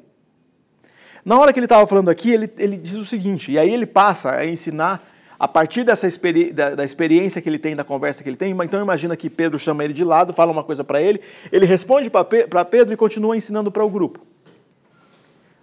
Na 1.25 1.39
hora 1.39 1.53
que 1.53 1.59
ele 1.59 1.67
estava 1.67 1.87
falando 1.87 2.09
aqui, 2.09 2.31
ele, 2.31 2.51
ele 2.59 2.77
diz 2.77 2.95
o 2.95 3.05
seguinte, 3.05 3.53
e 3.53 3.59
aí 3.59 3.73
ele 3.73 3.87
passa 3.87 4.31
a 4.31 4.47
ensinar 4.47 5.03
a 5.39 5.47
partir 5.47 5.85
dessa 5.85 6.07
experi 6.07 6.53
da, 6.53 6.75
da, 6.75 6.85
experiência 6.85 7.41
que 7.41 7.49
ele 7.49 7.59
tem, 7.59 7.77
da 7.77 7.85
conversa 7.85 8.23
que 8.23 8.29
ele 8.29 8.37
tem. 8.37 8.51
Então 8.65 8.83
imagina 8.83 9.17
que 9.17 9.31
Pedro 9.31 9.59
chama 9.59 9.85
ele 9.85 9.93
de 9.93 10.05
lado, 10.05 10.33
fala 10.33 10.51
uma 10.51 10.65
coisa 10.65 10.83
para 10.83 11.01
ele, 11.01 11.21
ele 11.53 11.65
responde 11.65 12.11
para 12.11 12.25
Pe 12.25 12.47
Pedro 12.71 12.93
e 12.93 12.97
continua 12.97 13.37
ensinando 13.37 13.71
para 13.71 13.85
o 13.85 13.89
grupo. 13.89 14.21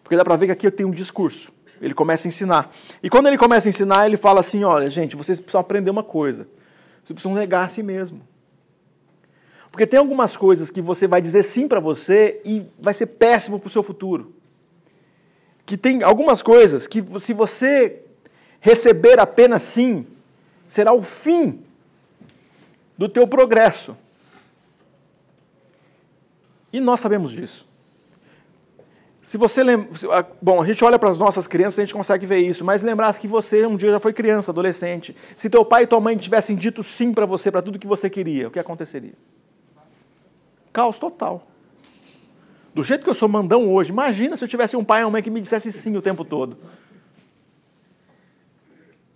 Porque 0.02 0.16
dá 0.16 0.24
para 0.24 0.36
ver 0.36 0.46
que 0.48 0.52
aqui 0.52 0.72
tem 0.72 0.86
um 0.86 0.92
discurso. 0.92 1.52
Ele 1.82 1.94
começa 1.94 2.28
a 2.28 2.30
ensinar. 2.30 2.72
E 3.04 3.10
quando 3.10 3.28
ele 3.28 3.38
começa 3.38 3.68
a 3.68 3.72
ensinar, 3.72 4.06
ele 4.06 4.16
fala 4.16 4.40
assim: 4.40 4.64
olha, 4.64 4.90
gente, 4.90 5.16
vocês 5.16 5.40
precisam 5.40 5.60
aprender 5.60 5.92
uma 5.92 6.04
coisa. 6.04 6.48
Vocês 7.04 7.14
precisam 7.14 7.34
negar 7.34 7.66
a 7.66 7.68
si 7.68 7.84
mesmo. 7.84 8.22
Porque 9.72 9.86
tem 9.86 10.00
algumas 10.00 10.38
coisas 10.38 10.70
que 10.70 10.80
você 10.80 11.06
vai 11.06 11.22
dizer 11.22 11.44
sim 11.44 11.68
para 11.68 11.82
você 11.82 12.40
e 12.46 12.66
vai 12.80 12.94
ser 12.94 13.08
péssimo 13.08 13.60
para 13.60 13.68
o 13.68 13.70
seu 13.70 13.84
futuro 13.84 14.35
que 15.66 15.78
tem 15.78 16.04
algumas 16.04 16.42
coisas 16.42 16.86
que, 16.88 17.04
se 17.20 17.34
você 17.34 18.02
receber 18.60 19.20
apenas 19.20 19.62
sim, 19.64 20.06
será 20.68 20.94
o 20.94 21.02
fim 21.02 21.64
do 22.98 23.10
teu 23.10 23.28
progresso. 23.28 23.98
E 26.72 26.80
nós 26.80 27.00
sabemos 27.00 27.32
disso. 27.32 27.66
Se 29.22 29.38
você 29.38 29.64
lembra. 29.64 29.90
Bom, 30.40 30.62
a 30.62 30.66
gente 30.68 30.86
olha 30.86 31.00
para 31.00 31.10
as 31.10 31.18
nossas 31.18 31.48
crianças 31.48 31.80
a 31.80 31.82
gente 31.82 31.96
consegue 31.96 32.28
ver 32.28 32.40
isso, 32.40 32.64
mas 32.64 32.84
lembrasse 32.84 33.20
que 33.20 33.28
você 33.28 33.66
um 33.66 33.76
dia 33.76 33.90
já 33.90 34.00
foi 34.00 34.14
criança, 34.14 34.52
adolescente. 34.52 35.16
Se 35.36 35.50
teu 35.50 35.66
pai 35.66 35.84
e 35.84 35.88
tua 35.88 36.00
mãe 36.00 36.16
tivessem 36.16 36.56
dito 36.56 36.84
sim 36.84 37.12
para 37.12 37.26
você, 37.26 37.50
para 37.50 37.64
tudo 37.64 37.80
que 37.80 37.88
você 37.88 38.08
queria, 38.08 38.48
o 38.48 38.52
que 38.52 38.60
aconteceria? 38.60 39.14
Caos 40.72 41.00
total. 41.00 41.48
Do 42.76 42.84
jeito 42.84 43.06
que 43.06 43.10
eu 43.10 43.14
sou 43.14 43.30
mandão 43.30 43.72
hoje, 43.72 43.90
imagina 43.90 44.36
se 44.36 44.44
eu 44.44 44.50
tivesse 44.50 44.76
um 44.76 44.84
pai 44.84 45.02
e 45.02 45.06
uma 45.06 45.12
mãe 45.12 45.24
que 45.24 45.32
me 45.32 45.40
dissesse 45.40 45.72
sim 45.72 45.96
o 45.96 46.02
tempo 46.02 46.26
todo. 46.26 46.58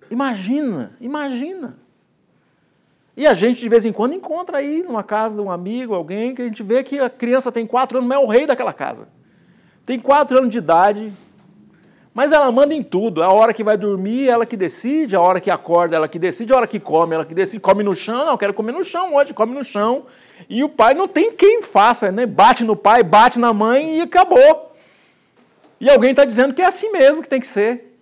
Imagina, 0.10 0.96
imagina. 1.02 1.78
E 3.18 3.28
a 3.28 3.34
gente, 3.34 3.60
de 3.60 3.68
vez 3.68 3.86
em 3.86 3.92
quando, 3.92 4.14
encontra 4.14 4.60
aí 4.60 4.82
numa 4.82 5.04
casa 5.04 5.42
um 5.42 5.52
amigo, 5.52 5.94
alguém, 5.94 6.34
que 6.34 6.42
a 6.42 6.46
gente 6.46 6.64
vê 6.64 6.82
que 6.84 7.02
a 7.02 7.10
criança 7.10 7.52
tem 7.52 7.68
quatro 7.68 7.98
anos, 7.98 8.08
mas 8.08 8.18
é 8.18 8.24
o 8.24 8.28
rei 8.28 8.48
daquela 8.48 8.72
casa. 8.72 9.10
Tem 9.86 10.00
quatro 10.00 10.38
anos 10.38 10.50
de 10.50 10.58
idade, 10.58 11.12
mas 12.14 12.32
ela 12.32 12.50
manda 12.54 12.74
em 12.74 12.82
tudo. 12.82 13.22
A 13.22 13.30
hora 13.30 13.54
que 13.54 13.62
vai 13.62 13.76
dormir, 13.76 14.30
ela 14.30 14.46
que 14.46 14.56
decide. 14.56 15.18
A 15.18 15.22
hora 15.22 15.42
que 15.42 15.52
acorda, 15.52 15.98
ela 15.98 16.08
que 16.08 16.18
decide. 16.18 16.54
A 16.54 16.56
hora 16.56 16.68
que 16.68 16.80
come, 16.80 17.14
ela 17.14 17.26
que 17.26 17.36
decide. 17.36 17.60
Come 17.60 17.84
no 17.84 17.94
chão, 17.94 18.26
não, 18.26 18.38
quero 18.38 18.54
comer 18.54 18.72
no 18.72 18.86
chão 18.86 19.14
hoje, 19.16 19.34
come 19.34 19.54
no 19.54 19.66
chão. 19.66 20.06
E 20.48 20.64
o 20.64 20.70
pai 20.70 20.94
não 20.94 21.08
tem 21.08 21.34
quem 21.34 21.62
faça, 21.62 22.12
né? 22.12 22.26
Bate 22.26 22.64
no 22.64 22.76
pai, 22.76 23.04
bate 23.04 23.40
na 23.40 23.52
mãe 23.52 23.98
e 23.98 24.02
acabou. 24.02 24.74
E 25.80 25.90
alguém 25.90 26.12
está 26.12 26.26
dizendo 26.26 26.54
que 26.54 26.62
é 26.62 26.66
assim 26.66 26.92
mesmo 26.92 27.22
que 27.22 27.30
tem 27.30 27.40
que 27.40 27.48
ser. 27.48 27.98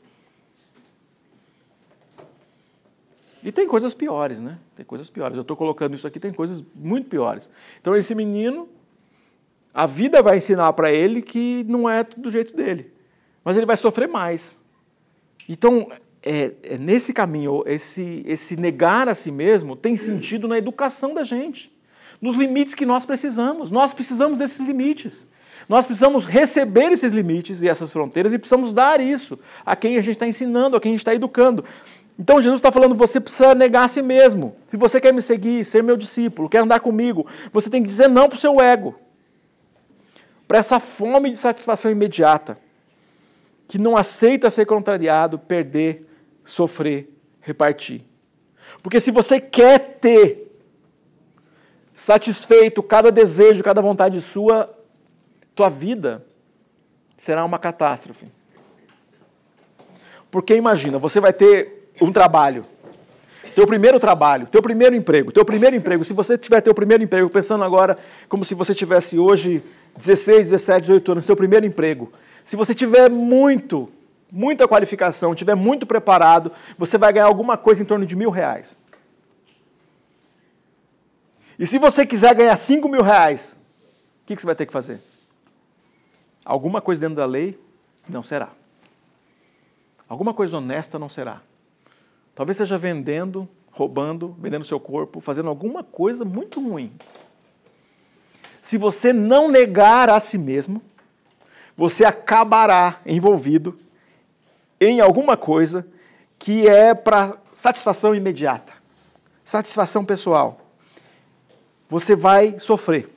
E 3.43 3.51
tem 3.51 3.67
coisas 3.67 3.93
piores, 3.93 4.41
né? 4.41 4.57
Tem 4.75 4.85
coisas 4.85 5.09
piores. 5.09 5.37
Eu 5.37 5.41
estou 5.41 5.55
colocando 5.55 5.95
isso 5.95 6.05
aqui, 6.05 6.19
tem 6.19 6.33
coisas 6.33 6.63
muito 6.75 7.07
piores. 7.07 7.49
Então, 7.79 7.95
esse 7.95 8.13
menino 8.13 8.67
a 9.77 9.85
vida 9.85 10.23
vai 10.23 10.37
ensinar 10.37 10.73
para 10.73 10.91
ele 10.91 11.21
que 11.21 11.63
não 11.69 11.87
é 11.87 12.03
do 12.03 12.31
jeito 12.31 12.55
dele, 12.55 12.91
mas 13.43 13.55
ele 13.55 13.65
vai 13.67 13.77
sofrer 13.77 14.07
mais. 14.07 14.59
Então, 15.47 15.87
é, 16.23 16.51
é 16.63 16.77
nesse 16.79 17.13
caminho, 17.13 17.61
esse, 17.63 18.23
esse 18.25 18.57
negar 18.57 19.07
a 19.07 19.13
si 19.13 19.29
mesmo 19.29 19.75
tem 19.75 19.95
sentido 19.95 20.47
na 20.47 20.57
educação 20.57 21.13
da 21.13 21.23
gente, 21.23 21.71
nos 22.21 22.35
limites 22.35 22.75
que 22.75 22.85
nós 22.85 23.05
precisamos. 23.05 23.69
Nós 23.71 23.93
precisamos 23.93 24.39
desses 24.39 24.65
limites. 24.65 25.27
Nós 25.67 25.85
precisamos 25.85 26.25
receber 26.25 26.91
esses 26.91 27.13
limites 27.13 27.61
e 27.61 27.67
essas 27.67 27.91
fronteiras 27.91 28.31
e 28.33 28.37
precisamos 28.37 28.73
dar 28.73 29.01
isso 29.01 29.37
a 29.65 29.75
quem 29.75 29.97
a 29.97 30.01
gente 30.01 30.15
está 30.15 30.27
ensinando, 30.27 30.77
a 30.77 30.79
quem 30.79 30.91
a 30.91 30.93
gente 30.93 31.01
está 31.01 31.13
educando. 31.13 31.63
Então 32.17 32.41
Jesus 32.41 32.59
está 32.59 32.71
falando, 32.71 32.95
você 32.95 33.19
precisa 33.19 33.53
negar 33.53 33.83
a 33.83 33.87
si 33.87 34.01
mesmo. 34.01 34.55
Se 34.65 34.77
você 34.77 35.01
quer 35.01 35.13
me 35.13 35.21
seguir, 35.21 35.65
ser 35.65 35.83
meu 35.83 35.97
discípulo, 35.97 36.49
quer 36.49 36.59
andar 36.59 36.79
comigo, 36.79 37.27
você 37.51 37.69
tem 37.69 37.81
que 37.81 37.87
dizer 37.87 38.07
não 38.07 38.27
para 38.27 38.35
o 38.35 38.39
seu 38.39 38.61
ego 38.61 38.95
para 40.47 40.59
essa 40.59 40.79
fome 40.79 41.29
de 41.29 41.37
satisfação 41.37 41.91
imediata, 41.91 42.57
que 43.67 43.77
não 43.77 43.97
aceita 43.97 44.49
ser 44.49 44.65
contrariado, 44.65 45.37
perder, 45.37 46.07
sofrer, 46.45 47.09
repartir. 47.41 48.05
Porque 48.81 48.99
se 49.01 49.11
você 49.11 49.41
quer 49.41 49.99
ter 49.99 50.46
satisfeito 51.97 52.83
cada 52.83 53.11
desejo, 53.11 53.63
cada 53.63 53.81
vontade 53.81 54.21
sua, 54.21 54.71
tua 55.55 55.67
vida 55.67 56.23
será 57.17 57.43
uma 57.43 57.57
catástrofe. 57.57 58.27
Porque 60.29 60.55
imagina, 60.55 60.99
você 60.99 61.19
vai 61.19 61.33
ter 61.33 61.89
um 61.99 62.11
trabalho, 62.11 62.63
teu 63.55 63.65
primeiro 63.65 63.99
trabalho, 63.99 64.45
teu 64.45 64.61
primeiro 64.61 64.95
emprego, 64.95 65.31
teu 65.31 65.43
primeiro 65.43 65.75
emprego, 65.75 66.03
se 66.03 66.13
você 66.13 66.37
tiver 66.37 66.61
teu 66.61 66.75
primeiro 66.75 67.03
emprego, 67.03 67.31
pensando 67.31 67.63
agora 67.63 67.97
como 68.29 68.45
se 68.45 68.53
você 68.53 68.75
tivesse 68.75 69.17
hoje 69.17 69.63
16, 69.97 70.51
17, 70.51 70.81
18 70.81 71.11
anos, 71.13 71.25
seu 71.25 71.35
primeiro 71.35 71.65
emprego. 71.65 72.13
Se 72.45 72.55
você 72.55 72.75
tiver 72.75 73.09
muito, 73.09 73.89
muita 74.31 74.67
qualificação, 74.67 75.33
tiver 75.33 75.55
muito 75.55 75.87
preparado, 75.87 76.51
você 76.77 76.95
vai 76.95 77.11
ganhar 77.11 77.25
alguma 77.25 77.57
coisa 77.57 77.81
em 77.81 77.85
torno 77.87 78.05
de 78.05 78.15
mil 78.15 78.29
reais. 78.29 78.77
E 81.57 81.65
se 81.65 81.79
você 81.79 82.05
quiser 82.05 82.33
ganhar 82.35 82.55
cinco 82.55 82.87
mil 82.87 83.01
reais, 83.01 83.57
o 84.23 84.25
que, 84.25 84.35
que 84.35 84.41
você 84.41 84.45
vai 84.45 84.55
ter 84.55 84.65
que 84.65 84.73
fazer? 84.73 85.01
Alguma 86.45 86.81
coisa 86.81 87.01
dentro 87.01 87.15
da 87.15 87.25
lei 87.25 87.59
não 88.07 88.23
será. 88.23 88.49
Alguma 90.07 90.33
coisa 90.33 90.57
honesta 90.57 90.97
não 90.97 91.09
será. 91.09 91.41
Talvez 92.33 92.57
seja 92.57 92.77
vendendo, 92.77 93.47
roubando, 93.71 94.35
vendendo 94.39 94.63
seu 94.63 94.79
corpo, 94.79 95.19
fazendo 95.19 95.49
alguma 95.49 95.83
coisa 95.83 96.23
muito 96.23 96.61
ruim 96.61 96.93
se 98.67 98.77
você 98.77 99.13
não 99.13 99.47
negar 99.47 100.09
a 100.09 100.19
si 100.19 100.37
mesmo, 100.37 100.81
você 101.77 102.03
acabará 102.03 102.99
envolvido 103.05 103.79
em 104.77 104.99
alguma 104.99 105.37
coisa 105.37 105.87
que 106.37 106.67
é 106.67 106.93
para 106.93 107.37
satisfação 107.53 108.13
imediata, 108.13 108.73
satisfação 109.45 110.03
pessoal. 110.03 110.59
Você 111.89 112.15
vai 112.15 112.59
sofrer. 112.59 113.09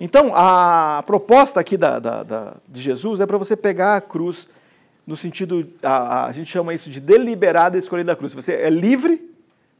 Então, 0.00 0.32
a 0.34 1.02
proposta 1.06 1.60
aqui 1.60 1.76
da, 1.76 1.98
da, 1.98 2.22
da 2.22 2.54
de 2.68 2.82
Jesus 2.82 3.20
é 3.20 3.26
para 3.26 3.38
você 3.38 3.56
pegar 3.56 3.96
a 3.96 4.00
cruz 4.00 4.48
no 5.06 5.16
sentido, 5.16 5.68
a, 5.82 6.26
a, 6.26 6.32
gente 6.32 6.50
chama 6.50 6.72
isso 6.72 6.88
de 6.88 7.00
deliberada 7.00 7.76
escolha 7.76 8.04
da 8.04 8.14
cruz. 8.14 8.32
Você 8.34 8.54
é 8.54 8.70
livre 8.70 9.32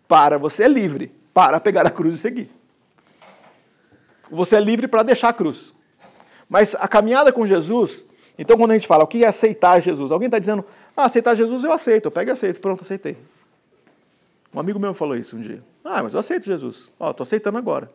para, 0.09 0.37
você 0.39 0.65
é 0.65 0.69
livre 0.69 1.13
para 1.33 1.61
pegar 1.61 1.87
a 1.87 1.91
cruz 1.91 2.17
e 2.17 2.19
seguir 2.19 2.51
você 4.33 4.57
é 4.57 4.61
livre 4.61 4.89
para 4.89 5.03
deixar 5.03 5.29
a 5.29 5.33
cruz. 5.33 5.75
Mas 6.49 6.75
a 6.75 6.89
caminhada 6.89 7.31
com 7.33 7.47
Jesus, 7.47 8.05
então 8.39 8.57
quando 8.57 8.71
a 8.71 8.75
gente 8.75 8.87
fala 8.87 9.05
o 9.05 9.07
que 9.07 9.23
é 9.23 9.29
aceitar 9.29 9.81
Jesus, 9.81 10.11
alguém 10.11 10.27
está 10.27 10.39
dizendo, 10.39 10.65
ah, 10.97 11.05
aceitar 11.05 11.35
Jesus 11.35 11.63
eu 11.63 11.73
aceito, 11.73 12.07
eu 12.07 12.11
pego 12.11 12.31
e 12.31 12.33
aceito, 12.33 12.61
pronto, 12.61 12.83
aceitei. 12.83 13.17
Um 14.55 14.59
amigo 14.59 14.79
meu 14.79 14.95
falou 14.95 15.17
isso 15.17 15.37
um 15.37 15.41
dia. 15.41 15.63
Ah, 15.85 16.03
mas 16.03 16.15
eu 16.15 16.21
aceito 16.21 16.45
Jesus. 16.45 16.91
Ó, 16.99 17.11
estou 17.11 17.25
aceitando 17.25 17.59
agora. 17.59 17.89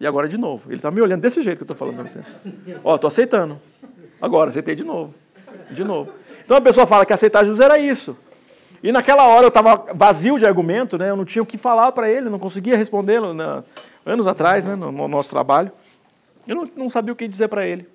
E 0.00 0.06
agora 0.06 0.28
de 0.28 0.38
novo. 0.38 0.68
Ele 0.68 0.76
está 0.76 0.90
me 0.90 1.00
olhando 1.00 1.20
desse 1.20 1.42
jeito 1.42 1.58
que 1.58 1.62
eu 1.62 1.72
estou 1.72 1.76
falando 1.76 1.96
para 1.96 2.08
você. 2.08 2.20
Ó, 2.82 2.94
estou 2.94 3.08
aceitando. 3.08 3.60
Agora, 4.20 4.50
aceitei 4.50 4.74
de 4.74 4.84
novo. 4.84 5.14
De 5.70 5.84
novo. 5.84 6.12
Então 6.44 6.56
a 6.56 6.60
pessoa 6.60 6.86
fala 6.86 7.06
que 7.06 7.12
aceitar 7.12 7.44
Jesus 7.44 7.60
era 7.60 7.78
isso. 7.78 8.16
E 8.82 8.90
naquela 8.90 9.26
hora 9.28 9.44
eu 9.44 9.48
estava 9.48 9.92
vazio 9.94 10.38
de 10.38 10.46
argumento, 10.46 10.98
né? 10.98 11.10
eu 11.10 11.16
não 11.16 11.24
tinha 11.24 11.42
o 11.42 11.46
que 11.46 11.56
falar 11.56 11.92
para 11.92 12.10
ele, 12.10 12.28
não 12.28 12.38
conseguia 12.38 12.76
respondê-lo. 12.76 13.32
Né? 13.32 13.62
anos 14.04 14.26
atrás, 14.26 14.66
né, 14.66 14.74
no, 14.74 15.08
nosso 15.08 15.30
trabalho. 15.30 15.70
Eu 16.46 16.56
não, 16.56 16.68
não 16.76 16.90
sabia 16.90 17.12
o 17.12 17.16
que 17.16 17.28
dizer 17.28 17.48
para 17.48 17.66
ele. 17.66 17.88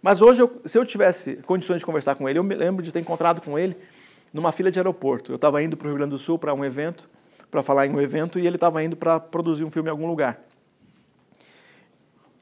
Mas 0.00 0.22
hoje, 0.22 0.42
eu, 0.42 0.60
se 0.64 0.78
eu 0.78 0.84
tivesse 0.84 1.36
condições 1.38 1.80
de 1.80 1.86
conversar 1.86 2.14
com 2.14 2.28
ele, 2.28 2.38
eu 2.38 2.44
me 2.44 2.54
lembro 2.54 2.82
de 2.82 2.92
ter 2.92 3.00
encontrado 3.00 3.40
com 3.40 3.58
ele 3.58 3.76
numa 4.32 4.52
fila 4.52 4.70
de 4.70 4.78
aeroporto. 4.78 5.32
Eu 5.32 5.36
estava 5.36 5.62
indo 5.62 5.76
para 5.76 5.86
o 5.86 5.88
Rio 5.88 5.96
Grande 5.96 6.10
do 6.10 6.18
Sul 6.18 6.38
para 6.38 6.52
um 6.54 6.64
evento, 6.64 7.08
para 7.54 7.62
falar 7.62 7.86
em 7.86 7.90
um 7.90 8.00
evento, 8.00 8.36
e 8.36 8.48
ele 8.48 8.56
estava 8.56 8.82
indo 8.82 8.96
para 8.96 9.20
produzir 9.20 9.62
um 9.62 9.70
filme 9.70 9.88
em 9.88 9.92
algum 9.92 10.08
lugar. 10.08 10.40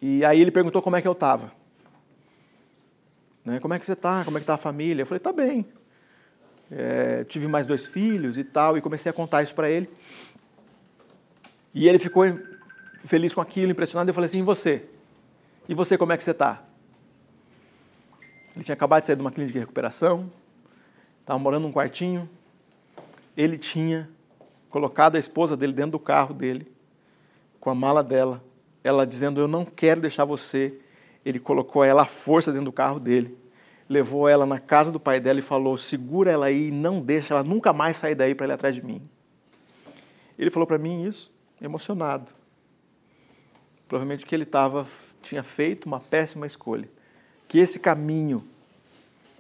E 0.00 0.24
aí 0.24 0.40
ele 0.40 0.50
perguntou 0.50 0.80
como 0.80 0.96
é 0.96 1.02
que 1.02 1.06
eu 1.06 1.12
estava. 1.12 1.52
Né, 3.44 3.60
como 3.60 3.74
é 3.74 3.78
que 3.78 3.84
você 3.84 3.92
está? 3.92 4.24
Como 4.24 4.38
é 4.38 4.40
que 4.40 4.44
está 4.44 4.54
a 4.54 4.58
família? 4.58 5.02
Eu 5.02 5.06
falei, 5.06 5.18
está 5.18 5.30
bem. 5.30 5.66
É, 6.70 7.24
tive 7.24 7.46
mais 7.46 7.66
dois 7.66 7.86
filhos 7.86 8.38
e 8.38 8.44
tal, 8.44 8.78
e 8.78 8.80
comecei 8.80 9.10
a 9.10 9.12
contar 9.12 9.42
isso 9.42 9.54
para 9.54 9.68
ele. 9.68 9.90
E 11.74 11.86
ele 11.86 11.98
ficou 11.98 12.24
feliz 13.04 13.34
com 13.34 13.42
aquilo, 13.42 13.70
impressionado. 13.70 14.08
Eu 14.08 14.14
falei 14.14 14.28
assim: 14.28 14.38
e 14.38 14.42
você? 14.42 14.86
E 15.68 15.74
você, 15.74 15.98
como 15.98 16.14
é 16.14 16.16
que 16.16 16.24
você 16.24 16.30
está? 16.30 16.62
Ele 18.56 18.64
tinha 18.64 18.72
acabado 18.72 19.02
de 19.02 19.08
sair 19.08 19.16
de 19.16 19.20
uma 19.20 19.30
clínica 19.30 19.52
de 19.52 19.58
recuperação, 19.58 20.32
estava 21.20 21.38
morando 21.38 21.64
num 21.64 21.72
quartinho. 21.72 22.26
Ele 23.36 23.58
tinha 23.58 24.08
colocado 24.72 25.16
a 25.16 25.18
esposa 25.18 25.54
dele 25.54 25.74
dentro 25.74 25.92
do 25.92 25.98
carro 25.98 26.32
dele, 26.32 26.66
com 27.60 27.68
a 27.68 27.74
mala 27.74 28.02
dela, 28.02 28.42
ela 28.82 29.06
dizendo: 29.06 29.38
Eu 29.38 29.46
não 29.46 29.64
quero 29.64 30.00
deixar 30.00 30.24
você. 30.24 30.74
Ele 31.24 31.38
colocou 31.38 31.84
ela 31.84 32.02
à 32.02 32.06
força 32.06 32.50
dentro 32.50 32.64
do 32.64 32.72
carro 32.72 32.98
dele, 32.98 33.38
levou 33.88 34.28
ela 34.28 34.44
na 34.44 34.58
casa 34.58 34.90
do 34.90 34.98
pai 34.98 35.20
dela 35.20 35.38
e 35.38 35.42
falou: 35.42 35.76
Segura 35.76 36.30
ela 36.30 36.46
aí, 36.46 36.70
não 36.72 37.00
deixa 37.00 37.34
ela 37.34 37.44
nunca 37.44 37.72
mais 37.72 37.98
sair 37.98 38.14
daí 38.14 38.34
para 38.34 38.46
ir 38.46 38.52
atrás 38.52 38.74
de 38.74 38.84
mim. 38.84 39.06
Ele 40.38 40.50
falou 40.50 40.66
para 40.66 40.78
mim 40.78 41.04
isso 41.04 41.30
emocionado. 41.60 42.32
Provavelmente 43.86 44.24
que 44.24 44.34
ele 44.34 44.46
tava, 44.46 44.86
tinha 45.20 45.42
feito 45.42 45.84
uma 45.84 46.00
péssima 46.00 46.46
escolha. 46.46 46.88
Que 47.46 47.58
esse 47.58 47.78
caminho 47.78 48.42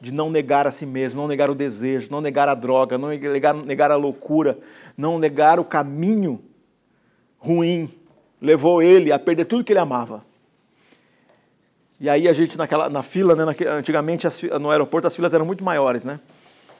de 0.02 0.12
não 0.12 0.28
negar 0.28 0.66
a 0.66 0.72
si 0.72 0.84
mesmo, 0.84 1.20
não 1.20 1.28
negar 1.28 1.48
o 1.48 1.54
desejo, 1.54 2.08
não 2.10 2.20
negar 2.20 2.48
a 2.48 2.56
droga, 2.56 2.98
não 2.98 3.10
negar, 3.10 3.54
negar 3.54 3.92
a 3.92 3.94
loucura, 3.94 4.58
não 4.96 5.16
negar 5.16 5.60
o 5.60 5.64
caminho 5.64 6.42
ruim, 7.38 7.88
levou 8.40 8.82
ele 8.82 9.12
a 9.12 9.18
perder 9.18 9.44
tudo 9.44 9.62
que 9.62 9.72
ele 9.72 9.78
amava. 9.78 10.24
E 12.00 12.10
aí 12.10 12.26
a 12.26 12.32
gente 12.32 12.58
naquela, 12.58 12.90
na 12.90 13.00
fila, 13.00 13.36
né, 13.36 13.54
antigamente 13.68 14.26
as, 14.26 14.42
no 14.60 14.72
aeroporto 14.72 15.06
as 15.06 15.14
filas 15.14 15.34
eram 15.34 15.46
muito 15.46 15.62
maiores, 15.62 16.04
né? 16.04 16.18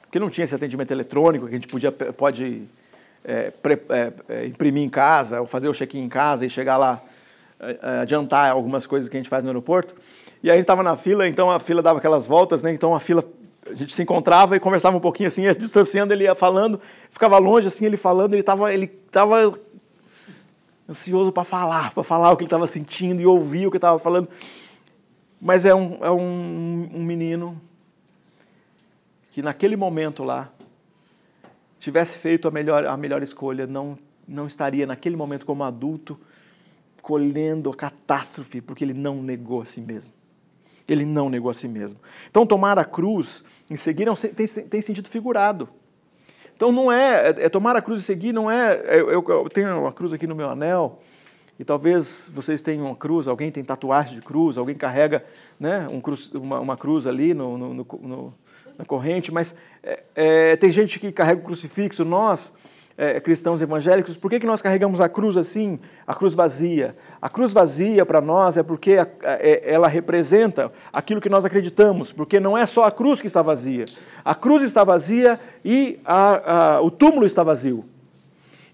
Porque 0.01 0.19
não 0.19 0.29
tinha 0.29 0.43
esse 0.43 0.53
atendimento 0.53 0.91
eletrônico, 0.91 1.45
que 1.47 1.53
a 1.53 1.55
gente 1.55 1.69
podia, 1.69 1.93
pode 1.93 2.63
é, 3.23 3.51
pre, 3.51 3.81
é, 3.87 4.11
é, 4.27 4.45
imprimir 4.47 4.83
em 4.83 4.89
casa, 4.89 5.39
ou 5.39 5.47
fazer 5.47 5.69
o 5.69 5.73
check-in 5.73 6.01
em 6.01 6.09
casa 6.09 6.45
e 6.45 6.49
chegar 6.49 6.75
lá 6.75 7.01
adiantar 8.01 8.51
algumas 8.51 8.85
coisas 8.85 9.07
que 9.07 9.15
a 9.15 9.19
gente 9.21 9.29
faz 9.29 9.45
no 9.45 9.49
aeroporto. 9.49 9.95
E 10.43 10.49
aí 10.49 10.51
a 10.51 10.55
gente 10.55 10.65
estava 10.65 10.83
na 10.83 10.97
fila, 10.97 11.25
então 11.25 11.49
a 11.49 11.57
fila 11.57 11.81
dava 11.81 11.99
aquelas 11.99 12.25
voltas, 12.25 12.61
né? 12.61 12.73
Então 12.73 12.93
a 12.93 12.99
fila, 12.99 13.23
a 13.65 13.73
gente 13.73 13.93
se 13.93 14.03
encontrava 14.03 14.57
e 14.57 14.59
conversava 14.59 14.97
um 14.97 14.99
pouquinho 14.99 15.27
assim, 15.27 15.43
ia 15.43 15.55
distanciando, 15.55 16.11
ele 16.13 16.25
ia 16.25 16.35
falando, 16.35 16.81
ficava 17.09 17.37
longe 17.37 17.69
assim, 17.69 17.85
ele 17.85 17.95
falando, 17.95 18.33
ele 18.33 18.41
estava 18.41 18.73
ele 18.73 18.87
tava 18.87 19.57
ansioso 20.87 21.31
para 21.31 21.45
falar, 21.45 21.93
para 21.93 22.03
falar 22.03 22.33
o 22.33 22.35
que 22.35 22.43
ele 22.43 22.47
estava 22.47 22.67
sentindo 22.67 23.21
e 23.21 23.25
ouvir 23.25 23.67
o 23.67 23.71
que 23.71 23.77
estava 23.77 23.97
falando. 23.97 24.27
Mas 25.39 25.63
é 25.63 25.73
um, 25.73 25.97
é 26.01 26.11
um, 26.11 26.89
um 26.93 27.03
menino 27.03 27.59
que 29.31 29.41
naquele 29.41 29.77
momento 29.77 30.25
lá 30.25 30.51
tivesse 31.79 32.17
feito 32.17 32.49
a 32.49 32.51
melhor, 32.51 32.85
a 32.85 32.97
melhor 32.97 33.23
escolha, 33.23 33.65
não, 33.65 33.97
não 34.27 34.45
estaria 34.45 34.85
naquele 34.85 35.15
momento 35.15 35.45
como 35.45 35.63
adulto 35.63 36.19
colhendo 37.01 37.69
a 37.69 37.75
catástrofe, 37.75 38.61
porque 38.61 38.83
ele 38.83 38.93
não 38.93 39.21
negou 39.21 39.61
a 39.61 39.65
si 39.65 39.81
mesmo. 39.81 40.11
Ele 40.87 41.05
não 41.05 41.29
negou 41.29 41.49
a 41.49 41.53
si 41.53 41.67
mesmo. 41.67 41.99
Então, 42.29 42.45
tomar 42.45 42.77
a 42.77 42.85
cruz 42.85 43.43
em 43.69 43.77
seguir 43.77 44.07
é 44.07 44.13
tem, 44.13 44.45
tem 44.45 44.81
sentido 44.81 45.07
figurado. 45.07 45.69
Então, 46.55 46.71
não 46.71 46.91
é, 46.91 47.29
é, 47.29 47.45
é, 47.45 47.49
tomar 47.49 47.75
a 47.75 47.81
cruz 47.81 48.01
e 48.01 48.03
seguir, 48.03 48.33
não 48.33 48.49
é. 48.49 48.79
Eu, 48.85 49.09
eu, 49.09 49.25
eu, 49.27 49.49
tenho 49.49 49.79
uma 49.79 49.91
cruz 49.91 50.13
aqui 50.13 50.27
no 50.27 50.35
meu 50.35 50.49
anel, 50.49 50.99
e 51.59 51.63
talvez 51.63 52.31
vocês 52.33 52.61
tenham 52.61 52.85
uma 52.85 52.95
cruz, 52.95 53.27
alguém 53.27 53.51
tem 53.51 53.63
tatuagem 53.63 54.15
de 54.15 54.21
cruz, 54.21 54.57
alguém 54.57 54.75
carrega 54.75 55.23
né, 55.59 55.87
um 55.91 56.01
cruz, 56.01 56.31
uma, 56.31 56.59
uma, 56.59 56.77
cruz 56.77 57.05
ali 57.05 57.33
no, 57.33 57.57
no, 57.57 57.73
no, 57.73 58.33
na 58.77 58.85
corrente, 58.85 59.31
mas 59.31 59.55
é, 59.83 60.03
é, 60.15 60.55
tem 60.55 60.71
gente 60.71 60.99
que 60.99 61.11
carrega 61.11 61.39
o 61.41 61.43
crucifixo, 61.43 62.03
nós 62.03 62.53
é, 62.97 63.19
cristãos 63.19 63.61
evangélicos, 63.61 64.17
por 64.17 64.29
que, 64.29 64.39
que 64.39 64.47
nós 64.47 64.61
carregamos 64.61 64.99
a 64.99 65.09
cruz 65.09 65.37
assim, 65.37 65.79
a 66.07 66.13
cruz 66.15 66.33
vazia? 66.33 66.95
A 67.23 67.29
cruz 67.29 67.53
vazia 67.53 68.05
para 68.05 68.19
nós 68.19 68.57
é 68.57 68.63
porque 68.63 68.97
é, 69.23 69.61
ela 69.63 69.87
representa 69.87 70.69
aquilo 70.91 71.21
que 71.21 71.29
nós 71.29 71.45
acreditamos, 71.45 72.11
porque 72.11 72.37
não 72.37 72.57
é 72.57 72.65
só 72.65 72.83
a 72.83 72.91
cruz 72.91 73.21
que 73.21 73.27
está 73.27 73.41
vazia. 73.41 73.85
A 74.25 74.35
cruz 74.35 74.61
está 74.61 74.83
vazia 74.83 75.39
e 75.63 76.01
a, 76.03 76.73
a, 76.75 76.81
o 76.81 76.91
túmulo 76.91 77.25
está 77.25 77.41
vazio. 77.41 77.85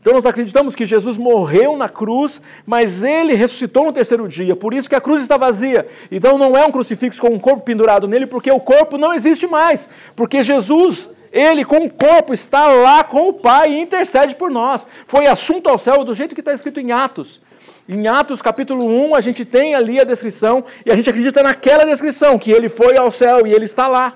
Então 0.01 0.13
nós 0.13 0.25
acreditamos 0.25 0.73
que 0.73 0.87
Jesus 0.87 1.15
morreu 1.15 1.77
na 1.77 1.87
cruz, 1.87 2.41
mas 2.65 3.03
ele 3.03 3.35
ressuscitou 3.35 3.85
no 3.85 3.93
terceiro 3.93 4.27
dia, 4.27 4.55
por 4.55 4.73
isso 4.73 4.89
que 4.89 4.95
a 4.95 5.01
cruz 5.01 5.21
está 5.21 5.37
vazia. 5.37 5.85
Então 6.09 6.35
não 6.35 6.57
é 6.57 6.65
um 6.65 6.71
crucifixo 6.71 7.21
com 7.21 7.29
um 7.29 7.37
corpo 7.37 7.61
pendurado 7.61 8.07
nele, 8.07 8.25
porque 8.25 8.49
o 8.49 8.59
corpo 8.59 8.97
não 8.97 9.13
existe 9.13 9.45
mais, 9.45 9.91
porque 10.15 10.41
Jesus 10.41 11.11
ele, 11.31 11.63
com 11.63 11.85
o 11.85 11.91
corpo, 11.91 12.33
está 12.33 12.65
lá 12.65 13.03
com 13.03 13.29
o 13.29 13.33
Pai 13.33 13.73
e 13.73 13.79
intercede 13.79 14.33
por 14.33 14.49
nós. 14.49 14.87
Foi 15.05 15.27
assunto 15.27 15.69
ao 15.69 15.77
céu 15.77 16.03
do 16.03 16.15
jeito 16.15 16.33
que 16.33 16.41
está 16.41 16.51
escrito 16.51 16.79
em 16.79 16.91
Atos. 16.91 17.47
Em 17.91 18.07
Atos 18.07 18.39
capítulo 18.39 18.85
1, 18.85 19.15
a 19.15 19.21
gente 19.21 19.43
tem 19.43 19.73
ali 19.73 19.99
a 19.99 20.03
descrição, 20.03 20.63
e 20.85 20.91
a 20.91 20.95
gente 20.95 21.09
acredita 21.09 21.41
naquela 21.41 21.83
descrição, 21.85 22.37
que 22.37 22.51
ele 22.51 22.69
foi 22.69 22.95
ao 22.95 23.09
céu 23.09 23.47
e 23.47 23.51
ele 23.51 23.65
está 23.65 23.87
lá. 23.87 24.15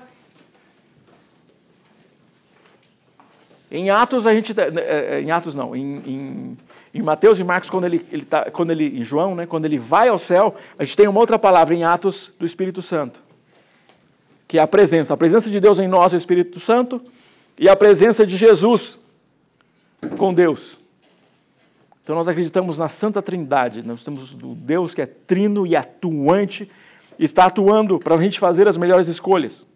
Em 3.68 3.90
Atos, 3.90 4.28
a 4.28 4.32
gente. 4.32 4.54
É, 4.58 5.16
é, 5.16 5.20
em 5.20 5.32
Atos 5.32 5.56
não, 5.56 5.74
em, 5.74 5.96
em, 6.06 6.58
em 6.94 7.02
Mateus 7.02 7.40
e 7.40 7.44
Marcos, 7.44 7.68
quando 7.68 7.86
ele, 7.86 8.06
ele 8.12 8.24
tá, 8.24 8.48
quando 8.52 8.70
ele. 8.70 9.00
Em 9.00 9.04
João, 9.04 9.34
né, 9.34 9.44
quando 9.44 9.64
ele 9.64 9.78
vai 9.78 10.06
ao 10.08 10.20
céu, 10.20 10.54
a 10.78 10.84
gente 10.84 10.96
tem 10.96 11.08
uma 11.08 11.18
outra 11.18 11.36
palavra 11.36 11.74
em 11.74 11.82
Atos 11.82 12.32
do 12.38 12.46
Espírito 12.46 12.80
Santo 12.80 13.24
que 14.54 14.58
é 14.58 14.62
a 14.62 14.68
presença. 14.68 15.14
A 15.14 15.16
presença 15.16 15.50
de 15.50 15.58
Deus 15.58 15.80
em 15.80 15.88
nós 15.88 16.12
o 16.12 16.16
Espírito 16.16 16.60
Santo 16.60 17.02
e 17.58 17.68
a 17.68 17.74
presença 17.74 18.24
de 18.24 18.36
Jesus 18.36 19.00
com 20.16 20.32
Deus. 20.32 20.78
Então 22.04 22.14
nós 22.14 22.28
acreditamos 22.28 22.76
na 22.76 22.86
Santa 22.86 23.22
Trindade, 23.22 23.82
nós 23.84 24.04
temos 24.04 24.34
o 24.34 24.54
Deus 24.54 24.94
que 24.94 25.00
é 25.00 25.06
trino 25.06 25.66
e 25.66 25.74
atuante, 25.74 26.70
e 27.18 27.24
está 27.24 27.46
atuando 27.46 27.98
para 27.98 28.14
a 28.14 28.22
gente 28.22 28.38
fazer 28.38 28.68
as 28.68 28.76
melhores 28.76 29.08
escolhas. 29.08 29.66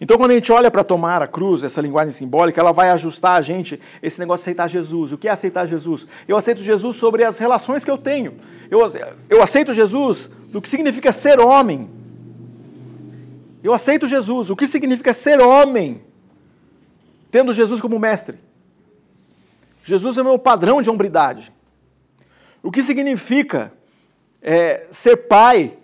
Então, 0.00 0.16
quando 0.16 0.30
a 0.30 0.34
gente 0.34 0.50
olha 0.50 0.70
para 0.70 0.82
tomar 0.82 1.22
a 1.22 1.28
cruz, 1.28 1.62
essa 1.62 1.80
linguagem 1.80 2.12
simbólica, 2.12 2.60
ela 2.60 2.72
vai 2.72 2.90
ajustar 2.90 3.38
a 3.38 3.42
gente 3.42 3.78
esse 4.02 4.18
negócio 4.18 4.42
de 4.42 4.50
aceitar 4.50 4.68
Jesus. 4.68 5.12
O 5.12 5.18
que 5.18 5.28
é 5.28 5.30
aceitar 5.30 5.66
Jesus? 5.66 6.08
Eu 6.26 6.36
aceito 6.36 6.62
Jesus 6.62 6.96
sobre 6.96 7.22
as 7.22 7.38
relações 7.38 7.84
que 7.84 7.90
eu 7.90 7.98
tenho. 7.98 8.34
Eu, 8.70 8.80
eu 9.28 9.42
aceito 9.42 9.72
Jesus 9.74 10.30
do 10.50 10.62
que 10.62 10.68
significa 10.68 11.12
ser 11.12 11.38
homem, 11.38 11.88
eu 13.62 13.72
aceito 13.72 14.08
Jesus. 14.08 14.50
O 14.50 14.56
que 14.56 14.66
significa 14.66 15.12
ser 15.12 15.40
homem, 15.40 16.02
tendo 17.30 17.52
Jesus 17.52 17.80
como 17.80 17.98
mestre? 17.98 18.38
Jesus 19.82 20.16
é 20.16 20.22
o 20.22 20.24
meu 20.24 20.38
padrão 20.38 20.80
de 20.80 20.90
hombridade. 20.90 21.52
O 22.62 22.70
que 22.70 22.82
significa 22.82 23.72
é, 24.40 24.86
ser 24.90 25.16
pai, 25.28 25.76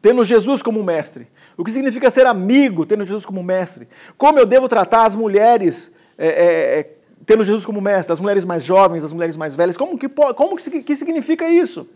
tendo 0.00 0.24
Jesus 0.24 0.62
como 0.62 0.82
mestre? 0.82 1.28
O 1.56 1.64
que 1.64 1.70
significa 1.70 2.10
ser 2.10 2.26
amigo, 2.26 2.86
tendo 2.86 3.04
Jesus 3.04 3.24
como 3.26 3.42
mestre? 3.42 3.88
Como 4.16 4.38
eu 4.38 4.46
devo 4.46 4.68
tratar 4.68 5.06
as 5.06 5.14
mulheres, 5.14 5.96
é, 6.16 6.28
é, 6.28 6.78
é 6.78 6.92
tendo 7.24 7.42
Jesus 7.42 7.64
como 7.64 7.80
mestre? 7.80 8.12
As 8.12 8.20
mulheres 8.20 8.44
mais 8.44 8.64
jovens, 8.64 9.02
as 9.02 9.12
mulheres 9.12 9.36
mais 9.36 9.56
velhas? 9.56 9.76
Como 9.76 9.98
que, 9.98 10.08
como 10.08 10.56
que, 10.56 10.82
que 10.82 10.96
significa 10.96 11.48
isso? 11.48 11.88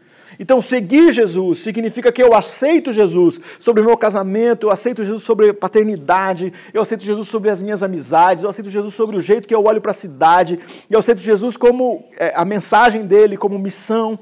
Então, 0.43 0.59
seguir 0.63 1.13
Jesus 1.13 1.59
significa 1.59 2.11
que 2.11 2.23
eu 2.23 2.35
aceito 2.35 2.95
Jesus 2.95 3.39
sobre 3.59 3.83
o 3.83 3.85
meu 3.85 3.95
casamento, 3.95 4.69
eu 4.69 4.71
aceito 4.71 5.05
Jesus 5.05 5.23
sobre 5.23 5.53
paternidade, 5.53 6.51
eu 6.73 6.81
aceito 6.81 7.05
Jesus 7.05 7.29
sobre 7.29 7.51
as 7.51 7.61
minhas 7.61 7.83
amizades, 7.83 8.43
eu 8.43 8.49
aceito 8.49 8.71
Jesus 8.71 8.95
sobre 8.95 9.19
o 9.19 9.21
jeito 9.21 9.47
que 9.47 9.55
eu 9.55 9.63
olho 9.63 9.83
para 9.83 9.91
a 9.91 9.95
cidade, 9.95 10.59
eu 10.89 10.99
aceito 10.99 11.21
Jesus 11.21 11.59
como 11.59 12.09
é, 12.17 12.33
a 12.35 12.47
mensagem 12.47 13.05
dele, 13.05 13.37
como 13.37 13.59
missão. 13.59 14.19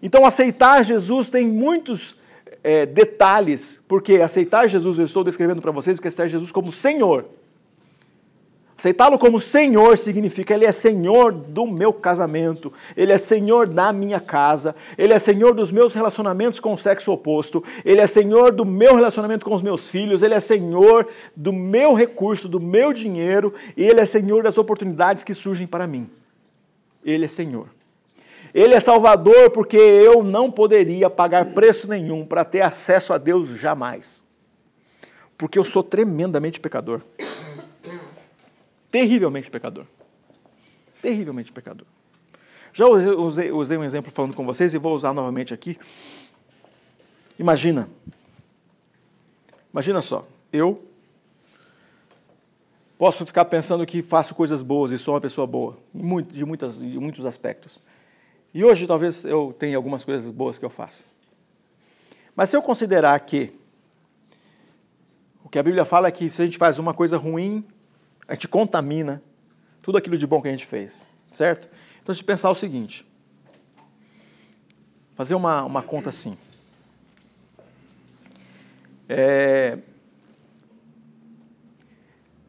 Então, 0.00 0.24
aceitar 0.24 0.84
Jesus 0.84 1.30
tem 1.30 1.44
muitos 1.48 2.14
é, 2.62 2.86
detalhes, 2.86 3.80
porque 3.88 4.18
aceitar 4.18 4.68
Jesus, 4.68 5.00
eu 5.00 5.04
estou 5.04 5.24
descrevendo 5.24 5.60
para 5.60 5.72
vocês, 5.72 5.98
que 5.98 6.06
é 6.06 6.08
aceitar 6.08 6.28
Jesus 6.28 6.52
como 6.52 6.70
Senhor. 6.70 7.28
Aceitá-lo 8.78 9.18
como 9.18 9.40
Senhor 9.40 9.96
significa 9.96 10.52
Ele 10.52 10.66
é 10.66 10.72
Senhor 10.72 11.32
do 11.32 11.66
meu 11.66 11.94
casamento, 11.94 12.70
Ele 12.94 13.10
é 13.10 13.16
Senhor 13.16 13.66
da 13.66 13.90
minha 13.90 14.20
casa, 14.20 14.76
Ele 14.98 15.14
é 15.14 15.18
Senhor 15.18 15.54
dos 15.54 15.72
meus 15.72 15.94
relacionamentos 15.94 16.60
com 16.60 16.74
o 16.74 16.78
sexo 16.78 17.10
oposto, 17.10 17.64
Ele 17.86 18.02
é 18.02 18.06
Senhor 18.06 18.52
do 18.52 18.66
meu 18.66 18.94
relacionamento 18.94 19.46
com 19.46 19.54
os 19.54 19.62
meus 19.62 19.88
filhos, 19.88 20.22
Ele 20.22 20.34
é 20.34 20.40
Senhor 20.40 21.08
do 21.34 21.54
meu 21.54 21.94
recurso, 21.94 22.48
do 22.48 22.60
meu 22.60 22.92
dinheiro, 22.92 23.54
e 23.74 23.82
Ele 23.82 24.00
é 24.00 24.04
Senhor 24.04 24.42
das 24.42 24.58
oportunidades 24.58 25.24
que 25.24 25.32
surgem 25.32 25.66
para 25.66 25.86
mim. 25.86 26.10
Ele 27.02 27.24
é 27.24 27.28
Senhor. 27.28 27.68
Ele 28.52 28.74
é 28.74 28.80
Salvador 28.80 29.50
porque 29.50 29.78
eu 29.78 30.22
não 30.22 30.50
poderia 30.50 31.08
pagar 31.08 31.46
preço 31.46 31.88
nenhum 31.88 32.26
para 32.26 32.44
ter 32.44 32.60
acesso 32.60 33.14
a 33.14 33.18
Deus 33.18 33.48
jamais. 33.58 34.24
Porque 35.38 35.58
eu 35.58 35.64
sou 35.64 35.82
tremendamente 35.82 36.60
pecador 36.60 37.00
terrivelmente 38.96 39.50
pecador. 39.50 39.84
Terrivelmente 41.02 41.52
pecador. 41.52 41.86
Já 42.72 42.86
usei, 42.86 43.50
usei, 43.50 43.76
um 43.76 43.84
exemplo 43.84 44.10
falando 44.10 44.34
com 44.34 44.46
vocês 44.46 44.72
e 44.72 44.78
vou 44.78 44.94
usar 44.94 45.12
novamente 45.12 45.52
aqui. 45.52 45.78
Imagina. 47.38 47.90
Imagina 49.70 50.00
só, 50.00 50.26
eu 50.50 50.82
posso 52.96 53.26
ficar 53.26 53.44
pensando 53.44 53.84
que 53.84 54.00
faço 54.00 54.34
coisas 54.34 54.62
boas 54.62 54.90
e 54.90 54.96
sou 54.96 55.12
uma 55.12 55.20
pessoa 55.20 55.46
boa, 55.46 55.76
de, 55.92 56.46
muitas, 56.46 56.78
de 56.78 56.98
muitos 56.98 57.26
aspectos. 57.26 57.78
E 58.54 58.64
hoje 58.64 58.86
talvez 58.86 59.26
eu 59.26 59.54
tenha 59.58 59.76
algumas 59.76 60.06
coisas 60.06 60.30
boas 60.30 60.56
que 60.56 60.64
eu 60.64 60.70
faço. 60.70 61.04
Mas 62.34 62.48
se 62.48 62.56
eu 62.56 62.62
considerar 62.62 63.20
que 63.20 63.52
o 65.44 65.50
que 65.50 65.58
a 65.58 65.62
Bíblia 65.62 65.84
fala 65.84 66.08
é 66.08 66.10
que 66.10 66.30
se 66.30 66.40
a 66.40 66.46
gente 66.46 66.56
faz 66.56 66.78
uma 66.78 66.94
coisa 66.94 67.18
ruim, 67.18 67.62
a 68.28 68.34
gente 68.34 68.48
contamina 68.48 69.22
tudo 69.82 69.98
aquilo 69.98 70.18
de 70.18 70.26
bom 70.26 70.42
que 70.42 70.48
a 70.48 70.50
gente 70.50 70.66
fez, 70.66 71.00
certo? 71.30 71.68
Então, 72.02 72.14
se 72.14 72.22
pensar 72.22 72.50
o 72.50 72.54
seguinte, 72.54 73.06
fazer 75.14 75.34
uma, 75.34 75.64
uma 75.64 75.82
conta 75.82 76.10
assim. 76.10 76.36
É, 79.08 79.78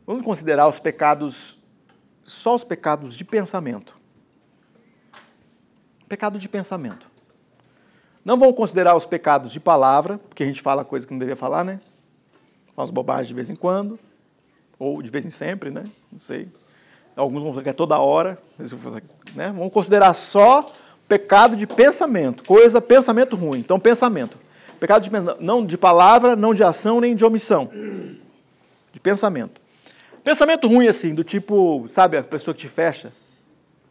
vamos 0.05 0.23
considerar 0.23 0.67
os 0.67 0.79
pecados, 0.79 1.57
só 2.23 2.55
os 2.55 2.63
pecados 2.63 3.15
de 3.15 3.23
pensamento. 3.23 3.95
Pecado 6.09 6.39
de 6.39 6.49
pensamento. 6.49 7.09
Não 8.25 8.37
vamos 8.37 8.55
considerar 8.55 8.95
os 8.97 9.05
pecados 9.05 9.51
de 9.51 9.59
palavra, 9.59 10.17
porque 10.17 10.43
a 10.43 10.45
gente 10.45 10.61
fala 10.61 10.83
coisa 10.83 11.05
que 11.05 11.13
não 11.13 11.19
deveria 11.19 11.37
falar, 11.37 11.63
né? 11.63 11.79
Fala 12.73 12.85
umas 12.85 12.91
bobagens 12.91 13.27
de 13.27 13.33
vez 13.33 13.49
em 13.49 13.55
quando. 13.55 13.99
Ou 14.79 15.01
de 15.01 15.09
vez 15.09 15.25
em 15.25 15.29
sempre, 15.29 15.69
né? 15.69 15.83
Não 16.11 16.19
sei. 16.19 16.47
Alguns 17.15 17.41
vão 17.41 17.51
falar 17.51 17.63
que 17.63 17.69
é 17.69 17.73
toda 17.73 17.97
hora. 17.97 18.37
Né? 19.35 19.51
Vamos 19.55 19.73
considerar 19.73 20.13
só 20.13 20.71
pecado 21.07 21.55
de 21.55 21.65
pensamento, 21.65 22.43
coisa, 22.43 22.81
pensamento 22.81 23.35
ruim. 23.35 23.59
Então, 23.59 23.79
pensamento. 23.79 24.37
Pecado 24.79 25.01
de 25.01 25.09
não 25.39 25.65
de 25.65 25.77
palavra, 25.77 26.35
não 26.35 26.53
de 26.53 26.63
ação, 26.63 27.01
nem 27.01 27.15
de 27.15 27.25
omissão. 27.25 27.69
De 28.93 28.99
pensamento. 28.99 29.59
Pensamento 30.23 30.67
ruim, 30.67 30.87
assim, 30.87 31.15
do 31.15 31.23
tipo, 31.23 31.85
sabe, 31.87 32.17
a 32.17 32.23
pessoa 32.23 32.53
que 32.53 32.61
te 32.61 32.67
fecha 32.67 33.11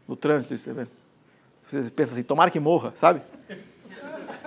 no 0.06 0.14
trânsito, 0.14 0.56
você 0.56 1.90
pensa 1.90 2.12
assim, 2.12 2.22
tomara 2.22 2.50
que 2.50 2.60
morra, 2.60 2.92
sabe? 2.94 3.20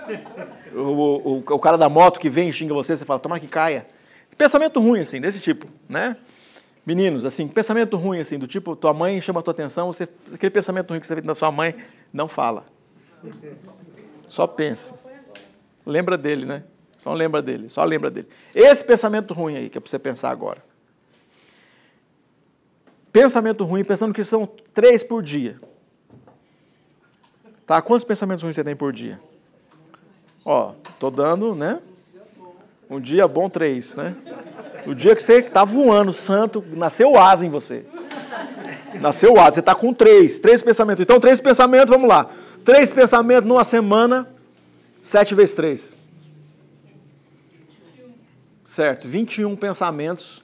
O, 0.72 1.38
o, 1.40 1.56
o 1.56 1.60
cara 1.60 1.78
da 1.78 1.90
moto 1.90 2.20
que 2.20 2.30
vem 2.30 2.50
e 2.50 2.54
xinga 2.54 2.76
você, 2.76 2.96
você 2.96 3.04
fala, 3.04 3.20
tomara 3.20 3.42
que 3.42 3.48
caia. 3.48 3.88
Pensamento 4.40 4.80
ruim, 4.80 5.02
assim, 5.02 5.20
desse 5.20 5.42
tipo, 5.42 5.68
né? 5.90 6.16
Meninos, 6.86 7.26
assim, 7.26 7.46
pensamento 7.46 7.98
ruim, 7.98 8.22
assim, 8.22 8.40
do 8.40 8.48
tipo, 8.48 8.74
tua 8.74 8.94
mãe 8.94 9.20
chama 9.20 9.42
a 9.42 9.44
tua 9.44 9.52
atenção, 9.52 9.92
você, 9.92 10.08
aquele 10.34 10.50
pensamento 10.50 10.92
ruim 10.92 11.02
que 11.02 11.06
você 11.06 11.16
vê 11.16 11.20
da 11.20 11.36
sua 11.36 11.52
mãe, 11.52 11.76
não 12.14 12.26
fala. 12.26 12.66
Só 14.30 14.48
pensa. 14.48 14.98
Lembra 15.86 16.18
dele, 16.18 16.46
né? 16.46 16.64
Só 16.98 17.14
lembra 17.14 17.42
dele, 17.42 17.68
só 17.68 17.84
lembra 17.84 18.10
dele. 18.10 18.30
Esse 18.56 18.82
pensamento 18.82 19.34
ruim 19.34 19.58
aí, 19.58 19.70
que 19.70 19.78
é 19.78 19.82
para 19.82 19.90
você 19.90 20.00
pensar 20.00 20.30
agora. 20.30 20.64
Pensamento 23.12 23.66
ruim, 23.66 23.84
pensando 23.84 24.14
que 24.14 24.24
são 24.24 24.48
três 24.74 25.04
por 25.04 25.22
dia. 25.22 25.60
Tá? 27.66 27.82
Quantos 27.82 28.06
pensamentos 28.06 28.44
ruins 28.44 28.56
você 28.56 28.64
tem 28.64 28.74
por 28.74 28.94
dia? 28.94 29.20
Ó, 30.46 30.76
tô 30.98 31.10
dando, 31.10 31.54
né? 31.54 31.82
Um 32.90 33.00
dia 33.00 33.28
bom, 33.28 33.48
três, 33.48 33.96
né? 33.96 34.16
O 34.88 34.96
dia 34.96 35.16
que 35.16 35.22
você 35.22 35.36
está 35.36 35.64
voando, 35.64 36.12
santo, 36.12 36.64
nasceu 36.72 37.20
asa 37.20 37.46
em 37.46 37.50
você. 37.50 37.86
Nasceu 39.00 39.40
asa, 39.40 39.52
você 39.52 39.60
está 39.60 39.76
com 39.76 39.94
três, 39.94 40.40
três 40.40 40.64
pensamentos. 40.64 41.04
Então, 41.04 41.20
três 41.20 41.40
pensamentos, 41.40 41.92
vamos 41.92 42.10
lá. 42.10 42.28
Três 42.66 42.92
pensamentos 42.92 43.48
numa 43.48 43.64
semana, 43.64 44.28
sete 45.04 45.36
vezes 45.36 45.54
três. 45.54 45.98
Certo, 48.66 49.08
21 49.08 49.56
pensamentos 49.56 50.44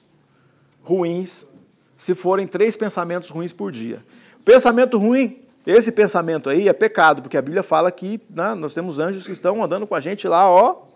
ruins, 0.84 1.48
se 1.96 2.14
forem 2.14 2.46
três 2.46 2.76
pensamentos 2.76 3.28
ruins 3.28 3.52
por 3.52 3.72
dia. 3.72 4.04
Pensamento 4.44 4.98
ruim, 4.98 5.42
esse 5.66 5.90
pensamento 5.90 6.48
aí 6.48 6.68
é 6.68 6.72
pecado, 6.72 7.22
porque 7.22 7.36
a 7.36 7.42
Bíblia 7.42 7.64
fala 7.64 7.90
que 7.90 8.20
né, 8.30 8.54
nós 8.54 8.72
temos 8.72 9.00
anjos 9.00 9.26
que 9.26 9.32
estão 9.32 9.64
andando 9.64 9.84
com 9.84 9.96
a 9.96 10.00
gente 10.00 10.28
lá, 10.28 10.48
ó, 10.48 10.86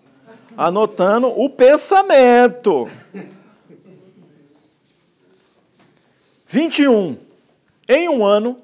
anotando 0.57 1.28
o 1.28 1.48
pensamento. 1.48 2.88
21. 6.46 7.16
Em 7.88 8.09
um 8.09 8.24
ano, 8.24 8.61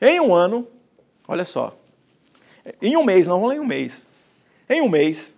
em 0.00 0.20
um 0.20 0.34
ano, 0.34 0.66
olha 1.26 1.44
só, 1.44 1.76
em 2.80 2.96
um 2.96 3.04
mês, 3.04 3.26
não 3.26 3.40
vamos 3.40 3.56
em 3.56 3.60
um 3.60 3.66
mês. 3.66 4.06
Em 4.68 4.80
um 4.80 4.88
mês, 4.88 5.34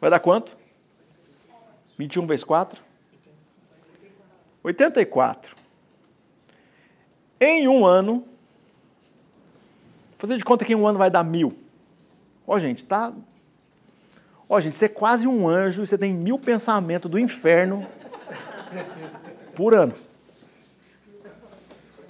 vai 0.00 0.10
dar 0.10 0.20
quanto? 0.20 0.56
21 1.98 2.26
vezes 2.26 2.44
4? 2.44 2.82
84. 4.62 5.56
Em 7.40 7.66
um 7.66 7.86
ano, 7.86 8.26
fazer 10.18 10.36
de 10.36 10.44
conta 10.44 10.64
que 10.64 10.72
em 10.72 10.76
um 10.76 10.86
ano 10.86 10.98
vai 10.98 11.10
dar 11.10 11.24
mil. 11.24 11.56
Ó, 12.46 12.58
gente, 12.58 12.84
tá. 12.84 13.12
Ó, 14.52 14.60
gente, 14.60 14.74
você 14.74 14.86
é 14.86 14.88
quase 14.88 15.28
um 15.28 15.48
anjo 15.48 15.84
e 15.84 15.86
você 15.86 15.96
tem 15.96 16.12
mil 16.12 16.36
pensamentos 16.36 17.08
do 17.08 17.20
inferno 17.20 17.86
por 19.54 19.72
ano. 19.72 19.94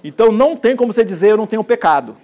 Então 0.03 0.31
não 0.31 0.57
tem 0.57 0.75
como 0.75 0.91
você 0.91 1.05
dizer 1.05 1.29
eu 1.29 1.37
não 1.37 1.45
tenho 1.45 1.63
pecado. 1.63 2.17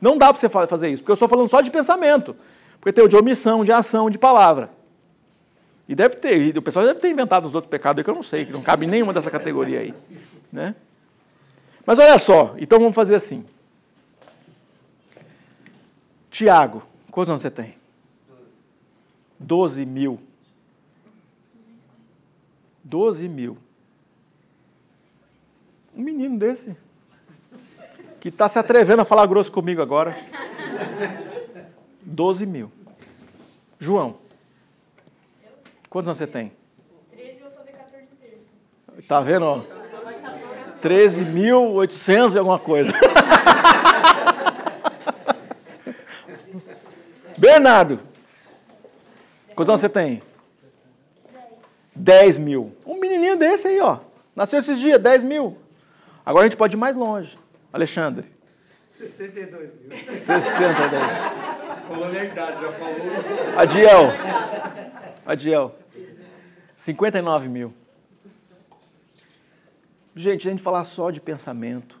Não 0.00 0.18
dá 0.18 0.32
para 0.32 0.40
você 0.40 0.48
fazer 0.48 0.88
isso, 0.88 1.04
porque 1.04 1.12
eu 1.12 1.14
estou 1.14 1.28
falando 1.28 1.48
só 1.48 1.60
de 1.60 1.70
pensamento. 1.70 2.34
Porque 2.80 2.92
tem 2.92 3.04
o 3.04 3.08
de 3.08 3.16
omissão, 3.16 3.64
de 3.64 3.70
ação, 3.70 4.10
de 4.10 4.18
palavra. 4.18 4.70
E 5.88 5.94
deve 5.94 6.16
ter, 6.16 6.58
o 6.58 6.62
pessoal 6.62 6.84
deve 6.84 6.98
ter 6.98 7.08
inventado 7.08 7.46
os 7.46 7.54
outros 7.54 7.70
pecados 7.70 8.02
que 8.02 8.10
eu 8.10 8.14
não 8.14 8.24
sei, 8.24 8.44
que 8.44 8.52
não 8.52 8.60
cabe 8.60 8.86
em 8.86 8.88
nenhuma 8.88 9.12
dessa 9.12 9.30
categoria 9.30 9.78
aí. 9.78 9.94
Né? 10.52 10.74
Mas 11.86 11.96
olha 12.00 12.18
só, 12.18 12.56
então 12.58 12.80
vamos 12.80 12.94
fazer 12.94 13.14
assim. 13.14 13.46
Tiago, 16.28 16.82
quantos 17.12 17.30
anos 17.30 17.40
você 17.40 17.50
tem? 17.52 17.77
12 19.38 19.86
mil. 19.86 20.20
12 22.84 23.28
mil. 23.28 23.58
Um 25.94 26.02
menino 26.02 26.38
desse 26.38 26.76
que 28.20 28.28
está 28.28 28.48
se 28.48 28.58
atrevendo 28.58 29.02
a 29.02 29.04
falar 29.04 29.26
grosso 29.26 29.52
comigo 29.52 29.82
agora. 29.82 30.16
12 32.02 32.46
mil. 32.46 32.72
João, 33.78 34.16
quantos 35.88 36.08
anos 36.08 36.18
você 36.18 36.26
tem? 36.26 36.52
13, 37.10 37.40
vou 37.40 37.50
fazer 37.52 37.72
14 37.72 38.06
terça. 38.20 38.50
Tá 39.06 39.20
vendo? 39.20 39.44
Ó? 39.44 39.62
13.800 40.82 42.34
e 42.34 42.38
alguma 42.38 42.58
coisa. 42.58 42.92
Bernardo, 47.36 48.00
quantos 49.58 49.70
anos 49.70 49.80
você 49.80 49.88
tem? 49.88 50.22
10 51.92 52.38
mil. 52.38 52.76
Um 52.86 53.00
menininho 53.00 53.36
desse 53.36 53.66
aí, 53.66 53.80
ó. 53.80 53.98
Nasceu 54.36 54.60
esses 54.60 54.78
dias, 54.78 55.00
10 55.00 55.24
mil. 55.24 55.58
Agora 56.24 56.44
a 56.44 56.48
gente 56.48 56.56
pode 56.56 56.76
ir 56.76 56.78
mais 56.78 56.94
longe. 56.94 57.36
Alexandre. 57.72 58.24
62 58.86 59.70
mil. 59.80 59.98
62. 59.98 61.02
Falou 61.88 62.04
a 62.06 62.24
idade, 62.24 62.60
já 62.60 62.72
falou. 62.72 62.96
Adiel. 63.56 64.12
Adiel. 65.26 65.74
59 66.76 67.48
mil. 67.48 67.74
Gente, 70.14 70.46
a 70.46 70.50
gente 70.52 70.62
falar 70.62 70.84
só 70.84 71.10
de 71.10 71.20
pensamento. 71.20 71.97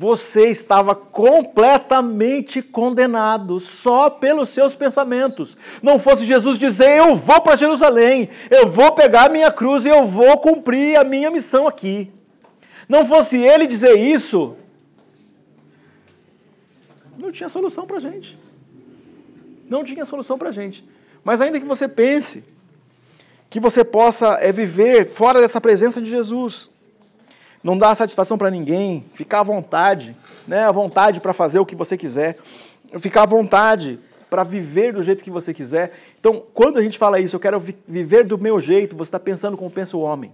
Você 0.00 0.48
estava 0.48 0.94
completamente 0.94 2.62
condenado 2.62 3.60
só 3.60 4.08
pelos 4.08 4.48
seus 4.48 4.74
pensamentos. 4.74 5.58
Não 5.82 5.98
fosse 5.98 6.24
Jesus 6.24 6.58
dizer: 6.58 6.98
Eu 6.98 7.14
vou 7.14 7.38
para 7.42 7.54
Jerusalém, 7.54 8.30
eu 8.50 8.66
vou 8.66 8.92
pegar 8.92 9.26
a 9.26 9.28
minha 9.28 9.52
cruz 9.52 9.84
e 9.84 9.90
eu 9.90 10.06
vou 10.06 10.38
cumprir 10.38 10.98
a 10.98 11.04
minha 11.04 11.30
missão 11.30 11.68
aqui. 11.68 12.10
Não 12.88 13.04
fosse 13.04 13.36
ele 13.36 13.66
dizer 13.66 13.94
isso, 13.94 14.56
não 17.18 17.30
tinha 17.30 17.50
solução 17.50 17.86
para 17.86 17.98
a 17.98 18.00
gente. 18.00 18.38
Não 19.68 19.84
tinha 19.84 20.06
solução 20.06 20.38
para 20.38 20.48
a 20.48 20.52
gente. 20.52 20.82
Mas 21.22 21.42
ainda 21.42 21.60
que 21.60 21.66
você 21.66 21.86
pense 21.86 22.42
que 23.50 23.60
você 23.60 23.84
possa 23.84 24.38
é, 24.40 24.50
viver 24.50 25.04
fora 25.04 25.42
dessa 25.42 25.60
presença 25.60 26.00
de 26.00 26.08
Jesus, 26.08 26.70
não 27.62 27.76
dar 27.76 27.94
satisfação 27.94 28.38
para 28.38 28.50
ninguém, 28.50 29.04
ficar 29.14 29.40
à 29.40 29.42
vontade, 29.42 30.16
né, 30.46 30.64
à 30.64 30.72
vontade 30.72 31.20
para 31.20 31.32
fazer 31.32 31.58
o 31.58 31.66
que 31.66 31.76
você 31.76 31.96
quiser, 31.96 32.36
ficar 32.98 33.22
à 33.22 33.26
vontade 33.26 33.98
para 34.28 34.44
viver 34.44 34.92
do 34.92 35.02
jeito 35.02 35.24
que 35.24 35.30
você 35.30 35.52
quiser. 35.52 35.92
Então, 36.18 36.42
quando 36.54 36.78
a 36.78 36.82
gente 36.82 36.96
fala 36.96 37.18
isso, 37.20 37.36
eu 37.36 37.40
quero 37.40 37.62
viver 37.86 38.24
do 38.24 38.38
meu 38.38 38.60
jeito, 38.60 38.96
você 38.96 39.08
está 39.08 39.20
pensando 39.20 39.56
como 39.56 39.70
pensa 39.70 39.96
o 39.96 40.00
homem. 40.00 40.32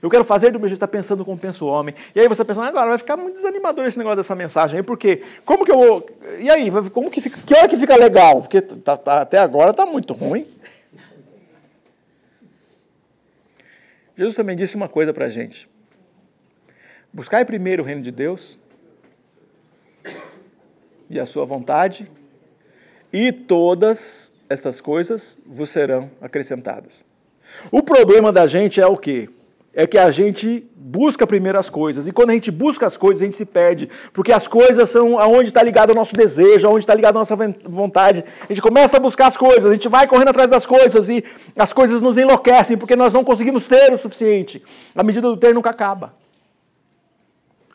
Eu 0.00 0.08
quero 0.08 0.24
fazer 0.24 0.52
do 0.52 0.60
meu 0.60 0.68
jeito, 0.68 0.76
está 0.76 0.86
pensando 0.86 1.24
como 1.24 1.36
pensa 1.36 1.64
o 1.64 1.68
homem. 1.68 1.94
E 2.14 2.20
aí 2.20 2.28
você 2.28 2.44
pensa, 2.44 2.62
agora 2.62 2.90
vai 2.90 2.98
ficar 2.98 3.16
muito 3.16 3.34
desanimador 3.34 3.84
esse 3.84 3.98
negócio 3.98 4.16
dessa 4.16 4.36
mensagem 4.36 4.78
aí, 4.78 4.82
porque 4.82 5.22
como 5.44 5.64
que 5.64 5.72
eu 5.72 5.76
vou. 5.76 6.06
E 6.38 6.48
aí, 6.48 6.70
como 6.92 7.10
que 7.10 7.20
fica. 7.20 7.40
Que 7.44 7.54
hora 7.54 7.68
que 7.68 7.76
fica 7.76 7.96
legal? 7.96 8.40
Porque 8.40 8.60
tá, 8.60 8.96
tá, 8.96 9.22
até 9.22 9.38
agora 9.38 9.72
está 9.72 9.84
muito 9.84 10.14
ruim. 10.14 10.46
Jesus 14.16 14.36
também 14.36 14.56
disse 14.56 14.76
uma 14.76 14.88
coisa 14.88 15.12
para 15.12 15.26
a 15.26 15.28
gente. 15.28 15.68
Buscai 17.12 17.44
primeiro 17.44 17.82
o 17.82 17.86
reino 17.86 18.02
de 18.02 18.10
Deus 18.10 18.58
e 21.08 21.18
a 21.18 21.26
sua 21.26 21.44
vontade, 21.44 22.08
e 23.12 23.32
todas 23.32 24.32
essas 24.48 24.80
coisas 24.80 25.38
vos 25.44 25.68
serão 25.68 26.08
acrescentadas. 26.20 27.04
O 27.70 27.82
problema 27.82 28.32
da 28.32 28.46
gente 28.46 28.80
é 28.80 28.86
o 28.86 28.96
quê? 28.96 29.28
É 29.74 29.86
que 29.86 29.98
a 29.98 30.10
gente 30.12 30.68
busca 30.76 31.26
primeiro 31.26 31.58
as 31.58 31.68
coisas. 31.68 32.06
E 32.06 32.12
quando 32.12 32.30
a 32.30 32.32
gente 32.32 32.50
busca 32.50 32.86
as 32.86 32.96
coisas, 32.96 33.22
a 33.22 33.24
gente 33.24 33.36
se 33.36 33.46
perde. 33.46 33.88
Porque 34.12 34.32
as 34.32 34.48
coisas 34.48 34.88
são 34.88 35.18
aonde 35.18 35.48
está 35.48 35.62
ligado 35.62 35.90
o 35.90 35.94
nosso 35.94 36.16
desejo, 36.16 36.66
aonde 36.66 36.84
está 36.84 36.94
ligado 36.94 37.16
a 37.16 37.20
nossa 37.20 37.36
vontade. 37.64 38.24
A 38.42 38.46
gente 38.52 38.62
começa 38.62 38.96
a 38.96 39.00
buscar 39.00 39.26
as 39.26 39.36
coisas, 39.36 39.66
a 39.66 39.72
gente 39.72 39.88
vai 39.88 40.06
correndo 40.08 40.28
atrás 40.28 40.50
das 40.50 40.66
coisas 40.66 41.08
e 41.08 41.24
as 41.56 41.72
coisas 41.72 42.00
nos 42.00 42.18
enlouquecem 42.18 42.76
porque 42.76 42.96
nós 42.96 43.12
não 43.12 43.22
conseguimos 43.22 43.64
ter 43.66 43.92
o 43.92 43.98
suficiente. 43.98 44.62
A 44.94 45.02
medida 45.02 45.28
do 45.28 45.36
ter 45.36 45.54
nunca 45.54 45.70
acaba. 45.70 46.19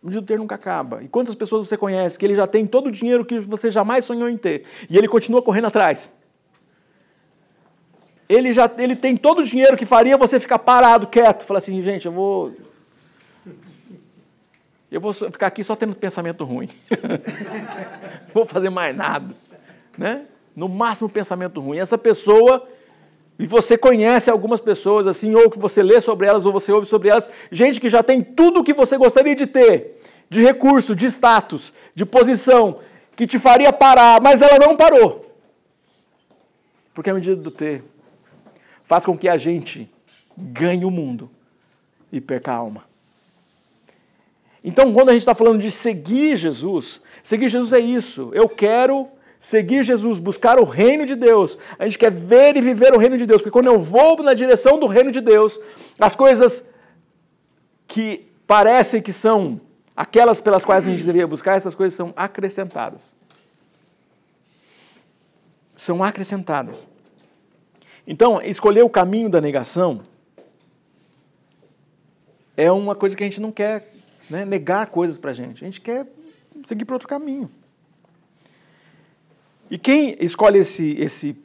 Do 0.05 0.21
ter 0.21 0.37
nunca 0.37 0.55
acaba. 0.55 1.03
E 1.03 1.07
quantas 1.07 1.33
pessoas 1.33 1.67
você 1.67 1.75
conhece 1.75 2.17
que 2.17 2.25
ele 2.25 2.35
já 2.35 2.45
tem 2.45 2.65
todo 2.67 2.87
o 2.87 2.91
dinheiro 2.91 3.25
que 3.25 3.39
você 3.39 3.71
jamais 3.71 4.05
sonhou 4.05 4.29
em 4.29 4.37
ter 4.37 4.63
e 4.89 4.97
ele 4.97 5.07
continua 5.07 5.41
correndo 5.41 5.65
atrás? 5.65 6.13
ele 8.27 8.53
já 8.53 8.69
ele 8.77 8.95
tem 8.95 9.15
todo 9.15 9.39
o 9.39 9.43
dinheiro 9.43 9.77
que 9.77 9.85
faria 9.85 10.17
você 10.17 10.39
ficar 10.39 10.59
parado, 10.59 11.07
quieto, 11.07 11.45
falar 11.45 11.59
assim, 11.59 11.81
gente, 11.81 12.05
eu 12.05 12.11
vou 12.11 12.51
eu 14.91 15.01
vou 15.01 15.13
ficar 15.13 15.47
aqui 15.47 15.63
só 15.63 15.75
tendo 15.75 15.95
pensamento 15.95 16.43
ruim. 16.45 16.69
vou 18.33 18.45
fazer 18.45 18.69
mais 18.69 18.95
nada, 18.95 19.35
né? 19.97 20.25
No 20.55 20.69
máximo 20.69 21.09
pensamento 21.09 21.59
ruim. 21.59 21.79
Essa 21.79 21.97
pessoa 21.97 22.65
e 23.37 23.45
você 23.45 23.77
conhece 23.77 24.29
algumas 24.29 24.61
pessoas 24.61 25.07
assim, 25.07 25.35
ou 25.35 25.49
que 25.49 25.59
você 25.59 25.83
lê 25.83 25.99
sobre 25.99 26.27
elas, 26.27 26.45
ou 26.45 26.53
você 26.53 26.71
ouve 26.71 26.87
sobre 26.87 27.09
elas, 27.09 27.29
gente 27.51 27.81
que 27.81 27.89
já 27.89 28.01
tem 28.01 28.21
tudo 28.21 28.61
o 28.61 28.63
que 28.63 28.73
você 28.73 28.97
gostaria 28.97 29.35
de 29.35 29.45
ter, 29.45 29.99
de 30.29 30.41
recurso, 30.41 30.95
de 30.95 31.05
status, 31.05 31.73
de 31.93 32.05
posição, 32.05 32.79
que 33.15 33.27
te 33.27 33.37
faria 33.37 33.73
parar, 33.73 34.21
mas 34.21 34.41
ela 34.41 34.57
não 34.57 34.75
parou. 34.75 35.25
Porque 36.93 37.09
a 37.09 37.13
medida 37.13 37.35
do 37.35 37.51
ter 37.51 37.83
faz 38.85 39.05
com 39.05 39.17
que 39.17 39.27
a 39.27 39.37
gente 39.37 39.89
ganhe 40.37 40.85
o 40.85 40.91
mundo 40.91 41.29
e 42.11 42.21
perca 42.21 42.53
a 42.53 42.55
alma. 42.55 42.85
Então, 44.63 44.91
quando 44.93 45.09
a 45.09 45.11
gente 45.11 45.21
está 45.21 45.35
falando 45.35 45.61
de 45.61 45.69
seguir 45.69 46.37
Jesus, 46.37 47.01
seguir 47.21 47.49
Jesus 47.49 47.73
é 47.73 47.79
isso. 47.79 48.31
Eu 48.33 48.47
quero 48.47 49.07
seguir 49.45 49.83
Jesus, 49.83 50.17
buscar 50.17 50.57
o 50.57 50.63
reino 50.63 51.05
de 51.05 51.15
Deus. 51.15 51.55
A 51.77 51.85
gente 51.85 51.99
quer 51.99 52.09
ver 52.11 52.57
e 52.57 52.61
viver 52.61 52.95
o 52.95 52.97
reino 52.97 53.15
de 53.15 53.27
Deus, 53.27 53.43
porque 53.43 53.51
quando 53.51 53.67
eu 53.67 53.79
vou 53.79 54.17
na 54.23 54.33
direção 54.33 54.79
do 54.79 54.87
reino 54.87 55.11
de 55.11 55.21
Deus, 55.21 55.59
as 55.99 56.15
coisas 56.15 56.73
que 57.87 58.27
parecem 58.47 59.03
que 59.03 59.13
são 59.13 59.61
aquelas 59.95 60.41
pelas 60.41 60.65
quais 60.65 60.87
a 60.87 60.89
gente 60.89 61.03
deveria 61.03 61.27
buscar, 61.27 61.55
essas 61.55 61.75
coisas 61.75 61.93
são 61.93 62.11
acrescentadas. 62.15 63.15
São 65.75 66.03
acrescentadas. 66.03 66.89
Então, 68.07 68.41
escolher 68.41 68.81
o 68.81 68.89
caminho 68.89 69.29
da 69.29 69.39
negação 69.39 70.01
é 72.57 72.71
uma 72.71 72.95
coisa 72.95 73.15
que 73.15 73.23
a 73.23 73.27
gente 73.27 73.39
não 73.39 73.51
quer 73.51 73.93
né, 74.27 74.43
negar 74.43 74.87
coisas 74.87 75.19
para 75.19 75.29
a 75.29 75.35
gente. 75.35 75.63
A 75.63 75.67
gente 75.67 75.81
quer 75.81 76.07
seguir 76.63 76.85
para 76.85 76.95
outro 76.95 77.07
caminho. 77.07 77.51
E 79.69 79.77
quem 79.77 80.15
escolhe 80.19 80.59
esse, 80.59 80.95
esse 80.99 81.37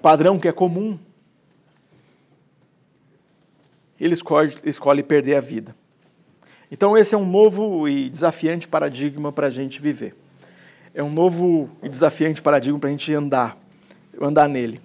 padrão 0.00 0.38
que 0.38 0.48
é 0.48 0.52
comum, 0.52 0.98
ele 4.00 4.14
escolhe, 4.14 4.52
escolhe 4.64 5.02
perder 5.02 5.36
a 5.36 5.40
vida. 5.40 5.74
Então, 6.70 6.96
esse 6.96 7.14
é 7.14 7.18
um 7.18 7.26
novo 7.26 7.86
e 7.88 8.08
desafiante 8.08 8.66
paradigma 8.66 9.30
para 9.30 9.46
a 9.46 9.50
gente 9.50 9.80
viver. 9.80 10.16
É 10.94 11.02
um 11.02 11.10
novo 11.10 11.70
e 11.82 11.88
desafiante 11.88 12.42
paradigma 12.42 12.78
para 12.78 12.88
a 12.88 12.92
gente 12.92 13.12
andar, 13.14 13.56
andar 14.20 14.48
nele. 14.48 14.80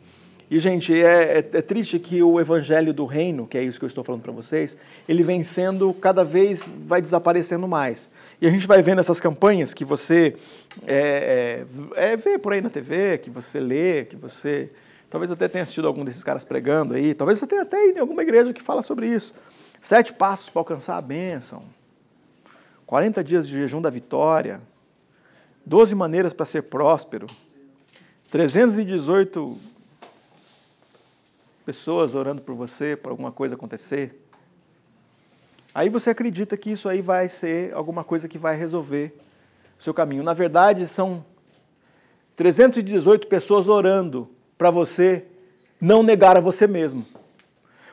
E, 0.50 0.60
gente, 0.60 0.94
é, 0.94 0.98
é, 1.06 1.38
é, 1.40 1.62
triste 1.62 2.00
que 2.00 2.24
o 2.24 2.40
evangelho 2.40 2.94
do 2.94 3.06
reino, 3.06 3.46
que 3.46 3.58
é 3.58 3.64
isso 3.64 3.78
que 3.78 3.84
eu 3.84 3.88
estou 3.88 4.02
falando 4.02 4.22
para 4.22 4.32
vocês, 4.32 4.78
ele 5.08 5.22
vem 5.22 5.44
sendo, 5.44 5.94
cada 5.94 6.24
vez 6.24 6.72
vai 6.86 7.02
desaparecendo 7.02 7.68
mais. 7.68 8.10
E 8.42 8.48
a 8.48 8.50
gente 8.50 8.66
vai 8.66 8.82
vendo 8.82 9.00
essas 9.00 9.20
campanhas 9.20 9.74
que 9.74 9.84
você 9.84 10.38
é, 10.86 11.66
é, 11.98 12.12
é, 12.14 12.18
vê 12.18 12.38
por 12.38 12.54
aí 12.54 12.62
na 12.62 12.70
TV, 12.70 13.18
que 13.18 13.30
você 13.30 13.60
lê, 13.60 14.06
que 14.06 14.16
você. 14.16 14.70
Talvez 15.10 15.30
até 15.30 15.50
tenha 15.50 15.64
assistido 15.64 15.88
algum 15.88 16.04
desses 16.06 16.24
caras 16.24 16.46
pregando 16.46 16.94
aí, 16.94 17.14
talvez 17.14 17.40
você 17.40 17.48
tenha 17.48 17.62
até 17.64 17.90
ido 17.90 17.98
em 17.98 18.02
alguma 18.02 18.22
igreja 18.22 18.54
que 18.54 18.62
fala 18.62 18.82
sobre 18.82 19.08
isso. 19.08 19.34
Sete 19.82 20.14
passos 20.14 20.50
para 20.50 20.62
alcançar 20.62 20.98
a 20.98 21.02
bênção. 21.02 21.62
40 22.86 23.22
dias 23.22 23.48
de 23.48 23.54
jejum 23.54 23.82
da 23.82 23.90
vitória. 23.90 24.62
12 25.66 25.94
maneiras 25.94 26.32
para 26.32 26.46
ser 26.46 26.64
próspero. 26.64 27.28
318 28.32 29.58
pessoas 31.68 32.16
orando 32.16 32.42
por 32.42 32.56
você, 32.56 32.96
por 32.96 33.10
alguma 33.10 33.30
coisa 33.30 33.56
acontecer. 33.56 34.26
Aí 35.76 35.90
você 35.90 36.12
acredita 36.12 36.56
que 36.56 36.72
isso 36.72 36.88
aí 36.88 37.02
vai 37.02 37.28
ser 37.28 37.74
alguma 37.74 38.06
coisa 38.06 38.26
que 38.26 38.38
vai 38.38 38.56
resolver 38.56 39.14
o 39.78 39.84
seu 39.84 39.94
caminho. 39.94 40.24
Na 40.24 40.34
verdade, 40.34 40.88
são 40.88 41.26
318 42.38 43.28
pessoas 43.28 43.68
orando 43.68 44.30
para 44.58 44.72
você 44.72 45.26
não 45.82 46.02
negar 46.04 46.38
a 46.38 46.40
você 46.40 46.68
mesmo. 46.68 47.06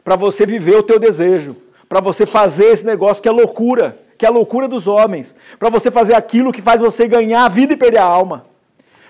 Para 0.05 0.15
você 0.15 0.47
viver 0.47 0.77
o 0.77 0.83
teu 0.85 1.01
desejo, 1.01 1.57
para 1.89 2.01
você 2.01 2.25
fazer 2.25 2.67
esse 2.67 2.87
negócio 2.87 3.21
que 3.21 3.29
é 3.29 3.33
loucura, 3.33 3.99
que 4.17 4.25
é 4.25 4.29
a 4.29 4.31
loucura 4.33 4.69
dos 4.69 4.87
homens, 4.87 5.35
para 5.59 5.69
você 5.69 5.91
fazer 5.91 6.15
aquilo 6.15 6.53
que 6.53 6.63
faz 6.63 6.81
você 6.81 7.09
ganhar 7.09 7.45
a 7.45 7.49
vida 7.49 7.73
e 7.73 7.77
perder 7.77 7.99
a 7.99 8.05
alma. 8.05 8.47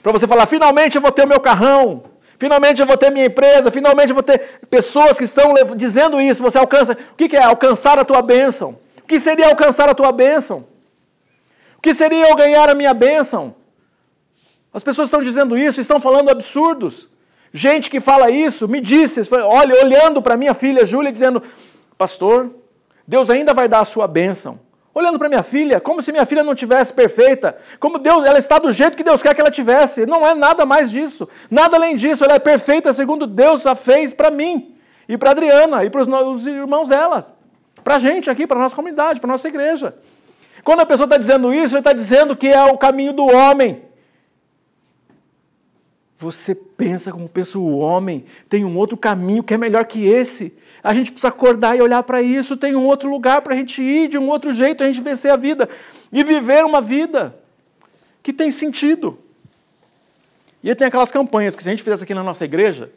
Para 0.02 0.12
você 0.12 0.26
falar, 0.26 0.46
finalmente 0.46 0.96
eu 0.96 1.02
vou 1.02 1.12
ter 1.12 1.26
o 1.26 1.28
meu 1.28 1.38
carrão, 1.38 2.13
Finalmente 2.38 2.80
eu 2.80 2.86
vou 2.86 2.96
ter 2.96 3.10
minha 3.10 3.26
empresa, 3.26 3.70
finalmente 3.70 4.10
eu 4.10 4.14
vou 4.14 4.22
ter 4.22 4.58
pessoas 4.68 5.18
que 5.18 5.24
estão 5.24 5.54
dizendo 5.76 6.20
isso. 6.20 6.42
Você 6.42 6.58
alcança. 6.58 6.96
O 7.12 7.16
que 7.16 7.36
é 7.36 7.42
alcançar 7.42 7.98
a 7.98 8.04
tua 8.04 8.22
bênção? 8.22 8.78
O 8.98 9.02
que 9.06 9.20
seria 9.20 9.48
alcançar 9.48 9.88
a 9.88 9.94
tua 9.94 10.10
bênção? 10.12 10.66
O 11.78 11.80
que 11.80 11.92
seria 11.92 12.28
eu 12.28 12.34
ganhar 12.34 12.68
a 12.68 12.74
minha 12.74 12.94
bênção? 12.94 13.54
As 14.72 14.82
pessoas 14.82 15.06
estão 15.06 15.22
dizendo 15.22 15.56
isso, 15.56 15.80
estão 15.80 16.00
falando 16.00 16.30
absurdos. 16.30 17.08
Gente 17.52 17.88
que 17.88 18.00
fala 18.00 18.30
isso 18.30 18.66
me 18.66 18.80
disse, 18.80 19.20
olha, 19.32 19.84
olhando 19.84 20.20
para 20.20 20.36
minha 20.36 20.54
filha 20.54 20.84
Júlia, 20.84 21.12
dizendo: 21.12 21.42
Pastor, 21.96 22.50
Deus 23.06 23.30
ainda 23.30 23.54
vai 23.54 23.68
dar 23.68 23.80
a 23.80 23.84
sua 23.84 24.08
bênção 24.08 24.63
olhando 24.94 25.18
para 25.18 25.28
minha 25.28 25.42
filha, 25.42 25.80
como 25.80 26.00
se 26.00 26.12
minha 26.12 26.24
filha 26.24 26.44
não 26.44 26.54
tivesse 26.54 26.92
perfeita, 26.92 27.56
como 27.80 27.98
Deus, 27.98 28.24
ela 28.24 28.38
está 28.38 28.58
do 28.58 28.70
jeito 28.70 28.96
que 28.96 29.02
Deus 29.02 29.20
quer 29.20 29.34
que 29.34 29.40
ela 29.40 29.50
tivesse. 29.50 30.06
Não 30.06 30.26
é 30.26 30.34
nada 30.34 30.64
mais 30.64 30.90
disso, 30.90 31.28
nada 31.50 31.76
além 31.76 31.96
disso. 31.96 32.24
Ela 32.24 32.34
é 32.34 32.38
perfeita 32.38 32.92
segundo 32.92 33.26
Deus 33.26 33.66
a 33.66 33.74
fez 33.74 34.12
para 34.12 34.30
mim 34.30 34.76
e 35.08 35.18
para 35.18 35.32
Adriana 35.32 35.84
e 35.84 35.90
para 35.90 36.02
os 36.02 36.46
irmãos 36.46 36.88
dela, 36.88 37.36
para 37.82 37.96
a 37.96 37.98
gente 37.98 38.30
aqui, 38.30 38.46
para 38.46 38.56
a 38.56 38.62
nossa 38.62 38.76
comunidade, 38.76 39.20
para 39.20 39.28
a 39.28 39.32
nossa 39.32 39.48
igreja. 39.48 39.94
Quando 40.62 40.80
a 40.80 40.86
pessoa 40.86 41.04
está 41.04 41.18
dizendo 41.18 41.52
isso, 41.52 41.74
ele 41.74 41.80
está 41.80 41.92
dizendo 41.92 42.36
que 42.36 42.48
é 42.48 42.64
o 42.64 42.78
caminho 42.78 43.12
do 43.12 43.26
homem. 43.26 43.82
Você 46.16 46.54
pensa 46.54 47.12
como 47.12 47.28
pensa 47.28 47.58
o 47.58 47.78
homem, 47.78 48.24
tem 48.48 48.64
um 48.64 48.78
outro 48.78 48.96
caminho 48.96 49.42
que 49.42 49.52
é 49.52 49.58
melhor 49.58 49.84
que 49.84 50.06
esse. 50.06 50.56
A 50.84 50.92
gente 50.92 51.10
precisa 51.10 51.28
acordar 51.28 51.74
e 51.74 51.80
olhar 51.80 52.02
para 52.02 52.20
isso. 52.20 52.58
Tem 52.58 52.76
um 52.76 52.84
outro 52.84 53.08
lugar 53.08 53.40
para 53.40 53.54
a 53.54 53.56
gente 53.56 53.80
ir, 53.80 54.06
de 54.06 54.18
um 54.18 54.28
outro 54.28 54.52
jeito 54.52 54.84
a 54.84 54.86
gente 54.86 55.00
vencer 55.00 55.30
a 55.30 55.36
vida 55.36 55.66
e 56.12 56.22
viver 56.22 56.62
uma 56.62 56.82
vida 56.82 57.34
que 58.22 58.34
tem 58.34 58.50
sentido. 58.50 59.18
E 60.62 60.68
aí 60.68 60.74
tem 60.74 60.86
aquelas 60.86 61.10
campanhas 61.10 61.56
que 61.56 61.62
se 61.62 61.70
a 61.70 61.72
gente 61.72 61.82
fizesse 61.82 62.04
aqui 62.04 62.12
na 62.12 62.22
nossa 62.22 62.44
igreja, 62.44 62.90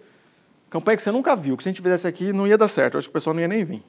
campanha 0.69 0.97
que 0.97 1.03
você 1.03 1.11
nunca 1.11 1.33
viu, 1.33 1.55
que 1.55 1.63
se 1.63 1.69
a 1.69 1.71
gente 1.71 1.81
fizesse 1.81 2.05
aqui 2.05 2.33
não 2.33 2.45
ia 2.45 2.57
dar 2.57 2.67
certo, 2.67 2.95
eu 2.95 2.97
acho 2.97 3.07
que 3.07 3.11
o 3.11 3.13
pessoal 3.13 3.33
não 3.33 3.41
ia 3.41 3.47
nem 3.47 3.63
vir. 3.63 3.81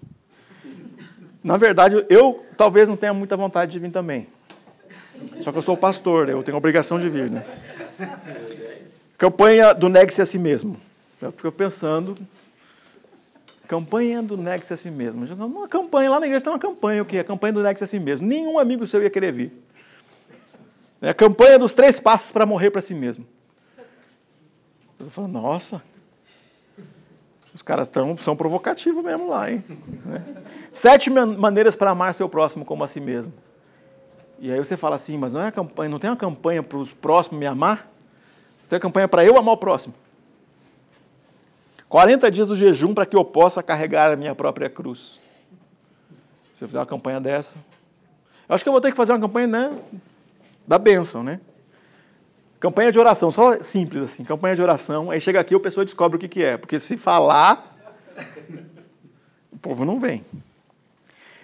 Na 1.43 1.57
verdade, 1.57 2.07
eu 2.09 2.45
talvez 2.57 2.89
não 2.89 2.97
tenha 2.97 3.13
muita 3.13 3.37
vontade 3.37 3.73
de 3.73 3.81
vir 3.81 3.91
também. 3.91 4.29
Só 5.43 5.51
que 5.51 5.59
eu 5.59 5.63
sou 5.63 5.77
pastor, 5.77 6.29
eu 6.29 6.43
tenho 6.45 6.57
obrigação 6.57 7.01
de 7.01 7.09
vir, 7.09 7.29
né? 7.29 7.45
Campanha 9.17 9.75
do 9.75 9.89
negue-se 9.89 10.23
a 10.23 10.27
si 10.27 10.39
mesmo. 10.39 10.81
Eu 11.21 11.33
fico 11.33 11.51
pensando, 11.51 12.15
Campanha 13.69 14.23
do 14.23 14.35
negue-se 14.35 14.73
a 14.73 14.77
si 14.79 14.91
mesmo. 14.91 15.27
Uma 15.45 15.69
campanha, 15.69 16.09
lá 16.09 16.19
na 16.19 16.27
igreja 16.27 16.43
tem 16.43 16.51
uma 16.51 16.59
campanha, 16.59 17.03
o 17.03 17.05
que? 17.05 17.19
A 17.19 17.25
campanha 17.25 17.53
do 17.53 17.63
negue-se 17.63 17.85
a 17.85 17.87
si 17.87 17.99
mesmo. 18.01 18.27
Nenhum 18.27 18.59
amigo 18.59 18.87
seu 18.87 19.03
ia 19.03 19.11
querer 19.11 19.31
vir. 19.31 19.53
É 21.03 21.11
a 21.11 21.15
campanha 21.15 21.59
dos 21.59 21.75
três 21.75 22.01
passos 22.01 22.33
para 22.33 22.47
morrer 22.47 22.71
para 22.71 22.81
si 22.81 22.95
mesmo. 22.95 23.27
Eu 24.99 25.11
falo, 25.11 25.29
nossa, 25.29 25.83
os 27.55 27.61
caras 27.61 27.89
tão, 27.89 28.17
são 28.17 28.35
provocativos 28.35 29.05
mesmo 29.05 29.29
lá, 29.29 29.51
hein? 29.51 29.63
Né? 30.05 30.25
Sete 30.73 31.11
maneiras 31.11 31.77
para 31.77 31.91
amar 31.91 32.15
seu 32.15 32.29
próximo 32.29 32.65
como 32.65 32.83
a 32.83 32.89
si 32.89 33.01
mesmo. 33.01 33.35
E 34.39 34.51
aí 34.51 34.59
você 34.59 34.79
fala 34.79 34.97
assim, 34.97 35.19
mas 35.19 35.35
não, 35.35 35.43
é 35.43 35.51
campanha, 35.51 35.91
não 35.91 35.99
tem 35.99 36.09
uma 36.09 36.17
campanha 36.17 36.63
para 36.63 36.79
os 36.79 36.95
próximos 36.95 37.39
me 37.39 37.47
amar? 37.47 37.87
Tem 38.67 38.79
uma 38.79 38.81
campanha 38.81 39.07
para 39.07 39.25
eu 39.25 39.37
amar 39.37 39.55
o 39.55 39.59
próximo. 39.59 39.95
40 41.89 42.31
dias 42.31 42.49
do 42.49 42.57
jejum 42.57 42.93
para 42.93 43.07
que 43.07 43.17
eu 43.17 43.25
possa 43.25 43.63
carregar 43.63 44.13
a 44.13 44.17
minha 44.17 44.35
própria 44.35 44.69
cruz. 44.69 45.19
Se 46.55 46.65
eu 46.65 46.69
fizer 46.69 46.79
uma 46.79 46.87
campanha 46.87 47.21
dessa. 47.21 47.57
Eu 48.49 48.55
acho 48.55 48.65
que 48.65 48.69
eu 48.69 48.73
vou 48.73 48.81
ter 48.81 48.91
que 48.91 48.97
fazer 48.97 49.13
uma 49.13 49.21
campanha 49.21 49.47
né, 49.47 49.79
da 50.67 50.79
bênção, 50.79 51.23
né? 51.23 51.41
Campanha 52.61 52.91
de 52.91 52.99
oração, 52.99 53.31
só 53.31 53.63
simples 53.63 54.03
assim. 54.03 54.25
Campanha 54.25 54.57
de 54.57 54.63
oração. 54.63 55.11
Aí 55.11 55.21
chega 55.21 55.39
aqui 55.39 55.55
a 55.55 55.61
pessoa 55.61 55.85
descobre 55.85 56.17
o 56.17 56.21
que, 56.21 56.29
que 56.29 56.45
é. 56.45 56.57
Porque 56.57 56.81
se 56.81 56.97
falar, 56.97 57.77
o 59.53 59.57
povo 59.59 59.85
não 59.85 60.01
vem. 60.01 60.25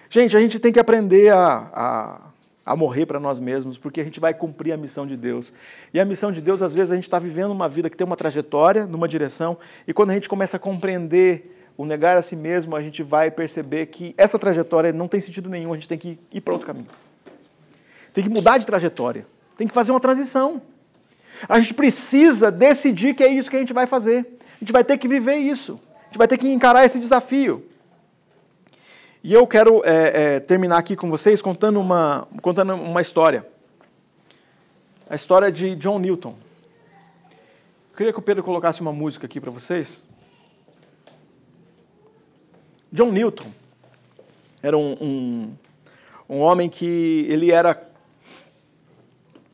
Gente, 0.09 0.35
a 0.35 0.39
gente 0.39 0.59
tem 0.59 0.73
que 0.73 0.79
aprender 0.79 1.31
a, 1.31 1.69
a 1.73 2.24
a 2.65 2.75
morrer 2.75 3.05
para 3.05 3.19
nós 3.19 3.39
mesmos, 3.39 3.77
porque 3.77 4.01
a 4.01 4.03
gente 4.03 4.19
vai 4.19 4.33
cumprir 4.33 4.71
a 4.71 4.77
missão 4.77 5.05
de 5.05 5.15
Deus. 5.15 5.53
E 5.93 5.99
a 5.99 6.05
missão 6.05 6.31
de 6.31 6.41
Deus, 6.41 6.61
às 6.61 6.73
vezes, 6.73 6.91
a 6.91 6.95
gente 6.95 7.03
está 7.03 7.19
vivendo 7.19 7.51
uma 7.51 7.69
vida 7.69 7.89
que 7.89 7.95
tem 7.95 8.05
uma 8.05 8.15
trajetória, 8.15 8.87
numa 8.87 9.07
direção, 9.07 9.57
e 9.87 9.93
quando 9.93 10.09
a 10.09 10.13
gente 10.13 10.27
começa 10.27 10.57
a 10.57 10.59
compreender 10.59 11.51
o 11.77 11.85
negar 11.85 12.17
a 12.17 12.21
si 12.21 12.35
mesmo, 12.35 12.75
a 12.75 12.81
gente 12.81 13.03
vai 13.03 13.29
perceber 13.29 13.87
que 13.87 14.15
essa 14.17 14.39
trajetória 14.39 14.91
não 14.91 15.07
tem 15.07 15.19
sentido 15.19 15.49
nenhum, 15.49 15.73
a 15.73 15.75
gente 15.75 15.87
tem 15.87 15.97
que 15.97 16.17
ir 16.31 16.41
para 16.41 16.53
outro 16.53 16.65
caminho. 16.65 16.87
Tem 18.13 18.23
que 18.23 18.29
mudar 18.29 18.57
de 18.57 18.65
trajetória, 18.65 19.27
tem 19.57 19.67
que 19.67 19.73
fazer 19.73 19.91
uma 19.91 19.99
transição. 19.99 20.61
A 21.47 21.59
gente 21.59 21.73
precisa 21.73 22.49
decidir 22.49 23.13
que 23.13 23.23
é 23.23 23.27
isso 23.27 23.49
que 23.49 23.57
a 23.57 23.59
gente 23.59 23.73
vai 23.73 23.85
fazer. 23.85 24.25
A 24.55 24.59
gente 24.59 24.71
vai 24.71 24.83
ter 24.83 24.97
que 24.97 25.07
viver 25.07 25.35
isso. 25.35 25.79
A 26.03 26.05
gente 26.05 26.17
vai 26.17 26.27
ter 26.27 26.37
que 26.37 26.47
encarar 26.47 26.85
esse 26.85 26.97
desafio. 26.97 27.65
E 29.25 29.33
eu 29.33 29.47
quero 29.47 29.81
é, 29.83 30.35
é, 30.35 30.39
terminar 30.39 30.77
aqui 30.77 30.95
com 30.95 31.09
vocês 31.09 31.41
contando 31.41 31.79
uma, 31.79 32.27
contando 32.43 32.75
uma 32.75 33.01
história. 33.01 33.43
A 35.09 35.15
história 35.15 35.51
de 35.51 35.75
John 35.77 35.97
Newton. 35.97 36.35
Eu 37.89 37.97
queria 37.97 38.13
que 38.13 38.19
o 38.19 38.21
Pedro 38.21 38.43
colocasse 38.43 38.81
uma 38.81 38.93
música 38.93 39.25
aqui 39.25 39.41
para 39.41 39.49
vocês. 39.49 40.05
John 42.91 43.11
Newton 43.11 43.51
era 44.61 44.77
um, 44.77 44.95
um, 45.01 45.53
um 46.29 46.39
homem 46.41 46.69
que 46.69 47.25
ele 47.27 47.51
era. 47.51 47.83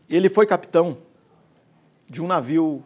Ele 0.10 0.28
foi 0.28 0.46
capitão 0.46 0.98
de 2.10 2.22
um 2.22 2.28
navio 2.28 2.84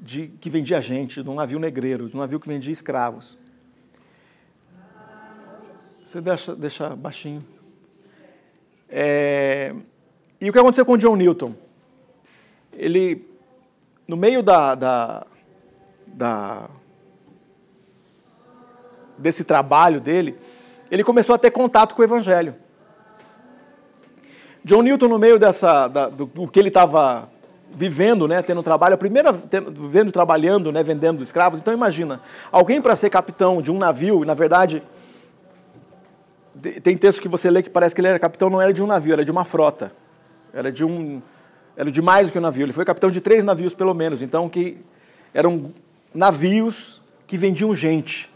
de, 0.00 0.32
que 0.40 0.50
vendia 0.50 0.80
gente, 0.80 1.22
de 1.22 1.30
um 1.30 1.36
navio 1.36 1.60
negreiro, 1.60 2.08
de 2.08 2.16
um 2.16 2.18
navio 2.18 2.40
que 2.40 2.48
vendia 2.48 2.72
escravos. 2.72 3.38
Você 6.06 6.20
deixa, 6.20 6.54
deixa 6.54 6.90
baixinho. 6.90 7.44
É, 8.88 9.74
e 10.40 10.48
o 10.48 10.52
que 10.52 10.58
aconteceu 10.60 10.86
com 10.86 10.92
o 10.92 10.96
John 10.96 11.16
Newton? 11.16 11.52
Ele, 12.72 13.28
no 14.06 14.16
meio 14.16 14.40
da, 14.40 14.76
da, 14.76 15.26
da 16.06 16.70
desse 19.18 19.42
trabalho 19.42 20.00
dele, 20.00 20.38
ele 20.92 21.02
começou 21.02 21.34
a 21.34 21.38
ter 21.38 21.50
contato 21.50 21.92
com 21.96 22.02
o 22.02 22.04
Evangelho. 22.04 22.54
John 24.64 24.82
Newton, 24.82 25.08
no 25.08 25.18
meio 25.18 25.40
dessa, 25.40 25.88
da, 25.88 26.08
do, 26.08 26.26
do, 26.26 26.46
que 26.46 26.60
ele 26.60 26.68
estava 26.68 27.28
vivendo, 27.72 28.28
né, 28.28 28.42
tendo 28.42 28.62
trabalho, 28.62 28.94
a 28.94 28.98
primeira 28.98 29.32
vendo 29.32 30.12
trabalhando, 30.12 30.70
né, 30.70 30.84
vendendo 30.84 31.20
escravos. 31.20 31.60
Então 31.60 31.74
imagina, 31.74 32.20
alguém 32.52 32.80
para 32.80 32.94
ser 32.94 33.10
capitão 33.10 33.60
de 33.60 33.72
um 33.72 33.78
navio, 33.78 34.24
na 34.24 34.34
verdade, 34.34 34.84
tem 36.82 36.96
texto 36.96 37.20
que 37.20 37.28
você 37.28 37.50
lê 37.50 37.62
que 37.62 37.70
parece 37.70 37.94
que 37.94 38.00
ele 38.00 38.08
era 38.08 38.18
capitão, 38.18 38.50
não 38.50 38.60
era 38.60 38.72
de 38.72 38.82
um 38.82 38.86
navio, 38.86 39.12
era 39.12 39.24
de 39.24 39.30
uma 39.30 39.44
frota. 39.44 39.92
Era 40.52 40.72
de 40.72 40.84
um, 40.84 41.20
era 41.76 41.90
de 41.90 42.00
mais 42.00 42.28
do 42.28 42.32
que 42.32 42.38
um 42.38 42.42
navio. 42.42 42.64
Ele 42.64 42.72
foi 42.72 42.84
capitão 42.84 43.10
de 43.10 43.20
três 43.20 43.44
navios 43.44 43.74
pelo 43.74 43.94
menos, 43.94 44.22
então 44.22 44.48
que 44.48 44.78
eram 45.34 45.72
navios 46.14 47.02
que 47.26 47.36
vendiam 47.36 47.74
gente 47.74 48.30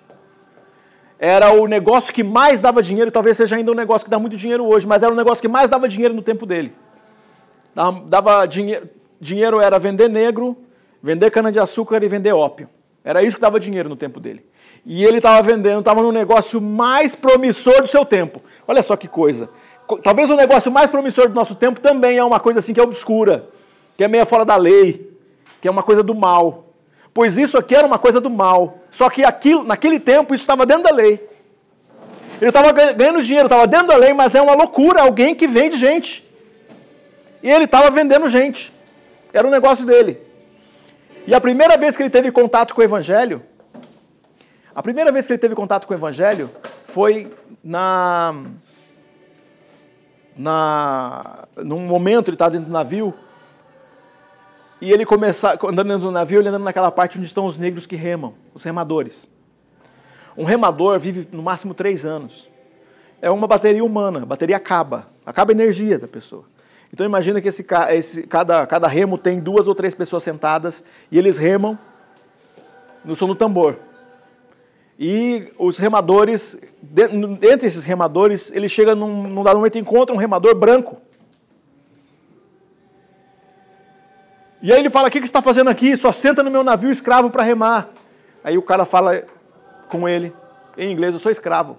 era 1.23 1.53
o 1.53 1.67
negócio 1.67 2.15
que 2.15 2.25
mais 2.25 2.63
dava 2.63 2.83
dinheiro, 2.83 3.11
talvez 3.11 3.37
seja 3.37 3.55
ainda 3.55 3.71
um 3.71 3.75
negócio 3.75 4.07
que 4.07 4.11
dá 4.11 4.19
muito 4.19 4.39
dinheiro 4.39 4.65
hoje, 4.65 4.87
mas 4.87 5.03
era 5.03 5.13
o 5.13 5.15
negócio 5.15 5.43
que 5.43 5.49
mais 5.49 5.69
dava 5.69 5.87
dinheiro 5.87 6.15
no 6.15 6.23
tempo 6.23 6.47
dele. 6.47 6.73
Dava 8.07 8.47
dinheiro, 8.47 8.89
dinheiro 9.21 9.61
era 9.61 9.79
vender 9.79 10.09
negro, 10.09 10.57
vender 11.03 11.31
cana-de-açúcar 11.31 12.03
e 12.03 12.09
vender 12.09 12.33
ópio. 12.33 12.71
Era 13.05 13.23
isso 13.23 13.37
que 13.37 13.43
dava 13.43 13.61
dinheiro 13.61 13.87
no 13.87 13.97
tempo 13.97 14.19
dele. 14.19 14.43
E 14.85 15.05
ele 15.05 15.19
estava 15.19 15.43
vendendo, 15.43 15.81
estava 15.81 16.03
no 16.03 16.11
negócio 16.11 16.61
mais 16.61 17.15
promissor 17.15 17.83
do 17.83 17.87
seu 17.87 18.05
tempo. 18.05 18.43
Olha 18.67 18.83
só 18.83 18.97
que 18.97 19.07
coisa. 19.07 19.51
Talvez 20.03 20.31
o 20.31 20.37
negócio 20.37 20.71
mais 20.71 20.91
promissor 20.91 21.29
do 21.29 21.35
nosso 21.35 21.55
tempo 21.55 21.81
também 21.81 22.17
é 22.19 22.25
uma 22.25 22.41
coisa 22.41 22.61
assim 22.61 22.73
que 22.73 22.81
é 22.81 22.83
obscura, 22.83 23.49
que 23.97 24.05
é 24.05 24.09
meio 24.09 24.25
fora 24.25 24.45
da 24.45 24.57
lei, 24.57 25.11
que 25.61 25.69
é 25.69 25.71
uma 25.71 25.83
coisa 25.83 26.03
do 26.03 26.15
mal 26.15 26.71
pois 27.13 27.37
isso 27.37 27.59
aqui 27.59 27.75
era 27.75 27.87
uma 27.87 27.99
coisa 27.99 28.21
do 28.21 28.31
mal. 28.31 28.79
Só 28.91 29.09
que 29.11 29.25
aquilo, 29.25 29.65
naquele 29.65 30.01
tempo 30.01 30.35
isso 30.35 30.43
estava 30.43 30.65
dentro 30.65 30.85
da 30.85 30.91
lei. 30.91 31.29
Ele 32.41 32.49
estava 32.49 32.73
ganhando 32.73 33.23
dinheiro, 33.23 33.47
estava 33.47 33.67
dentro 33.67 33.89
da 33.89 33.97
lei, 33.97 34.15
mas 34.15 34.35
é 34.35 34.41
uma 34.41 34.55
loucura 34.55 35.03
alguém 35.03 35.35
que 35.35 35.47
vende 35.47 35.77
gente. 35.77 36.25
E 37.43 37.51
ele 37.51 37.65
estava 37.65 37.91
vendendo 37.91 38.29
gente. 38.29 38.73
Era 39.33 39.47
o 39.47 39.51
um 39.51 39.53
negócio 39.53 39.85
dele. 39.85 40.19
E 41.27 41.35
a 41.35 41.41
primeira 41.41 41.77
vez 41.77 41.97
que 41.97 42.03
ele 42.03 42.11
teve 42.11 42.33
contato 42.33 42.75
com 42.75 42.81
o 42.81 42.85
Evangelho, 42.85 43.43
a 44.81 44.83
primeira 44.83 45.13
vez 45.13 45.27
que 45.27 45.35
ele 45.35 45.39
teve 45.39 45.55
contato 45.55 45.87
com 45.87 45.93
o 45.93 45.97
Evangelho 45.97 46.49
foi 46.87 47.31
na, 47.63 48.35
na 50.35 51.47
num 51.63 51.81
momento 51.81 52.29
ele 52.29 52.35
estava 52.35 52.53
dentro 52.53 52.69
do 52.69 52.73
navio 52.73 53.13
e 54.81 54.91
ele 54.91 55.05
começar, 55.05 55.59
andando 55.63 55.89
dentro 55.89 56.07
do 56.07 56.11
navio, 56.11 56.41
ele 56.41 56.49
andando 56.49 56.65
naquela 56.65 56.91
parte 56.91 57.19
onde 57.19 57.27
estão 57.27 57.45
os 57.45 57.59
negros 57.59 57.87
que 57.87 57.95
remam, 57.95 58.33
os 58.55 58.63
remadores. 58.63 59.29
Um 60.35 60.45
remador 60.45 60.99
vive 60.99 61.29
no 61.31 61.43
máximo 61.43 61.75
três 61.75 62.07
anos. 62.07 62.49
É 63.21 63.31
uma 63.31 63.47
bateria 63.47 63.85
humana, 63.85 64.23
a 64.23 64.25
bateria 64.25 64.57
acaba, 64.57 65.09
acaba 65.27 65.53
a 65.53 65.55
energia 65.55 65.99
da 65.99 66.09
pessoa. 66.09 66.45
Então 66.91 67.05
imagina 67.05 67.39
que 67.39 67.49
esse, 67.49 67.67
esse, 67.91 68.23
cada, 68.23 68.67
cada 68.67 68.89
remo 68.89 69.19
tem 69.19 69.41
duas 69.41 69.69
ou 69.69 69.75
três 69.75 69.95
pessoas 69.95 70.23
sentadas 70.23 70.83
e 71.13 71.19
eles 71.19 71.37
remam 71.37 71.79
no 73.05 73.15
som 73.15 73.27
do 73.27 73.35
tambor. 73.35 73.90
E 75.03 75.51
os 75.59 75.79
remadores, 75.79 76.61
entre 77.43 77.67
esses 77.67 77.85
remadores, 77.85 78.53
ele 78.53 78.69
chega 78.69 78.95
num, 78.95 79.23
num 79.23 79.43
dado 79.43 79.57
momento 79.57 79.77
e 79.77 79.81
encontra 79.81 80.15
um 80.15 80.19
remador 80.19 80.55
branco 80.55 81.01
E 84.63 84.73
aí 84.73 84.79
ele 84.79 84.91
fala: 84.91 85.09
O 85.09 85.11
que, 85.11 85.21
que 85.21 85.27
você 85.27 85.31
está 85.31 85.43
fazendo 85.43 85.71
aqui? 85.71 85.97
Só 85.97 86.13
senta 86.13 86.43
no 86.43 86.51
meu 86.51 86.63
navio 86.63 86.91
escravo 86.91 87.31
para 87.31 87.43
remar. 87.43 87.89
Aí 88.45 88.59
o 88.59 88.63
cara 88.63 88.85
fala 88.85 89.23
com 89.89 90.09
ele, 90.09 90.33
em 90.77 90.93
inglês: 90.93 91.15
Eu 91.15 91.19
sou 91.19 91.33
escravo. 91.33 91.79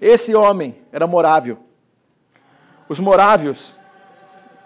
Esse 0.00 0.34
homem 0.34 0.76
era 0.92 1.06
morável. 1.06 1.58
Os 2.88 2.98
morávios 2.98 3.74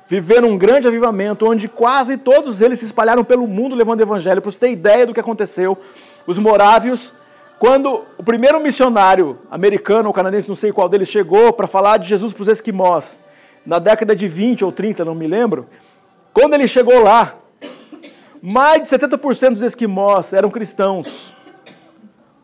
viveram 0.06 0.48
um 0.50 0.58
grande 0.58 0.86
avivamento, 0.86 1.48
onde 1.48 1.68
quase 1.68 2.16
todos 2.16 2.60
eles 2.60 2.78
se 2.78 2.84
espalharam 2.84 3.24
pelo 3.24 3.46
mundo 3.46 3.74
levando 3.74 4.00
o 4.00 4.02
evangelho. 4.02 4.40
Para 4.40 4.50
você 4.50 4.58
ter 4.58 4.70
ideia 4.70 5.06
do 5.06 5.14
que 5.14 5.20
aconteceu, 5.20 5.78
os 6.26 6.38
morávios, 6.38 7.12
quando 7.58 8.04
o 8.18 8.22
primeiro 8.22 8.60
missionário 8.60 9.38
americano 9.50 10.08
ou 10.08 10.14
canadense, 10.14 10.48
não 10.48 10.56
sei 10.56 10.72
qual 10.72 10.88
deles, 10.88 11.08
chegou 11.08 11.52
para 11.52 11.66
falar 11.66 11.96
de 11.98 12.08
Jesus 12.08 12.32
para 12.32 12.42
os 12.42 12.48
esquimós, 12.48 13.20
na 13.64 13.78
década 13.78 14.16
de 14.16 14.26
20 14.26 14.64
ou 14.64 14.72
30, 14.72 15.04
não 15.04 15.14
me 15.14 15.26
lembro, 15.26 15.68
quando 16.32 16.54
ele 16.54 16.66
chegou 16.66 17.00
lá, 17.00 17.36
mais 18.42 18.82
de 18.82 18.88
70% 18.88 19.50
dos 19.50 19.62
esquimós 19.62 20.32
eram 20.32 20.50
cristãos, 20.50 21.32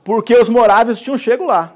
porque 0.05 0.37
os 0.37 0.49
moráveis 0.49 1.01
tinham 1.01 1.18
chego 1.18 1.45
lá. 1.45 1.72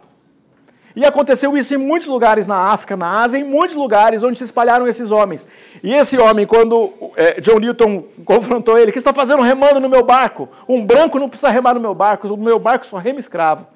E 0.95 1.05
aconteceu 1.05 1.57
isso 1.57 1.74
em 1.74 1.78
muitos 1.78 2.07
lugares 2.07 2.47
na 2.47 2.57
África, 2.57 2.97
na 2.97 3.22
Ásia, 3.22 3.38
em 3.38 3.45
muitos 3.45 3.76
lugares 3.76 4.22
onde 4.22 4.36
se 4.36 4.45
espalharam 4.45 4.86
esses 4.86 5.11
homens. 5.11 5.49
E 5.82 5.95
esse 5.95 6.18
homem, 6.18 6.47
quando 6.47 6.93
é, 7.16 7.40
John 7.40 7.59
Newton 7.59 8.05
confrontou 8.24 8.78
ele, 8.78 8.93
que 8.93 8.99
está 8.99 9.12
fazendo 9.12 9.43
remando 9.43 9.80
no 9.80 9.88
meu 9.88 10.03
barco? 10.03 10.49
Um 10.68 10.84
branco 10.84 11.18
não 11.18 11.28
precisa 11.28 11.51
remar 11.51 11.74
no 11.74 11.80
meu 11.80 11.95
barco, 11.95 12.28
o 12.28 12.36
meu 12.36 12.59
barco 12.59 12.86
só 12.86 12.99
rema 12.99 13.20
escravo. 13.20 13.66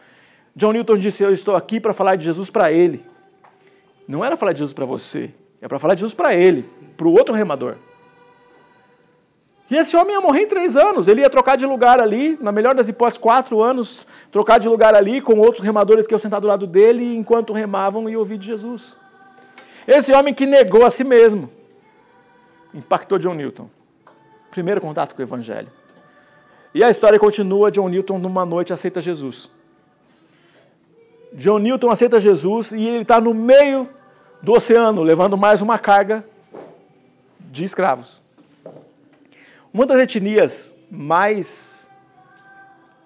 John 0.54 0.72
Newton 0.72 0.98
disse: 0.98 1.22
Eu 1.22 1.32
estou 1.32 1.56
aqui 1.56 1.80
para 1.80 1.94
falar 1.94 2.16
de 2.16 2.24
Jesus 2.24 2.50
para 2.50 2.70
ele. 2.70 3.04
Não 4.06 4.24
era 4.24 4.36
falar 4.36 4.52
de 4.52 4.60
Jesus 4.60 4.72
para 4.72 4.84
você, 4.84 5.30
é 5.60 5.66
para 5.66 5.78
falar 5.78 5.94
de 5.94 6.00
Jesus 6.00 6.14
para 6.14 6.34
ele, 6.34 6.64
para 6.96 7.08
o 7.08 7.12
outro 7.12 7.34
remador. 7.34 7.76
E 9.68 9.76
esse 9.76 9.96
homem 9.96 10.14
ia 10.14 10.20
morrer 10.20 10.42
em 10.42 10.46
três 10.46 10.76
anos. 10.76 11.08
Ele 11.08 11.22
ia 11.22 11.30
trocar 11.30 11.56
de 11.56 11.66
lugar 11.66 12.00
ali, 12.00 12.38
na 12.40 12.52
melhor 12.52 12.74
das 12.74 12.88
hipóteses, 12.88 13.18
quatro 13.18 13.60
anos, 13.60 14.06
trocar 14.30 14.58
de 14.58 14.68
lugar 14.68 14.94
ali 14.94 15.20
com 15.20 15.38
outros 15.38 15.64
remadores 15.64 16.06
que 16.06 16.14
iam 16.14 16.18
sentar 16.18 16.40
do 16.40 16.46
lado 16.46 16.66
dele 16.66 17.16
enquanto 17.16 17.52
remavam 17.52 18.08
e 18.08 18.16
ouvir 18.16 18.38
de 18.38 18.46
Jesus. 18.46 18.96
Esse 19.86 20.12
homem 20.12 20.32
que 20.32 20.46
negou 20.46 20.84
a 20.84 20.90
si 20.90 21.02
mesmo 21.02 21.50
impactou 22.72 23.18
John 23.18 23.34
Newton. 23.34 23.68
Primeiro 24.50 24.80
contato 24.80 25.14
com 25.14 25.20
o 25.20 25.24
Evangelho. 25.24 25.68
E 26.72 26.84
a 26.84 26.90
história 26.90 27.18
continua: 27.18 27.70
John 27.70 27.88
Newton, 27.88 28.18
numa 28.18 28.44
noite, 28.44 28.72
aceita 28.72 29.00
Jesus. 29.00 29.50
John 31.32 31.58
Newton 31.58 31.90
aceita 31.90 32.20
Jesus 32.20 32.72
e 32.72 32.86
ele 32.86 33.02
está 33.02 33.20
no 33.20 33.34
meio 33.34 33.88
do 34.40 34.52
oceano, 34.52 35.02
levando 35.02 35.36
mais 35.36 35.60
uma 35.60 35.78
carga 35.78 36.24
de 37.40 37.64
escravos. 37.64 38.25
Uma 39.76 39.84
das 39.84 40.00
etnias 40.00 40.74
mais 40.90 41.86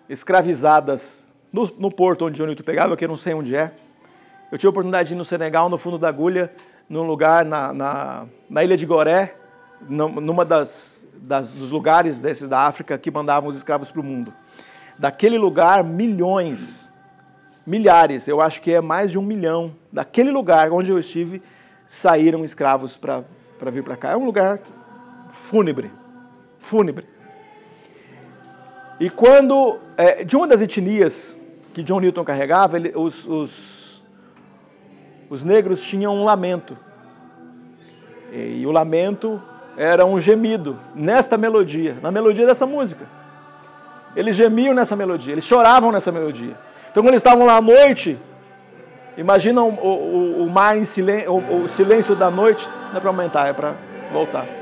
escravizadas 0.09 1.29
no, 1.53 1.69
no 1.77 1.91
porto 1.91 2.27
onde 2.27 2.39
Jonito 2.39 2.63
pegava, 2.63 2.97
que 2.97 3.05
eu 3.05 3.09
não 3.09 3.17
sei 3.17 3.35
onde 3.35 3.57
é. 3.57 3.73
Eu 4.53 4.57
tive 4.57 4.69
a 4.69 4.71
oportunidade 4.71 5.09
de 5.09 5.15
ir 5.17 5.19
no 5.19 5.25
Senegal, 5.25 5.69
no 5.69 5.77
fundo 5.77 5.99
da 5.99 6.09
agulha, 6.09 6.55
num 6.89 7.03
lugar 7.03 7.45
na, 7.45 7.75
na, 7.75 8.27
na 8.49 8.63
ilha 8.63 8.77
de 8.77 8.87
Goré, 8.87 9.35
numa 9.89 10.45
das, 10.45 11.09
das, 11.17 11.57
dos 11.57 11.73
lugares 11.73 12.21
desses 12.21 12.49
da 12.49 12.61
África 12.61 12.97
que 12.97 13.11
mandavam 13.11 13.51
os 13.51 13.57
escravos 13.57 13.91
para 13.91 14.01
o 14.01 14.05
mundo. 14.05 14.33
Daquele 14.97 15.39
lugar, 15.39 15.83
milhões, 15.83 16.93
milhares, 17.67 18.29
eu 18.29 18.41
acho 18.41 18.63
que 18.63 18.73
é 18.73 18.81
mais 18.81 19.11
de 19.11 19.19
um 19.19 19.23
milhão, 19.23 19.75
daquele 19.93 20.31
lugar 20.31 20.71
onde 20.71 20.93
eu 20.93 21.01
estive, 21.01 21.43
saíram 21.85 22.45
escravos 22.45 22.97
para 22.97 23.25
vir 23.73 23.83
para 23.83 23.97
cá. 23.97 24.13
É 24.13 24.17
um 24.17 24.25
lugar 24.25 24.61
fúnebre 25.31 25.99
fúnebre. 26.61 27.09
E 29.01 29.09
quando, 29.09 29.81
é, 29.97 30.23
de 30.23 30.37
uma 30.37 30.47
das 30.47 30.61
etnias 30.61 31.41
que 31.73 31.83
John 31.83 32.01
Newton 32.01 32.23
carregava, 32.23 32.77
ele, 32.77 32.93
os, 32.95 33.27
os, 33.27 34.03
os 35.29 35.43
negros 35.43 35.83
tinham 35.83 36.15
um 36.15 36.25
lamento. 36.25 36.77
E, 38.31 38.61
e 38.61 38.67
o 38.67 38.71
lamento 38.71 39.43
era 39.77 40.05
um 40.05 40.21
gemido 40.21 40.79
nesta 40.95 41.39
melodia, 41.39 41.97
na 42.03 42.13
melodia 42.13 42.47
dessa 42.47 42.67
música. 42.67 43.07
Eles 44.15 44.37
gemiam 44.37 44.75
nessa 44.75 44.95
melodia, 44.95 45.33
eles 45.33 45.45
choravam 45.45 45.91
nessa 45.91 46.13
melodia. 46.13 46.55
Então, 46.91 47.03
quando 47.03 47.15
eles 47.15 47.21
estavam 47.21 47.47
lá 47.47 47.57
à 47.57 47.61
noite, 47.63 48.19
imaginam 49.17 49.71
o, 49.71 49.89
o, 49.89 50.45
o 50.45 50.51
mar 50.51 50.77
em 50.77 50.85
silêncio, 50.85 51.33
o, 51.33 51.65
o 51.65 51.69
silêncio 51.69 52.15
da 52.15 52.31
noite. 52.31 52.69
Não 52.91 52.99
é 52.99 53.01
para 53.01 53.11
aumentar, 53.11 53.47
é 53.47 53.53
para 53.53 53.77
voltar. 54.13 54.60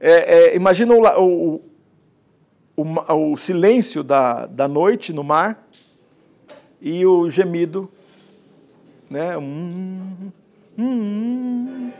É, 0.00 0.12
é, 0.12 0.56
imagina 0.56 0.94
o, 0.94 1.02
o, 1.22 1.62
o, 2.74 3.32
o, 3.32 3.36
silêncio 3.36 4.02
da, 4.02 4.46
da 4.46 4.66
noite 4.66 5.12
no 5.12 5.22
mar 5.22 5.62
e 6.80 7.04
o 7.04 7.28
gemido, 7.28 7.86
né? 9.10 9.36
Hum, 9.36 10.32
hum, 10.78 11.92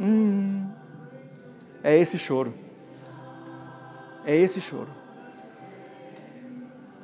hum, 0.00 0.66
é 1.84 1.98
esse 1.98 2.16
choro. 2.16 2.54
É 4.24 4.34
esse 4.34 4.58
choro. 4.58 4.88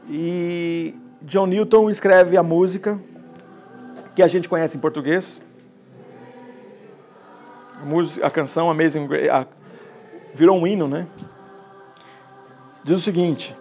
E 0.08 0.94
John 1.20 1.46
Newton 1.46 1.90
escreve 1.90 2.38
a 2.38 2.42
música 2.42 2.98
que 4.14 4.22
a 4.22 4.26
gente 4.26 4.48
conhece 4.48 4.78
em 4.78 4.80
português. 4.80 5.42
A, 7.82 7.84
música, 7.84 8.26
a 8.26 8.30
canção 8.30 8.70
Amazing 8.70 9.06
virou 10.36 10.58
um 10.58 10.66
hino, 10.66 10.86
né? 10.86 11.06
Diz 12.84 13.00
o 13.00 13.02
seguinte: 13.02 13.56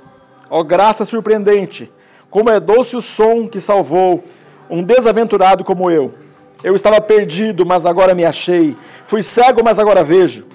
Ó 0.50 0.60
oh, 0.60 0.64
graça 0.64 1.06
surpreendente, 1.06 1.92
como 2.30 2.50
é 2.50 2.60
doce 2.60 2.96
o 2.96 3.02
som 3.02 3.48
que 3.48 3.62
salvou 3.62 4.24
um 4.70 4.84
desaventurado 4.84 5.64
como 5.64 5.90
eu. 5.90 6.14
Eu 6.64 6.76
estava 6.76 7.00
perdido, 7.00 7.66
mas 7.66 7.86
agora 7.86 8.14
me 8.14 8.26
achei. 8.26 8.76
Fui 9.06 9.24
cego, 9.24 9.64
mas 9.64 9.80
agora 9.80 10.04
vejo. 10.04 10.46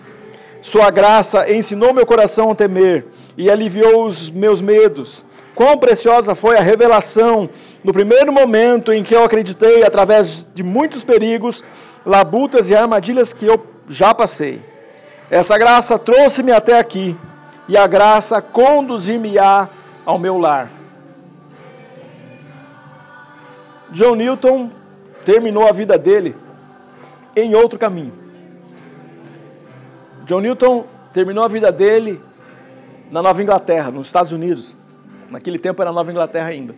Sua 0.61 0.91
graça 0.91 1.51
ensinou 1.51 1.95
meu 1.95 2.05
coração 2.05 2.51
a 2.51 2.55
temer 2.55 3.07
e 3.37 3.51
aliviou 3.51 4.07
os 4.07 4.31
meus 4.31 4.61
medos. 4.61 5.25
Quão 5.55 5.79
preciosa 5.79 6.35
foi 6.35 6.57
a 6.57 6.61
revelação 6.61 7.49
no 7.83 7.93
primeiro 7.93 8.33
momento 8.33 8.93
em 8.93 9.03
que 9.03 9.15
eu 9.15 9.25
acreditei, 9.25 9.85
através 9.85 10.47
de 10.55 10.63
muitos 10.63 11.03
perigos, 11.03 11.65
labutas 12.05 12.69
e 12.69 12.77
armadilhas 12.77 13.33
que 13.33 13.47
eu 13.47 13.65
já 13.89 14.15
passei. 14.15 14.70
Essa 15.31 15.57
graça 15.57 15.97
trouxe-me 15.97 16.51
até 16.51 16.77
aqui 16.77 17.17
e 17.69 17.77
a 17.77 17.87
graça 17.87 18.43
conduzir-me-á 18.43 19.69
ao 20.05 20.19
meu 20.19 20.37
lar. 20.37 20.69
John 23.91 24.17
Newton 24.17 24.71
terminou 25.25 25.69
a 25.69 25.73
vida 25.73 25.97
dele 25.97 26.37
em 27.37 27.55
outro 27.55 27.79
caminho. 27.79 28.13
John 30.25 30.41
Newton 30.41 30.85
terminou 31.13 31.45
a 31.45 31.49
vida 31.49 31.71
dele 31.71 32.21
na 33.09 33.23
Nova 33.23 33.41
Inglaterra, 33.41 33.93
nos 33.93 34.09
Estados 34.09 34.33
Unidos. 34.33 34.77
Naquele 35.31 35.61
tempo 35.61 35.81
era 35.81 35.93
Nova 35.93 36.11
Inglaterra 36.11 36.49
ainda. 36.49 36.75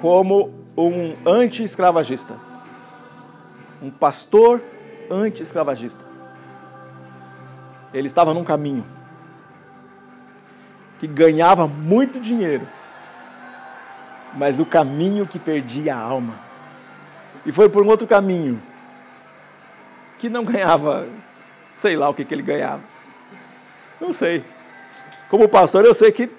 Como 0.00 0.50
um 0.74 1.14
anti-escravagista. 1.26 2.36
Um 3.82 3.90
pastor 3.90 4.62
anti-escravagista. 5.10 6.07
Ele 7.92 8.06
estava 8.06 8.34
num 8.34 8.44
caminho 8.44 8.84
que 10.98 11.06
ganhava 11.06 11.66
muito 11.68 12.20
dinheiro, 12.20 12.66
mas 14.34 14.58
o 14.58 14.66
caminho 14.66 15.26
que 15.26 15.38
perdia 15.38 15.94
a 15.94 15.98
alma. 15.98 16.38
E 17.46 17.52
foi 17.52 17.68
por 17.68 17.84
um 17.84 17.88
outro 17.88 18.06
caminho 18.06 18.60
que 20.18 20.28
não 20.28 20.44
ganhava, 20.44 21.06
sei 21.74 21.96
lá 21.96 22.08
o 22.08 22.14
que, 22.14 22.24
que 22.24 22.34
ele 22.34 22.42
ganhava. 22.42 22.82
Não 24.00 24.12
sei. 24.12 24.44
Como 25.30 25.48
pastor, 25.48 25.84
eu 25.84 25.94
sei 25.94 26.10
que 26.10 26.30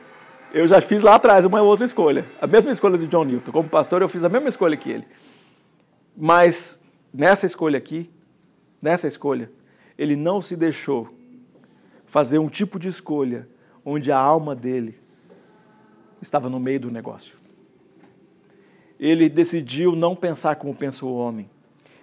eu 0.54 0.68
já 0.68 0.82
fiz 0.82 1.02
lá 1.02 1.16
atrás 1.16 1.45
uma 1.45 1.62
outra 1.62 1.86
escolha. 1.86 2.26
A 2.41 2.47
mesma 2.47 2.72
escolha 2.72 2.97
de 2.97 3.08
John 3.08 3.24
Newton. 3.24 3.52
Como 3.52 3.70
pastor, 3.70 4.02
eu 4.02 4.10
fiz 4.10 4.24
a 4.24 4.30
mesma 4.30 4.50
escolha 4.50 4.76
que 4.76 4.89
ele. 4.89 5.08
Mas 6.18 6.84
nessa 7.14 7.45
escolha 7.45 7.78
aqui, 7.78 8.10
nessa 8.82 9.08
escolha, 9.08 9.52
ele 9.97 10.16
não 10.16 10.41
se 10.41 10.56
deixou 10.56 11.18
fazer 12.10 12.39
um 12.39 12.49
tipo 12.49 12.80
de 12.80 12.88
escolha 12.88 13.47
onde 13.86 14.12
a 14.12 14.18
alma 14.18 14.55
dele 14.55 14.97
estava 16.20 16.49
no 16.49 16.60
meio 16.60 16.80
do 16.80 16.91
negócio. 16.91 17.38
Ele 18.99 19.30
decidiu 19.30 19.95
não 19.95 20.16
pensar 20.16 20.55
como 20.55 20.76
pensa 20.76 21.05
o 21.05 21.16
homem. 21.16 21.47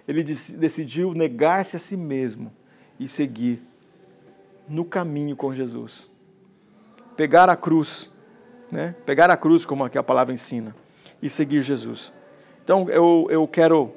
Ele 0.07 0.23
decidiu 0.23 1.13
negar-se 1.13 1.75
a 1.75 1.79
si 1.79 1.97
mesmo 1.97 2.51
e 2.97 3.05
seguir 3.05 3.61
no 4.67 4.85
caminho 4.85 5.35
com 5.35 5.53
Jesus. 5.53 6.09
Pegar 7.17 7.49
a 7.49 7.57
cruz, 7.57 8.09
né? 8.71 8.95
pegar 9.05 9.29
a 9.29 9.35
cruz, 9.35 9.65
como 9.65 9.83
a 9.83 10.03
palavra 10.03 10.33
ensina, 10.33 10.73
e 11.21 11.29
seguir 11.29 11.61
Jesus. 11.61 12.13
Então 12.63 12.89
eu, 12.89 13.27
eu 13.29 13.45
quero 13.45 13.93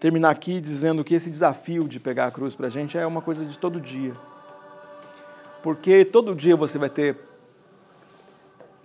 terminar 0.00 0.30
aqui 0.30 0.62
dizendo 0.62 1.04
que 1.04 1.14
esse 1.14 1.30
desafio 1.30 1.86
de 1.86 2.00
pegar 2.00 2.26
a 2.26 2.30
cruz 2.30 2.56
para 2.56 2.68
a 2.68 2.70
gente 2.70 2.96
é 2.96 3.06
uma 3.06 3.20
coisa 3.20 3.44
de 3.44 3.58
todo 3.58 3.78
dia. 3.78 4.16
Porque 5.62 6.06
todo 6.06 6.34
dia 6.34 6.56
você 6.56 6.78
vai 6.78 6.88
ter 6.88 7.18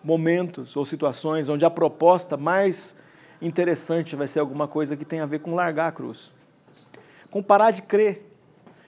momentos 0.03 0.76
ou 0.76 0.84
situações 0.84 1.47
onde 1.47 1.63
a 1.63 1.70
proposta 1.70 2.36
mais 2.36 2.97
interessante 3.41 4.13
vai 4.13 4.28
ser 4.28 4.41
alguma 4.41 4.68
coisa 4.68 4.97
que 4.97 5.05
tem 5.05 5.22
a 5.22 5.26
ver 5.26 5.39
com 5.39 5.55
largar 5.55 5.88
a 5.88 5.91
cruz, 5.91 6.34
com 7.32 7.41
parar 7.41 7.72
de 7.72 7.82
crer, 7.82 8.30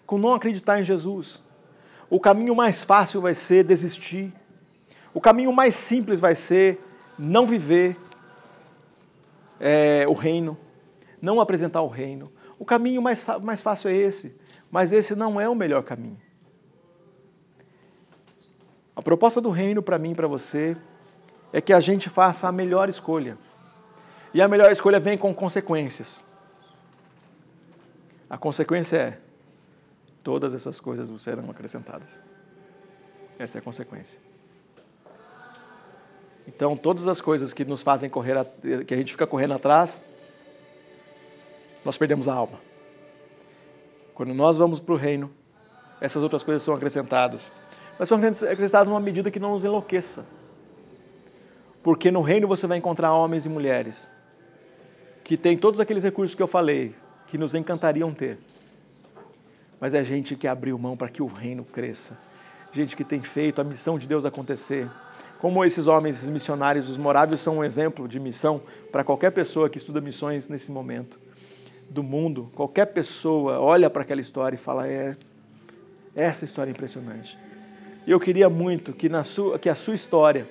com 0.05 0.17
não 0.17 0.33
acreditar 0.33 0.81
em 0.81 0.83
Jesus. 0.83 1.41
O 2.09 2.19
caminho 2.19 2.53
mais 2.53 2.83
fácil 2.83 3.21
vai 3.21 3.33
ser 3.33 3.63
desistir. 3.63 4.33
O 5.13 5.21
caminho 5.21 5.53
mais 5.53 5.75
simples 5.75 6.19
vai 6.19 6.35
ser 6.35 6.77
não 7.17 7.45
viver 7.45 7.97
é, 9.59 10.05
o 10.07 10.13
reino, 10.13 10.57
não 11.21 11.39
apresentar 11.39 11.81
o 11.81 11.87
reino. 11.87 12.31
O 12.59 12.65
caminho 12.65 13.01
mais, 13.01 13.27
mais 13.43 13.61
fácil 13.61 13.89
é 13.89 13.95
esse, 13.95 14.39
mas 14.71 14.91
esse 14.91 15.15
não 15.15 15.39
é 15.39 15.47
o 15.47 15.55
melhor 15.55 15.83
caminho. 15.83 16.19
A 18.95 19.01
proposta 19.01 19.39
do 19.39 19.49
reino 19.49 19.81
para 19.83 19.99
mim 19.99 20.11
e 20.11 20.15
para 20.15 20.27
você 20.27 20.75
é 21.53 21.61
que 21.61 21.71
a 21.71 21.79
gente 21.79 22.09
faça 22.09 22.47
a 22.47 22.51
melhor 22.51 22.89
escolha. 22.89 23.37
E 24.33 24.41
a 24.41 24.47
melhor 24.47 24.71
escolha 24.71 24.99
vem 24.99 25.17
com 25.17 25.33
consequências. 25.33 26.23
A 28.29 28.37
consequência 28.37 28.97
é: 28.97 29.19
todas 30.23 30.53
essas 30.53 30.79
coisas 30.79 31.09
serão 31.21 31.49
acrescentadas. 31.49 32.23
Essa 33.39 33.57
é 33.57 33.59
a 33.59 33.61
consequência. 33.61 34.19
Então, 36.47 36.75
todas 36.75 37.07
as 37.07 37.21
coisas 37.21 37.53
que 37.53 37.65
nos 37.65 37.81
fazem 37.81 38.09
correr, 38.09 38.45
que 38.87 38.93
a 38.93 38.97
gente 38.97 39.11
fica 39.11 39.27
correndo 39.27 39.53
atrás, 39.53 40.01
nós 41.87 41.97
perdemos 41.97 42.27
a 42.27 42.33
alma. 42.33 42.59
Quando 44.13 44.33
nós 44.33 44.57
vamos 44.57 44.77
para 44.77 44.93
o 44.93 44.97
reino, 44.97 45.31
essas 46.01 46.21
outras 46.21 46.43
coisas 46.43 46.61
são 46.61 46.75
acrescentadas 46.75 47.53
mas 47.97 48.09
são 48.09 48.17
acrescentados 48.17 48.89
numa 48.89 48.99
medida 48.99 49.31
que 49.31 49.39
não 49.39 49.53
nos 49.53 49.63
enlouqueça. 49.63 50.27
Porque 51.81 52.11
no 52.11 52.21
reino 52.21 52.47
você 52.47 52.67
vai 52.67 52.77
encontrar 52.77 53.13
homens 53.13 53.45
e 53.45 53.49
mulheres 53.49 54.11
que 55.23 55.35
têm 55.35 55.57
todos 55.57 55.79
aqueles 55.79 56.03
recursos 56.03 56.35
que 56.35 56.43
eu 56.43 56.47
falei, 56.47 56.93
que 57.25 57.37
nos 57.37 57.55
encantariam 57.55 58.13
ter. 58.13 58.37
Mas 59.79 59.93
é 59.93 60.03
gente 60.03 60.35
que 60.35 60.47
abriu 60.47 60.77
mão 60.77 60.95
para 60.95 61.09
que 61.09 61.23
o 61.23 61.27
reino 61.27 61.63
cresça. 61.63 62.19
Gente 62.71 62.95
que 62.95 63.03
tem 63.03 63.21
feito 63.21 63.61
a 63.61 63.63
missão 63.63 63.97
de 63.97 64.07
Deus 64.07 64.25
acontecer. 64.25 64.89
Como 65.39 65.63
esses 65.63 65.87
homens, 65.87 66.17
esses 66.17 66.29
missionários, 66.29 66.89
os 66.89 66.97
moráveis 66.97 67.41
são 67.41 67.59
um 67.59 67.63
exemplo 67.63 68.07
de 68.07 68.19
missão 68.19 68.61
para 68.91 69.03
qualquer 69.03 69.31
pessoa 69.31 69.69
que 69.69 69.77
estuda 69.77 70.01
missões 70.01 70.49
nesse 70.49 70.69
momento 70.69 71.19
do 71.89 72.03
mundo. 72.03 72.51
Qualquer 72.55 72.87
pessoa 72.87 73.59
olha 73.59 73.89
para 73.89 74.01
aquela 74.01 74.21
história 74.21 74.55
e 74.55 74.59
fala: 74.59 74.87
é, 74.87 75.15
essa 76.15 76.45
história 76.45 76.71
é 76.71 76.73
impressionante. 76.73 77.37
E 78.05 78.11
eu 78.11 78.19
queria 78.19 78.49
muito 78.49 78.93
que, 78.93 79.09
na 79.09 79.23
sua, 79.23 79.59
que 79.59 79.69
a 79.69 79.75
sua 79.75 79.95
história, 79.95 80.47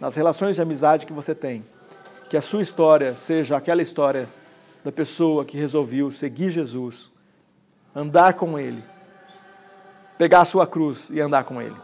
nas 0.00 0.16
relações 0.16 0.56
de 0.56 0.62
amizade 0.62 1.06
que 1.06 1.12
você 1.12 1.34
tem, 1.34 1.64
que 2.28 2.36
a 2.36 2.40
sua 2.40 2.62
história 2.62 3.14
seja 3.14 3.56
aquela 3.56 3.82
história 3.82 4.28
da 4.84 4.90
pessoa 4.90 5.44
que 5.44 5.56
resolveu 5.56 6.10
seguir 6.10 6.50
Jesus, 6.50 7.10
andar 7.94 8.34
com 8.34 8.58
Ele, 8.58 8.82
pegar 10.18 10.40
a 10.40 10.44
sua 10.44 10.66
cruz 10.66 11.10
e 11.10 11.20
andar 11.20 11.44
com 11.44 11.60
Ele. 11.60 11.76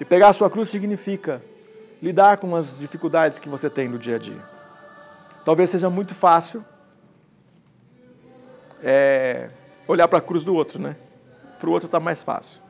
E 0.00 0.04
pegar 0.04 0.28
a 0.28 0.32
sua 0.32 0.50
cruz 0.50 0.68
significa 0.68 1.42
lidar 2.02 2.38
com 2.38 2.54
as 2.54 2.78
dificuldades 2.78 3.38
que 3.38 3.48
você 3.48 3.70
tem 3.70 3.88
no 3.88 3.98
dia 3.98 4.16
a 4.16 4.18
dia. 4.18 4.42
Talvez 5.44 5.70
seja 5.70 5.88
muito 5.88 6.14
fácil 6.14 6.64
é, 8.84 9.48
olhar 9.88 10.06
para 10.06 10.18
a 10.18 10.22
cruz 10.22 10.44
do 10.44 10.54
outro, 10.54 10.80
né? 10.80 10.94
Para 11.58 11.68
o 11.68 11.72
outro 11.72 11.86
está 11.86 11.98
mais 11.98 12.22
fácil 12.22 12.62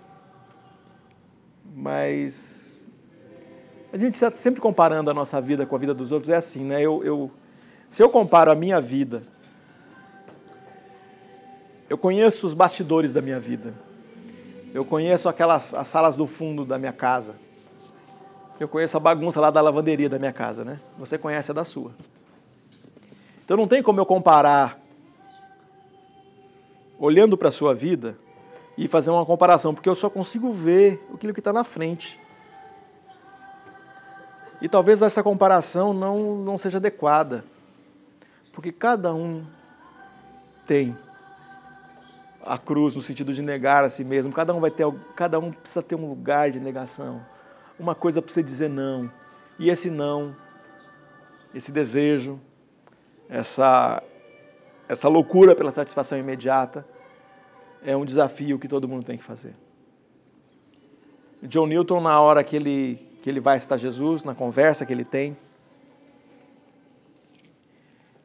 mas 1.75 2.89
a 3.93 3.99
gente 3.99 4.15
está 4.15 4.31
sempre 4.35 4.61
comparando 4.61 5.11
a 5.11 5.15
nossa 5.15 5.41
vida 5.41 5.67
com 5.67 5.75
a 5.75 5.79
vida 5.79 5.93
dos 5.93 6.13
outros, 6.13 6.31
é 6.31 6.37
assim, 6.37 6.65
né? 6.65 6.81
Eu, 6.81 7.05
eu, 7.05 7.31
se 7.91 8.03
eu 8.03 8.09
comparo 8.09 8.51
a 8.51 8.55
minha 8.55 8.81
vida, 8.81 9.23
eu 11.91 11.99
conheço 11.99 12.47
os 12.47 12.55
bastidores 12.55 13.13
da 13.13 13.21
minha 13.21 13.41
vida, 13.41 13.75
eu 14.73 14.85
conheço 14.85 15.29
aquelas 15.29 15.75
as 15.75 15.89
salas 15.89 16.17
do 16.17 16.27
fundo 16.27 16.65
da 16.65 16.79
minha 16.79 16.93
casa, 16.93 17.35
eu 18.61 18.69
conheço 18.69 18.97
a 18.97 19.01
bagunça 19.01 19.41
lá 19.41 19.51
da 19.51 19.61
lavanderia 19.61 20.09
da 20.09 20.19
minha 20.19 20.33
casa, 20.33 20.65
né? 20.65 20.79
Você 20.99 21.19
conhece 21.19 21.51
a 21.51 21.55
da 21.55 21.65
sua. 21.65 21.91
Então 23.45 23.57
não 23.57 23.67
tem 23.67 23.83
como 23.83 24.01
eu 24.01 24.07
comparar, 24.07 24.79
olhando 26.99 27.37
para 27.37 27.49
a 27.49 27.53
sua 27.53 27.75
vida, 27.75 28.17
e 28.77 28.89
fazer 28.89 29.11
uma 29.11 29.25
comparação, 29.25 29.73
porque 29.73 29.89
eu 29.89 29.95
só 29.95 30.11
consigo 30.11 30.53
ver 30.53 31.07
aquilo 31.15 31.33
que 31.33 31.41
está 31.41 31.53
na 31.53 31.65
frente. 31.65 32.21
E 34.61 34.69
talvez 34.69 35.03
essa 35.03 35.23
comparação 35.23 35.93
não, 35.93 36.37
não 36.37 36.59
seja 36.59 36.79
adequada, 36.79 37.45
porque 38.53 38.73
cada 38.73 39.13
um 39.15 39.45
tem 40.67 40.97
a 42.45 42.59
cruz 42.59 42.95
no 42.95 43.03
sentido 43.03 43.33
de 43.33 43.43
negar 43.43 43.85
a 43.85 43.91
si 43.91 44.05
mesmo. 44.05 44.33
Cada 44.33 44.55
um 44.55 44.61
vai 44.61 44.71
ter, 44.71 44.87
cada 45.15 45.39
um 45.39 45.53
precisa 45.53 45.83
ter 45.83 45.95
um 45.95 46.09
lugar 46.09 46.51
de 46.51 46.61
negação. 46.61 47.25
Uma 47.79 47.95
coisa 47.95 48.21
para 48.21 48.33
você 48.33 48.43
dizer 48.43 48.69
não. 48.69 49.11
E 49.59 49.71
esse 49.71 49.91
não, 49.91 50.35
esse 51.55 51.73
desejo, 51.73 52.41
essa 53.29 54.03
essa 54.89 55.09
loucura 55.09 55.55
pela 55.55 55.73
satisfação 55.73 56.19
imediata 56.19 56.87
é 57.85 57.97
um 57.97 58.05
desafio 58.05 58.59
que 58.59 58.69
todo 58.69 58.89
mundo 58.89 59.05
tem 59.05 59.17
que 59.17 59.25
fazer. 59.25 59.55
John 61.43 61.67
Newton, 61.67 62.01
na 62.01 62.21
hora 62.21 62.43
que 62.43 62.57
ele, 62.57 62.97
que 63.23 63.29
ele 63.29 63.41
vai 63.41 63.59
citar 63.61 63.79
Jesus, 63.79 64.25
na 64.25 64.35
conversa 64.35 64.87
que 64.87 64.93
ele 64.93 65.05
tem, 65.05 65.37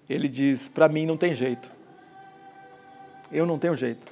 ele 0.09 0.27
diz: 0.27 0.69
Para 0.69 0.87
mim 0.87 1.05
não 1.05 1.17
tem 1.17 1.35
jeito. 1.35 1.71
Eu 3.31 3.45
não 3.45 3.59
tenho 3.59 3.75
jeito. 3.75 4.07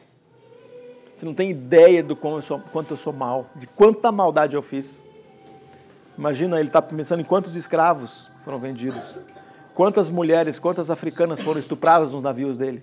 Você 1.16 1.26
não 1.26 1.34
tem 1.34 1.50
ideia 1.50 2.04
do 2.04 2.16
eu 2.22 2.42
sou, 2.44 2.60
quanto 2.72 2.92
eu 2.92 2.98
sou 2.98 3.12
mal, 3.12 3.50
de 3.56 3.66
quanta 3.66 4.12
maldade 4.12 4.56
eu 4.56 4.62
fiz. 4.62 5.04
Imagina, 6.16 6.60
ele 6.60 6.70
está 6.70 6.82
pensando 6.82 7.22
em 7.22 7.24
quantos 7.24 7.56
escravos 7.56 8.32
foram 8.44 8.60
vendidos, 8.60 9.18
quantas 9.78 10.10
mulheres, 10.10 10.58
quantas 10.58 10.90
africanas 10.90 11.40
foram 11.40 11.60
estupradas 11.60 12.12
nos 12.12 12.24
navios 12.24 12.58
dele, 12.58 12.82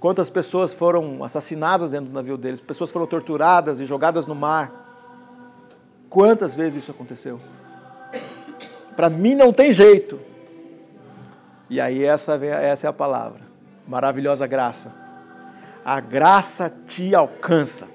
quantas 0.00 0.28
pessoas 0.28 0.74
foram 0.74 1.22
assassinadas 1.22 1.92
dentro 1.92 2.06
do 2.06 2.12
navio 2.12 2.36
deles, 2.36 2.60
pessoas 2.60 2.90
foram 2.90 3.06
torturadas 3.06 3.78
e 3.78 3.86
jogadas 3.86 4.26
no 4.26 4.34
mar. 4.34 4.72
Quantas 6.10 6.56
vezes 6.56 6.82
isso 6.82 6.90
aconteceu? 6.90 7.40
Para 8.96 9.08
mim 9.08 9.36
não 9.36 9.52
tem 9.52 9.72
jeito. 9.72 10.18
E 11.70 11.80
aí 11.80 12.04
essa, 12.04 12.34
essa 12.44 12.88
é 12.88 12.90
a 12.90 12.92
palavra. 12.92 13.40
Maravilhosa 13.86 14.44
graça 14.46 15.00
a 15.84 16.00
graça 16.00 16.72
te 16.86 17.14
alcança. 17.14 17.88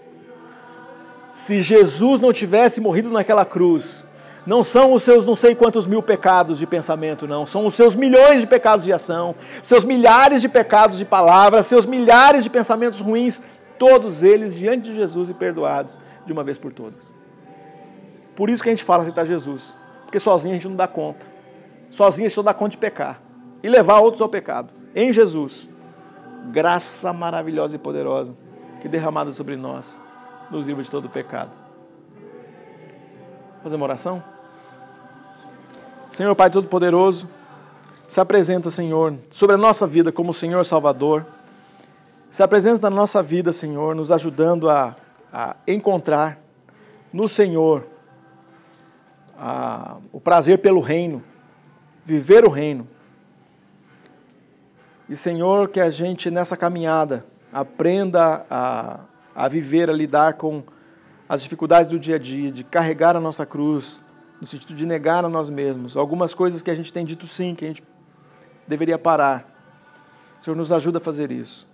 Se 1.31 1.61
Jesus 1.61 2.19
não 2.19 2.33
tivesse 2.33 2.81
morrido 2.81 3.09
naquela 3.09 3.45
cruz, 3.45 4.05
não 4.47 4.63
são 4.63 4.93
os 4.93 5.03
seus 5.03 5.25
não 5.25 5.35
sei 5.35 5.53
quantos 5.53 5.85
mil 5.85 6.01
pecados 6.01 6.57
de 6.57 6.65
pensamento, 6.65 7.27
não. 7.27 7.45
São 7.45 7.65
os 7.65 7.73
seus 7.73 7.95
milhões 7.95 8.39
de 8.39 8.47
pecados 8.47 8.85
de 8.85 8.93
ação, 8.93 9.35
seus 9.61 9.83
milhares 9.83 10.41
de 10.41 10.47
pecados 10.47 10.97
de 10.97 11.03
palavras, 11.03 11.67
seus 11.67 11.85
milhares 11.85 12.45
de 12.45 12.49
pensamentos 12.49 13.01
ruins, 13.01 13.41
todos 13.77 14.23
eles 14.23 14.55
diante 14.55 14.85
de 14.89 14.95
Jesus 14.95 15.29
e 15.29 15.33
perdoados 15.33 15.99
de 16.25 16.31
uma 16.31 16.45
vez 16.45 16.57
por 16.57 16.71
todas. 16.71 17.13
Por 18.37 18.49
isso 18.49 18.63
que 18.63 18.69
a 18.69 18.71
gente 18.71 18.85
fala 18.85 19.01
aceitar 19.01 19.25
Jesus, 19.25 19.73
porque 20.05 20.17
sozinho 20.17 20.53
a 20.53 20.55
gente 20.55 20.69
não 20.69 20.77
dá 20.77 20.87
conta. 20.87 21.27
Sozinho 21.89 22.25
a 22.25 22.29
gente 22.29 22.35
só 22.35 22.41
dá 22.41 22.53
conta 22.53 22.69
de 22.69 22.77
pecar 22.77 23.21
e 23.61 23.67
levar 23.67 23.99
outros 23.99 24.21
ao 24.21 24.29
pecado. 24.29 24.69
Em 24.95 25.11
Jesus, 25.11 25.67
graça 26.53 27.11
maravilhosa 27.11 27.75
e 27.75 27.79
poderosa 27.79 28.33
que 28.79 28.87
é 28.87 28.89
derramada 28.89 29.33
sobre 29.33 29.57
nós 29.57 29.99
nos 30.49 30.67
livra 30.67 30.81
de 30.81 30.89
todo 30.89 31.05
o 31.05 31.09
pecado. 31.09 31.51
Fazer 33.61 33.75
uma 33.75 33.83
oração? 33.83 34.36
Senhor 36.09 36.35
Pai 36.35 36.49
Todo-Poderoso, 36.49 37.27
se 38.07 38.19
apresenta, 38.19 38.69
Senhor, 38.69 39.15
sobre 39.29 39.55
a 39.55 39.57
nossa 39.57 39.85
vida 39.85 40.11
como 40.11 40.33
Senhor 40.33 40.65
Salvador. 40.65 41.25
Se 42.31 42.41
apresenta 42.41 42.89
na 42.89 42.95
nossa 42.95 43.21
vida, 43.21 43.51
Senhor, 43.51 43.93
nos 43.93 44.11
ajudando 44.11 44.69
a, 44.69 44.95
a 45.31 45.55
encontrar 45.67 46.39
no 47.11 47.27
Senhor 47.27 47.85
a, 49.37 49.97
o 50.11 50.19
prazer 50.19 50.59
pelo 50.59 50.79
reino, 50.79 51.23
viver 52.05 52.45
o 52.45 52.49
reino 52.49 52.87
e, 55.09 55.15
Senhor, 55.15 55.69
que 55.69 55.79
a 55.79 55.89
gente 55.89 56.29
nessa 56.29 56.57
caminhada 56.57 57.25
aprenda 57.51 58.45
a, 58.49 58.99
a 59.33 59.47
viver, 59.47 59.89
a 59.89 59.93
lidar 59.93 60.33
com 60.33 60.61
as 61.29 61.41
dificuldades 61.41 61.89
do 61.89 61.97
dia 61.97 62.15
a 62.15 62.19
dia, 62.19 62.51
de 62.51 62.63
carregar 62.63 63.15
a 63.15 63.19
nossa 63.21 63.45
cruz, 63.45 64.03
no 64.39 64.47
sentido 64.47 64.73
de 64.73 64.85
negar 64.85 65.25
a 65.25 65.29
nós 65.29 65.49
mesmos. 65.49 65.97
Algumas 65.97 66.33
coisas 66.33 66.61
que 66.61 66.69
a 66.69 66.75
gente 66.75 66.91
tem 66.93 67.05
dito 67.05 67.25
sim, 67.27 67.55
que 67.55 67.65
a 67.65 67.67
gente 67.69 67.83
deveria 68.67 68.97
parar. 68.97 69.53
O 70.39 70.43
Senhor 70.43 70.55
nos 70.55 70.71
ajuda 70.71 70.99
a 70.99 71.01
fazer 71.01 71.31
isso, 71.31 71.67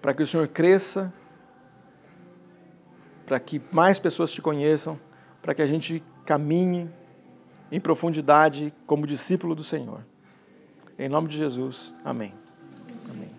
para 0.00 0.14
que 0.14 0.22
o 0.22 0.26
Senhor 0.26 0.48
cresça, 0.48 1.12
para 3.26 3.38
que 3.38 3.60
mais 3.70 3.98
pessoas 3.98 4.30
te 4.30 4.40
conheçam, 4.40 4.98
para 5.42 5.54
que 5.54 5.62
a 5.62 5.66
gente 5.66 6.02
caminhe 6.24 6.90
em 7.70 7.80
profundidade 7.80 8.72
como 8.86 9.06
discípulo 9.06 9.54
do 9.54 9.64
Senhor. 9.64 10.04
Em 10.98 11.08
nome 11.08 11.28
de 11.28 11.36
Jesus, 11.36 11.94
amém. 12.04 12.32
Amém. 13.10 13.30